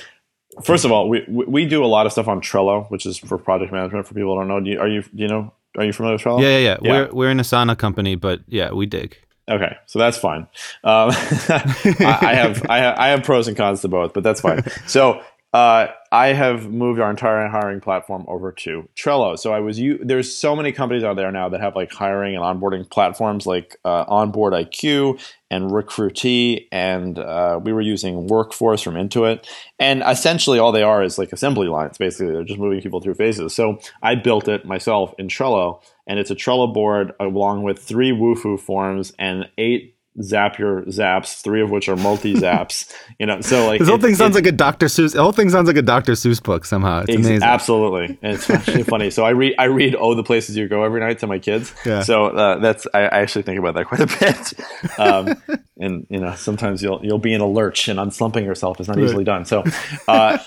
first 0.63 0.85
of 0.85 0.91
all, 0.91 1.09
we 1.09 1.25
we 1.27 1.65
do 1.65 1.83
a 1.83 1.87
lot 1.87 2.05
of 2.05 2.11
stuff 2.11 2.27
on 2.27 2.41
Trello, 2.41 2.89
which 2.89 3.05
is 3.05 3.17
for 3.17 3.37
project 3.37 3.71
management. 3.71 4.07
For 4.07 4.13
people 4.13 4.33
who 4.33 4.41
don't 4.41 4.47
know, 4.47 4.59
do 4.59 4.71
you, 4.71 4.79
are 4.79 4.87
you 4.87 5.01
do 5.01 5.09
you 5.23 5.27
know 5.27 5.53
are 5.77 5.83
you 5.83 5.93
familiar 5.93 6.15
with 6.15 6.23
Trello? 6.23 6.41
Yeah, 6.41 6.57
yeah, 6.57 6.77
yeah. 6.81 6.91
We're 6.91 7.11
we're 7.11 7.29
an 7.29 7.39
Asana 7.39 7.77
company, 7.77 8.15
but 8.15 8.41
yeah, 8.47 8.71
we 8.71 8.85
dig. 8.85 9.17
Okay, 9.49 9.77
so 9.87 9.97
that's 9.97 10.17
fine. 10.17 10.41
Um, 10.83 11.11
I, 11.11 12.19
I 12.21 12.33
have 12.35 12.65
I 12.69 12.77
have 12.77 12.97
I 12.97 13.07
have 13.09 13.23
pros 13.23 13.47
and 13.47 13.57
cons 13.57 13.81
to 13.81 13.87
both, 13.87 14.13
but 14.13 14.23
that's 14.23 14.41
fine. 14.41 14.63
So 14.87 15.21
uh, 15.51 15.87
I 16.11 16.27
have 16.27 16.69
moved 16.69 16.99
our 16.99 17.09
entire 17.09 17.47
hiring 17.47 17.81
platform 17.81 18.25
over 18.27 18.51
to 18.51 18.87
Trello. 18.95 19.37
So 19.37 19.51
I 19.51 19.59
was 19.59 19.79
you. 19.79 19.97
There's 19.97 20.33
so 20.33 20.55
many 20.55 20.71
companies 20.71 21.03
out 21.03 21.15
there 21.15 21.31
now 21.31 21.49
that 21.49 21.59
have 21.59 21.75
like 21.75 21.91
hiring 21.91 22.35
and 22.35 22.43
onboarding 22.43 22.87
platforms 22.87 23.47
like 23.47 23.77
uh, 23.83 24.05
Onboard 24.07 24.53
IQ 24.53 25.19
and 25.49 25.71
Recruitee, 25.71 26.67
and 26.71 27.17
uh, 27.17 27.59
we 27.61 27.73
were 27.73 27.81
using 27.81 28.27
Workforce 28.27 28.83
from 28.83 28.93
Intuit. 28.93 29.47
And 29.79 30.03
essentially, 30.05 30.59
all 30.59 30.71
they 30.71 30.83
are 30.83 31.01
is 31.01 31.17
like 31.17 31.33
assembly 31.33 31.67
lines. 31.67 31.97
Basically, 31.97 32.31
they're 32.31 32.43
just 32.43 32.59
moving 32.59 32.81
people 32.81 33.01
through 33.01 33.15
phases. 33.15 33.55
So 33.55 33.79
I 34.03 34.13
built 34.13 34.47
it 34.47 34.65
myself 34.65 35.15
in 35.17 35.29
Trello, 35.29 35.81
and 36.09 36.19
it's 36.19 36.29
a 36.31 36.35
Trello 36.35 36.73
board 36.73 37.13
along 37.21 37.63
with 37.63 37.79
three 37.81 38.11
Wufoo 38.11 38.59
forms 38.59 39.13
and 39.17 39.47
eight 39.57 39.95
Zapier 40.19 40.85
zaps, 40.87 41.41
three 41.41 41.61
of 41.61 41.69
which 41.71 41.87
are 41.87 41.95
multi 41.95 42.33
zaps. 42.33 42.91
you 43.19 43.25
know, 43.25 43.39
so 43.39 43.67
like 43.67 43.79
This 43.79 43.87
whole 43.87 43.97
it- 43.97 44.01
thing 44.01 44.15
sounds 44.15 44.35
like 44.35 44.47
a 44.47 44.51
Dr. 44.51 44.87
Seuss. 44.87 45.13
The 45.13 45.21
whole 45.21 45.31
thing 45.31 45.49
sounds 45.49 45.67
like 45.67 45.77
a 45.77 45.81
Dr. 45.81 46.11
Seuss 46.13 46.43
book 46.43 46.65
somehow. 46.65 47.01
It's 47.07 47.15
amazing. 47.15 47.43
Absolutely, 47.43 48.17
and 48.21 48.33
it's 48.33 48.49
actually 48.49 48.83
funny. 48.83 49.11
So 49.11 49.23
I 49.23 49.29
read 49.29 49.53
I 49.57 49.65
read 49.65 49.95
"Oh, 49.97 50.15
the 50.15 50.23
places 50.23 50.57
you 50.57 50.67
go" 50.67 50.83
every 50.83 50.99
night 50.99 51.19
to 51.19 51.27
my 51.27 51.39
kids. 51.39 51.73
Yeah. 51.85 52.01
So 52.01 52.25
uh, 52.25 52.57
that's 52.59 52.85
I, 52.93 53.01
I 53.03 53.19
actually 53.21 53.43
think 53.43 53.59
about 53.59 53.75
that 53.75 53.85
quite 53.85 54.01
a 54.01 54.07
bit. 54.19 54.53
Um, 54.99 55.41
and 55.77 56.05
you 56.09 56.19
know, 56.19 56.35
sometimes 56.35 56.81
you'll 56.83 56.99
you'll 57.05 57.19
be 57.19 57.33
in 57.33 57.39
a 57.39 57.47
lurch, 57.47 57.87
and 57.87 57.97
unslumping 57.99 58.43
yourself 58.43 58.81
is 58.81 58.87
not 58.89 58.97
Right. 58.97 59.05
easily 59.05 59.23
done. 59.23 59.45
So. 59.45 59.63
Uh, 60.07 60.37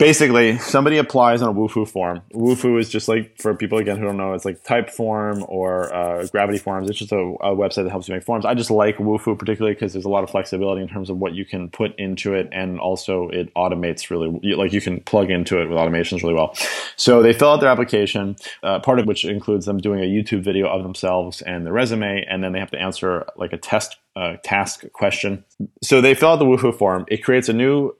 Basically, 0.00 0.58
somebody 0.58 0.98
applies 0.98 1.42
on 1.42 1.48
a 1.48 1.54
Wufoo 1.54 1.88
form. 1.88 2.20
Wufoo 2.34 2.80
is 2.80 2.88
just 2.88 3.06
like 3.06 3.40
for 3.40 3.54
people 3.54 3.78
again 3.78 3.96
who 3.96 4.04
don't 4.04 4.16
know, 4.16 4.32
it's 4.32 4.44
like 4.44 4.64
Typeform 4.64 5.48
or 5.48 5.94
uh, 5.94 6.26
Gravity 6.26 6.58
Forms. 6.58 6.90
It's 6.90 6.98
just 6.98 7.12
a, 7.12 7.16
a 7.16 7.54
website 7.54 7.84
that 7.84 7.90
helps 7.90 8.08
you 8.08 8.14
make 8.14 8.24
forms. 8.24 8.44
I 8.44 8.54
just 8.54 8.70
like 8.70 8.96
Wufoo 8.96 9.38
particularly 9.38 9.74
because 9.74 9.92
there's 9.92 10.04
a 10.04 10.08
lot 10.08 10.24
of 10.24 10.30
flexibility 10.30 10.82
in 10.82 10.88
terms 10.88 11.08
of 11.08 11.18
what 11.18 11.34
you 11.34 11.44
can 11.44 11.70
put 11.70 11.96
into 11.98 12.34
it, 12.34 12.48
and 12.50 12.80
also 12.80 13.28
it 13.28 13.54
automates 13.54 14.10
really. 14.10 14.56
Like 14.56 14.72
you 14.72 14.80
can 14.80 15.02
plug 15.02 15.30
into 15.30 15.62
it 15.62 15.68
with 15.68 15.78
automations 15.78 16.22
really 16.22 16.34
well. 16.34 16.56
So 16.96 17.22
they 17.22 17.32
fill 17.32 17.50
out 17.50 17.60
their 17.60 17.70
application, 17.70 18.34
uh, 18.64 18.80
part 18.80 18.98
of 18.98 19.06
which 19.06 19.24
includes 19.24 19.66
them 19.66 19.78
doing 19.78 20.00
a 20.00 20.06
YouTube 20.06 20.42
video 20.42 20.66
of 20.66 20.82
themselves 20.82 21.42
and 21.42 21.64
their 21.64 21.72
resume, 21.72 22.26
and 22.28 22.42
then 22.42 22.52
they 22.52 22.58
have 22.58 22.72
to 22.72 22.78
answer 22.78 23.24
like 23.36 23.52
a 23.52 23.58
test 23.58 23.98
uh, 24.16 24.34
task 24.42 24.84
question. 24.92 25.44
So 25.80 26.00
they 26.00 26.14
fill 26.14 26.30
out 26.30 26.40
the 26.40 26.44
Wufoo 26.44 26.76
form. 26.76 27.04
It 27.06 27.22
creates 27.22 27.48
a 27.48 27.52
new 27.52 27.94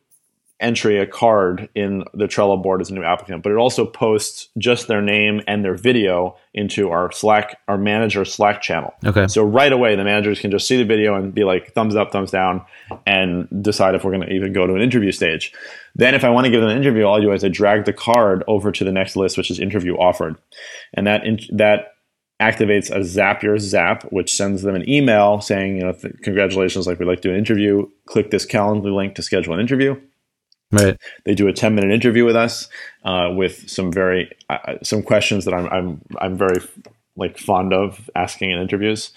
entry, 0.59 0.98
a 0.98 1.07
card 1.07 1.68
in 1.74 2.04
the 2.14 2.24
Trello 2.24 2.62
board 2.62 2.80
as 2.80 2.90
a 2.90 2.94
new 2.94 3.04
applicant, 3.04 3.42
but 3.42 3.52
it 3.52 3.57
also 3.57 3.84
posts 3.84 4.48
just 4.57 4.88
their 4.88 5.02
name 5.02 5.42
and 5.46 5.64
their 5.64 5.74
video 5.74 6.36
into 6.54 6.90
our 6.90 7.12
Slack, 7.12 7.61
our 7.68 7.76
manager 7.76 8.24
Slack 8.24 8.62
channel. 8.62 8.94
Okay. 9.04 9.26
So 9.28 9.44
right 9.44 9.72
away, 9.72 9.96
the 9.96 10.04
managers 10.04 10.40
can 10.40 10.50
just 10.50 10.66
see 10.66 10.78
the 10.78 10.84
video 10.84 11.14
and 11.14 11.34
be 11.34 11.44
like 11.44 11.72
thumbs 11.74 11.94
up, 11.94 12.11
thumbs 12.11 12.30
down, 12.30 12.64
and 13.07 13.48
decide 13.62 13.94
if 13.94 14.04
we're 14.04 14.12
going 14.12 14.26
to 14.26 14.32
even 14.32 14.52
go 14.52 14.66
to 14.66 14.74
an 14.74 14.80
interview 14.80 15.12
stage. 15.12 15.52
Then, 15.94 16.14
if 16.14 16.24
I 16.24 16.30
want 16.30 16.46
to 16.46 16.50
give 16.50 16.61
them 16.61 16.70
an 16.70 16.76
interview, 16.76 17.04
all 17.04 17.18
I 17.18 17.20
do 17.20 17.32
is 17.32 17.44
I 17.44 17.48
drag 17.48 17.84
the 17.84 17.92
card 17.92 18.42
over 18.46 18.72
to 18.72 18.84
the 18.84 18.92
next 18.92 19.16
list, 19.16 19.36
which 19.36 19.50
is 19.50 19.59
interview 19.59 19.94
offered, 19.96 20.36
and 20.94 21.07
that 21.07 21.24
in, 21.24 21.40
that 21.52 21.92
activates 22.40 22.90
a 22.90 23.00
Zapier 23.00 23.59
Zap, 23.59 24.02
which 24.04 24.34
sends 24.34 24.62
them 24.62 24.74
an 24.74 24.88
email 24.88 25.40
saying, 25.40 25.76
you 25.76 25.82
know, 25.82 25.94
congratulations, 26.22 26.86
like 26.86 26.98
we'd 26.98 27.07
like 27.07 27.22
to 27.22 27.28
do 27.28 27.32
an 27.32 27.38
interview. 27.38 27.88
Click 28.07 28.30
this 28.30 28.44
calendar 28.44 28.90
link 28.90 29.14
to 29.14 29.22
schedule 29.22 29.54
an 29.54 29.61
interview. 29.61 29.98
Right. 30.73 30.97
They 31.25 31.35
do 31.35 31.47
a 31.49 31.53
10 31.53 31.75
minute 31.75 31.93
interview 31.93 32.25
with 32.25 32.37
us 32.37 32.69
uh, 33.05 33.31
with 33.35 33.69
some 33.71 33.93
very 33.93 34.31
uh, 34.51 34.75
some 34.83 35.03
questions 35.03 35.45
that 35.45 35.55
I'm 35.55 35.67
I'm 35.67 36.03
I'm 36.19 36.37
very 36.37 36.61
like 37.17 37.39
fond 37.39 37.73
of 37.73 38.11
asking 38.14 38.51
in 38.51 38.59
interviews, 38.61 39.12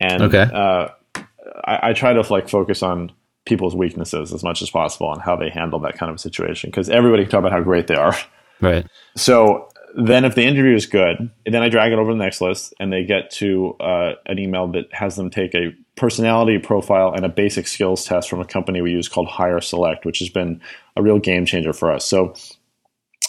and 0.00 0.22
Okay. 0.22 0.48
uh, 0.52 0.88
I, 1.64 1.90
I 1.90 1.92
try 1.92 2.12
to 2.14 2.22
like 2.32 2.48
focus 2.48 2.82
on 2.82 3.12
people's 3.46 3.76
weaknesses 3.76 4.32
as 4.32 4.42
much 4.42 4.62
as 4.62 4.70
possible 4.70 5.12
and 5.12 5.20
how 5.20 5.36
they 5.36 5.50
handle 5.50 5.78
that 5.80 5.98
kind 5.98 6.10
of 6.10 6.18
situation 6.18 6.70
because 6.70 6.88
everybody 6.88 7.24
can 7.24 7.30
talk 7.30 7.40
about 7.40 7.52
how 7.52 7.60
great 7.60 7.86
they 7.86 7.94
are. 7.94 8.16
Right. 8.62 8.86
So 9.16 9.68
then, 9.96 10.24
if 10.24 10.34
the 10.34 10.42
interview 10.44 10.74
is 10.74 10.86
good, 10.86 11.30
then 11.44 11.62
I 11.62 11.68
drag 11.68 11.92
it 11.92 11.98
over 11.98 12.10
to 12.10 12.16
the 12.16 12.24
next 12.24 12.40
list, 12.40 12.72
and 12.80 12.92
they 12.92 13.04
get 13.04 13.30
to 13.32 13.74
uh, 13.78 14.14
an 14.26 14.38
email 14.38 14.66
that 14.68 14.92
has 14.92 15.16
them 15.16 15.30
take 15.30 15.54
a 15.54 15.72
personality 15.96 16.58
profile 16.58 17.12
and 17.12 17.24
a 17.24 17.28
basic 17.28 17.66
skills 17.66 18.04
test 18.04 18.28
from 18.28 18.40
a 18.40 18.44
company 18.44 18.80
we 18.80 18.90
use 18.90 19.08
called 19.08 19.28
Hire 19.28 19.60
Select, 19.60 20.04
which 20.04 20.18
has 20.18 20.28
been 20.28 20.60
a 20.96 21.02
real 21.02 21.18
game 21.18 21.46
changer 21.46 21.72
for 21.72 21.92
us. 21.92 22.04
So. 22.04 22.34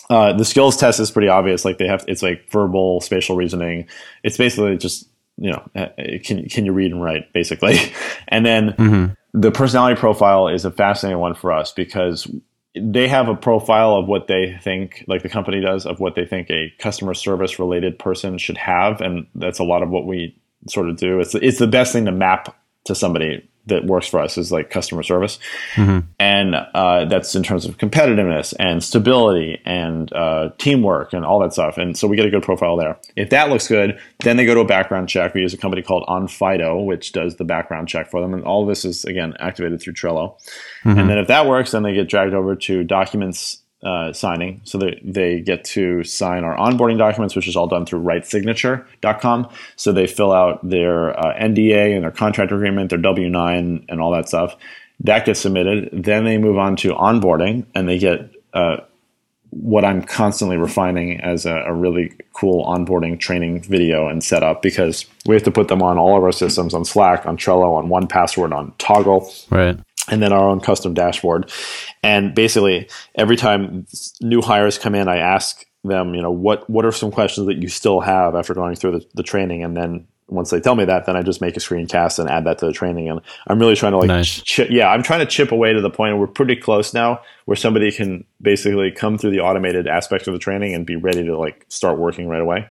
Uh, 0.07 0.33
the 0.33 0.45
skills 0.45 0.77
test 0.77 0.99
is 0.99 1.09
pretty 1.09 1.29
obvious. 1.29 1.65
Like 1.65 1.79
they 1.79 1.87
have, 1.87 2.05
it's 2.07 2.21
like 2.21 2.47
verbal, 2.51 3.01
spatial 3.01 3.35
reasoning. 3.35 3.87
It's 4.21 4.37
basically 4.37 4.77
just 4.77 5.07
you 5.37 5.51
know, 5.51 5.69
uh, 5.75 5.87
can 6.23 6.47
can 6.47 6.65
you 6.65 6.71
read 6.71 6.91
and 6.91 7.01
write 7.01 7.31
basically, 7.33 7.77
and 8.27 8.45
then 8.45 9.15
the 9.33 9.51
personality 9.51 9.99
profile 9.99 10.47
is 10.47 10.63
a 10.63 10.71
fascinating 10.71 11.19
one 11.19 11.35
for 11.35 11.51
us 11.51 11.71
because 11.71 12.27
they 12.73 13.07
have 13.07 13.27
a 13.27 13.35
profile 13.35 13.95
of 13.95 14.07
what 14.07 14.27
they 14.27 14.57
think, 14.61 15.03
like 15.07 15.23
the 15.23 15.29
company 15.29 15.61
does, 15.61 15.85
of 15.85 15.99
what 15.99 16.15
they 16.15 16.25
think 16.25 16.49
a 16.49 16.73
customer 16.79 17.13
service 17.13 17.59
related 17.59 17.99
person 17.99 18.37
should 18.37 18.57
have, 18.57 19.01
and 19.01 19.27
that's 19.35 19.59
a 19.59 19.63
lot 19.63 19.83
of 19.83 19.89
what 19.89 20.05
we 20.05 20.37
sort 20.69 20.89
of 20.89 20.97
do. 20.97 21.19
It's 21.19 21.35
it's 21.35 21.59
the 21.59 21.67
best 21.67 21.93
thing 21.93 22.05
to 22.05 22.11
map 22.11 22.55
to 22.85 22.95
somebody 22.95 23.49
that 23.67 23.83
works 23.85 24.07
for 24.07 24.19
us 24.19 24.37
is 24.37 24.51
like 24.51 24.69
customer 24.69 25.01
service, 25.01 25.39
and 26.19 26.55
uh, 26.55 27.05
that's 27.05 27.33
in 27.33 27.41
terms 27.41 27.65
of 27.65 27.79
competitiveness 27.79 28.53
and 28.59 28.83
stability 28.83 29.59
and 29.65 30.13
uh, 30.13 30.49
teamwork 30.59 31.13
and 31.13 31.25
all 31.25 31.39
that 31.39 31.53
stuff. 31.53 31.79
And 31.79 31.97
so 31.97 32.07
we 32.07 32.15
get 32.15 32.27
a 32.27 32.29
good 32.29 32.43
profile 32.43 32.77
there. 32.77 32.99
If 33.15 33.31
that 33.31 33.49
looks 33.49 33.67
good, 33.67 33.99
then 34.19 34.37
they 34.37 34.45
go 34.45 34.53
to 34.53 34.59
a 34.59 34.65
background 34.65 35.09
check. 35.09 35.33
We 35.33 35.41
use 35.41 35.53
a 35.53 35.57
company 35.57 35.81
called 35.81 36.05
OnFido, 36.07 36.85
which 36.85 37.11
does 37.11 37.37
the 37.37 37.43
background 37.43 37.87
check 37.87 38.11
for 38.11 38.21
them, 38.21 38.35
and 38.35 38.43
all 38.43 38.67
this 38.67 38.85
is 38.85 39.03
again 39.03 39.33
activated 39.39 39.81
through 39.81 39.93
Trello. 39.93 40.35
And 40.99 41.09
then 41.09 41.17
if 41.17 41.27
that 41.27 41.47
works, 41.47 41.71
then 41.71 41.81
they 41.81 41.93
get 41.95 42.07
dragged 42.07 42.35
over 42.35 42.55
to 42.55 42.83
documents 42.83 43.63
uh, 43.83 44.13
signing. 44.13 44.61
So 44.63 44.77
they, 44.77 44.99
they 45.03 45.41
get 45.41 45.63
to 45.65 46.03
sign 46.03 46.43
our 46.43 46.55
onboarding 46.57 46.97
documents, 46.97 47.35
which 47.35 47.47
is 47.47 47.55
all 47.55 47.67
done 47.67 47.85
through 47.85 48.01
rightsignature.com. 48.01 49.49
So 49.75 49.91
they 49.91 50.07
fill 50.07 50.31
out 50.31 50.67
their 50.67 51.17
uh, 51.19 51.37
NDA 51.39 51.95
and 51.95 52.03
their 52.03 52.11
contract 52.11 52.51
agreement, 52.51 52.89
their 52.89 52.99
W 52.99 53.29
9, 53.29 53.85
and 53.87 54.01
all 54.01 54.11
that 54.11 54.27
stuff. 54.27 54.55
That 55.01 55.25
gets 55.25 55.41
submitted. 55.41 55.89
Then 55.91 56.23
they 56.23 56.37
move 56.37 56.57
on 56.57 56.75
to 56.77 56.93
onboarding 56.93 57.65
and 57.75 57.87
they 57.87 57.99
get 57.99 58.31
uh, 58.53 58.77
what 59.49 59.85
I'm 59.85 60.01
constantly 60.01 60.57
refining 60.57 61.21
as 61.21 61.45
a, 61.45 61.55
a, 61.55 61.73
really 61.73 62.13
cool 62.33 62.65
onboarding 62.65 63.19
training 63.19 63.61
video 63.61 64.07
and 64.07 64.21
setup 64.23 64.61
because 64.61 65.05
we 65.25 65.35
have 65.35 65.43
to 65.43 65.51
put 65.51 65.69
them 65.69 65.81
on 65.81 65.97
all 65.97 66.17
of 66.17 66.23
our 66.23 66.33
systems 66.33 66.73
on 66.73 66.83
Slack, 66.83 67.25
on 67.25 67.37
Trello, 67.37 67.77
on 67.77 67.87
1Password, 67.87 68.53
on 68.53 68.71
Toggl. 68.73 69.49
Right. 69.49 69.77
And 70.09 70.21
then 70.21 70.33
our 70.33 70.49
own 70.49 70.59
custom 70.59 70.93
dashboard. 70.93 71.51
And 72.05 72.35
basically, 72.35 72.87
every 73.15 73.35
time 73.35 73.87
new 74.21 74.39
hires 74.39 74.77
come 74.77 74.93
in, 74.93 75.07
I 75.07 75.17
ask 75.17 75.65
them, 75.83 76.13
you 76.13 76.21
know, 76.21 76.29
what, 76.29 76.69
what 76.69 76.85
are 76.85 76.91
some 76.91 77.09
questions 77.09 77.47
that 77.47 77.57
you 77.63 77.67
still 77.67 77.99
have 77.99 78.35
after 78.35 78.53
going 78.53 78.75
through 78.75 78.99
the, 78.99 79.05
the 79.15 79.23
training? 79.23 79.63
And 79.63 79.75
then 79.75 80.07
once 80.27 80.51
they 80.51 80.59
tell 80.59 80.75
me 80.75 80.85
that, 80.85 81.07
then 81.07 81.15
I 81.15 81.23
just 81.23 81.41
make 81.41 81.57
a 81.57 81.59
screencast 81.59 82.19
and 82.19 82.29
add 82.29 82.43
that 82.43 82.59
to 82.59 82.67
the 82.67 82.73
training. 82.73 83.09
And 83.09 83.21
I'm 83.47 83.57
really 83.57 83.75
trying 83.75 83.93
to 83.93 83.97
like, 83.97 84.07
nice. 84.07 84.39
chip, 84.43 84.69
yeah, 84.69 84.89
I'm 84.89 85.01
trying 85.01 85.21
to 85.21 85.25
chip 85.25 85.51
away 85.51 85.73
to 85.73 85.81
the 85.81 85.89
point 85.89 86.13
where 86.13 86.27
we're 86.27 86.27
pretty 86.27 86.55
close 86.55 86.93
now, 86.93 87.21
where 87.45 87.57
somebody 87.57 87.91
can 87.91 88.23
basically 88.39 88.91
come 88.91 89.17
through 89.17 89.31
the 89.31 89.39
automated 89.39 89.87
aspect 89.87 90.27
of 90.27 90.33
the 90.33 90.39
training 90.39 90.75
and 90.75 90.85
be 90.85 90.97
ready 90.97 91.23
to 91.23 91.35
like 91.35 91.65
start 91.69 91.97
working 91.97 92.27
right 92.27 92.41
away. 92.41 92.67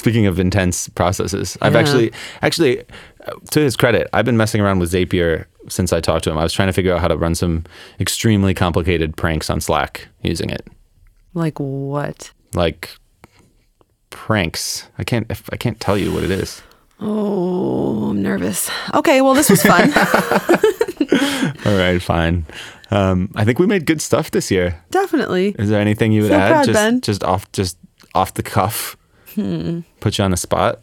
Speaking 0.00 0.24
of 0.24 0.40
intense 0.40 0.88
processes, 0.88 1.58
I've 1.60 1.74
yeah. 1.74 1.80
actually, 1.80 2.12
actually, 2.40 2.84
to 3.50 3.60
his 3.60 3.76
credit, 3.76 4.08
I've 4.14 4.24
been 4.24 4.38
messing 4.38 4.62
around 4.62 4.78
with 4.78 4.90
Zapier 4.90 5.44
since 5.68 5.92
I 5.92 6.00
talked 6.00 6.24
to 6.24 6.30
him. 6.30 6.38
I 6.38 6.42
was 6.42 6.54
trying 6.54 6.68
to 6.68 6.72
figure 6.72 6.94
out 6.94 7.00
how 7.02 7.08
to 7.08 7.18
run 7.18 7.34
some 7.34 7.64
extremely 8.00 8.54
complicated 8.54 9.14
pranks 9.14 9.50
on 9.50 9.60
Slack 9.60 10.08
using 10.22 10.48
it. 10.48 10.66
Like 11.34 11.60
what? 11.60 12.32
Like 12.54 12.96
pranks. 14.08 14.88
I 14.96 15.04
can't 15.04 15.30
I 15.52 15.58
can't 15.58 15.78
tell 15.80 15.98
you 15.98 16.14
what 16.14 16.24
it 16.24 16.30
is. 16.30 16.62
Oh, 16.98 18.08
I'm 18.08 18.22
nervous. 18.22 18.70
Okay, 18.94 19.20
well 19.20 19.34
this 19.34 19.50
was 19.50 19.62
fun. 19.62 19.92
All 21.66 21.76
right, 21.76 22.00
fine. 22.00 22.46
Um, 22.90 23.30
I 23.34 23.44
think 23.44 23.58
we 23.58 23.66
made 23.66 23.84
good 23.84 24.00
stuff 24.00 24.30
this 24.30 24.50
year. 24.50 24.82
Definitely. 24.90 25.54
Is 25.58 25.68
there 25.68 25.78
anything 25.78 26.12
you 26.12 26.22
would 26.22 26.30
Feel 26.30 26.40
add? 26.40 26.50
Proud, 26.52 26.64
just 26.64 26.74
ben. 26.74 27.00
just 27.02 27.22
off 27.22 27.52
just 27.52 27.76
off 28.14 28.32
the 28.32 28.42
cuff. 28.42 28.96
Hmm. 29.34 29.80
Put 30.00 30.18
you 30.18 30.24
on 30.24 30.30
the 30.30 30.36
spot. 30.36 30.82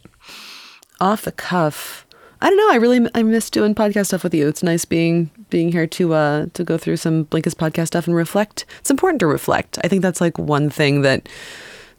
Off 1.00 1.22
the 1.22 1.32
cuff. 1.32 2.06
I 2.40 2.48
don't 2.48 2.56
know. 2.56 2.70
I 2.70 2.76
really 2.76 3.10
I 3.14 3.22
miss 3.22 3.50
doing 3.50 3.74
podcast 3.74 4.06
stuff 4.06 4.22
with 4.22 4.34
you. 4.34 4.46
It's 4.46 4.62
nice 4.62 4.84
being 4.84 5.30
being 5.50 5.72
here 5.72 5.86
to 5.88 6.14
uh 6.14 6.46
to 6.54 6.64
go 6.64 6.78
through 6.78 6.96
some 6.96 7.24
Blinkist 7.26 7.56
podcast 7.56 7.88
stuff 7.88 8.06
and 8.06 8.14
reflect. 8.14 8.64
It's 8.78 8.90
important 8.90 9.20
to 9.20 9.26
reflect. 9.26 9.78
I 9.82 9.88
think 9.88 10.02
that's 10.02 10.20
like 10.20 10.38
one 10.38 10.70
thing 10.70 11.02
that 11.02 11.28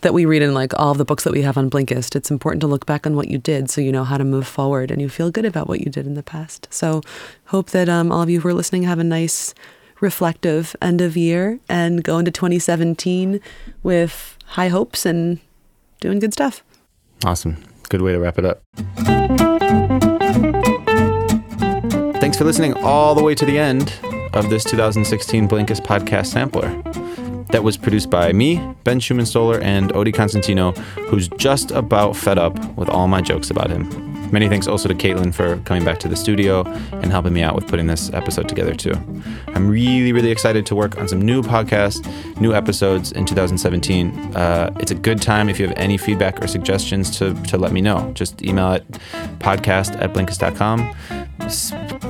that 0.02 0.14
we 0.14 0.26
read 0.26 0.41
in 0.41 0.54
like 0.54 0.78
all 0.80 0.91
of 0.91 0.97
the 0.97 1.04
books 1.04 1.26
that 1.26 1.34
we 1.34 1.41
have 1.41 1.58
on 1.58 1.70
Blinkist. 1.70 2.16
It's 2.16 2.32
important 2.32 2.62
to 2.62 2.68
look 2.68 2.86
back 2.86 3.06
on 3.06 3.18
what 3.18 3.28
you 3.28 3.38
did 3.38 3.70
so 3.70 3.82
you 3.82 3.91
know 3.91 4.06
how 4.06 4.18
to 4.18 4.24
move 4.24 4.47
forward 4.47 4.91
and 4.91 5.02
you 5.02 5.10
feel 5.10 5.30
good 5.30 5.45
about 5.45 5.68
what 5.68 5.82
you 5.82 5.91
did 5.91 6.08
in 6.08 6.14
the 6.14 6.24
past. 6.24 6.68
So 6.72 7.02
hope 7.47 7.72
that 7.72 7.89
um, 7.89 8.10
all 8.12 8.22
of 8.22 8.30
you 8.30 8.39
who 8.39 8.47
are 8.47 8.54
listening 8.54 8.84
have 8.84 9.00
a 9.00 9.04
nice 9.04 9.54
reflective 10.00 10.74
end 10.82 11.02
of 11.02 11.18
year 11.18 11.60
and 11.68 12.02
go 12.02 12.18
into 12.18 12.32
2017 12.32 13.41
with 13.84 14.38
high 14.45 14.70
hopes 14.70 15.06
and 15.06 15.39
doing 16.00 16.20
good 16.20 16.34
stuff. 16.34 16.64
Awesome. 17.26 17.58
Good 17.89 18.02
way 18.02 18.12
to 18.14 18.20
wrap 18.20 18.38
it 18.38 18.45
up. 18.45 18.62
Thanks 22.20 22.38
for 22.38 22.43
listening 22.43 22.74
all 22.84 23.16
the 23.16 23.24
way 23.24 23.34
to 23.36 23.45
the 23.45 23.58
end 23.58 23.93
of 24.34 24.50
this 24.50 24.64
2016 24.64 25.47
Blinkist 25.47 25.82
podcast 25.82 26.28
sampler 26.28 26.70
that 27.52 27.64
was 27.64 27.78
produced 27.78 28.10
by 28.10 28.32
me, 28.32 28.58
Ben 28.84 29.00
Schuman-Stoler, 29.00 29.62
and 29.64 29.91
Odie 29.93 30.14
Constantino, 30.14 30.74
who's 31.08 31.28
just 31.30 31.72
about 31.72 32.16
fed 32.16 32.38
up 32.38 32.58
with 32.78 32.89
all 32.89 33.08
my 33.08 33.22
jokes 33.22 33.50
about 33.50 33.72
him. 33.72 34.09
Many 34.32 34.47
thanks 34.47 34.67
also 34.67 34.88
to 34.88 34.95
Caitlin 34.95 35.34
for 35.34 35.57
coming 35.59 35.84
back 35.84 35.99
to 35.99 36.07
the 36.07 36.15
studio 36.15 36.63
and 36.91 37.11
helping 37.11 37.34
me 37.34 37.41
out 37.41 37.55
with 37.55 37.67
putting 37.67 37.88
this 37.88 38.11
episode 38.13 38.47
together, 38.47 38.75
too. 38.75 38.93
I'm 39.47 39.67
really, 39.67 40.13
really 40.13 40.32
excited 40.32 40.65
to 40.67 40.75
work 40.75 40.97
on 40.97 41.07
some 41.07 41.21
new 41.21 41.41
podcasts, 41.41 42.05
new 42.39 42.53
episodes 42.53 43.11
in 43.11 43.25
2017. 43.25 44.36
Uh, 44.36 44.71
it's 44.80 44.91
a 44.91 44.95
good 44.95 45.21
time 45.21 45.49
if 45.49 45.59
you 45.59 45.67
have 45.67 45.77
any 45.77 45.97
feedback 45.97 46.41
or 46.41 46.47
suggestions 46.47 47.17
to, 47.17 47.34
to 47.45 47.57
let 47.57 47.71
me 47.71 47.82
know. 47.82 48.11
Just 48.13 48.43
email 48.43 48.73
it 48.73 48.89
podcast 49.39 49.99
at 50.01 50.13
blinkist.com. 50.13 50.95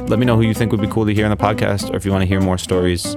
Let 0.08 0.20
me 0.20 0.26
know 0.26 0.36
who 0.36 0.42
you 0.42 0.54
think 0.54 0.72
would 0.72 0.82
be 0.82 0.88
cool 0.88 1.06
to 1.06 1.14
hear 1.14 1.26
on 1.26 1.32
the 1.32 1.38
podcast, 1.38 1.92
or 1.92 1.96
if 1.96 2.06
you 2.06 2.12
want 2.12 2.24
to 2.24 2.28
hear 2.28 2.42
more 2.42 2.58
stories, 2.58 3.16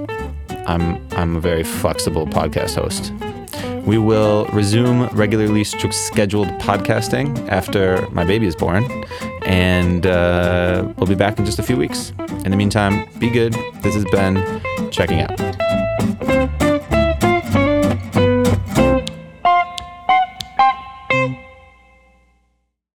I'm 0.67 1.05
I'm 1.13 1.35
a 1.35 1.39
very 1.39 1.63
flexible 1.63 2.25
podcast 2.27 2.75
host. 2.75 3.11
We 3.85 3.97
will 3.97 4.45
resume 4.47 5.07
regularly 5.07 5.63
scheduled 5.63 6.47
podcasting 6.59 7.49
after 7.49 8.07
my 8.11 8.23
baby 8.23 8.47
is 8.47 8.55
born, 8.55 8.85
and 9.45 10.05
uh, 10.07 10.91
we'll 10.97 11.07
be 11.07 11.15
back 11.15 11.37
in 11.37 11.45
just 11.45 11.59
a 11.59 11.63
few 11.63 11.75
weeks. 11.75 12.13
In 12.45 12.51
the 12.51 12.57
meantime, 12.57 13.07
be 13.19 13.29
good. 13.29 13.53
This 13.81 13.95
has 13.95 14.05
Ben 14.05 14.61
checking 14.89 15.19
out. 15.19 16.62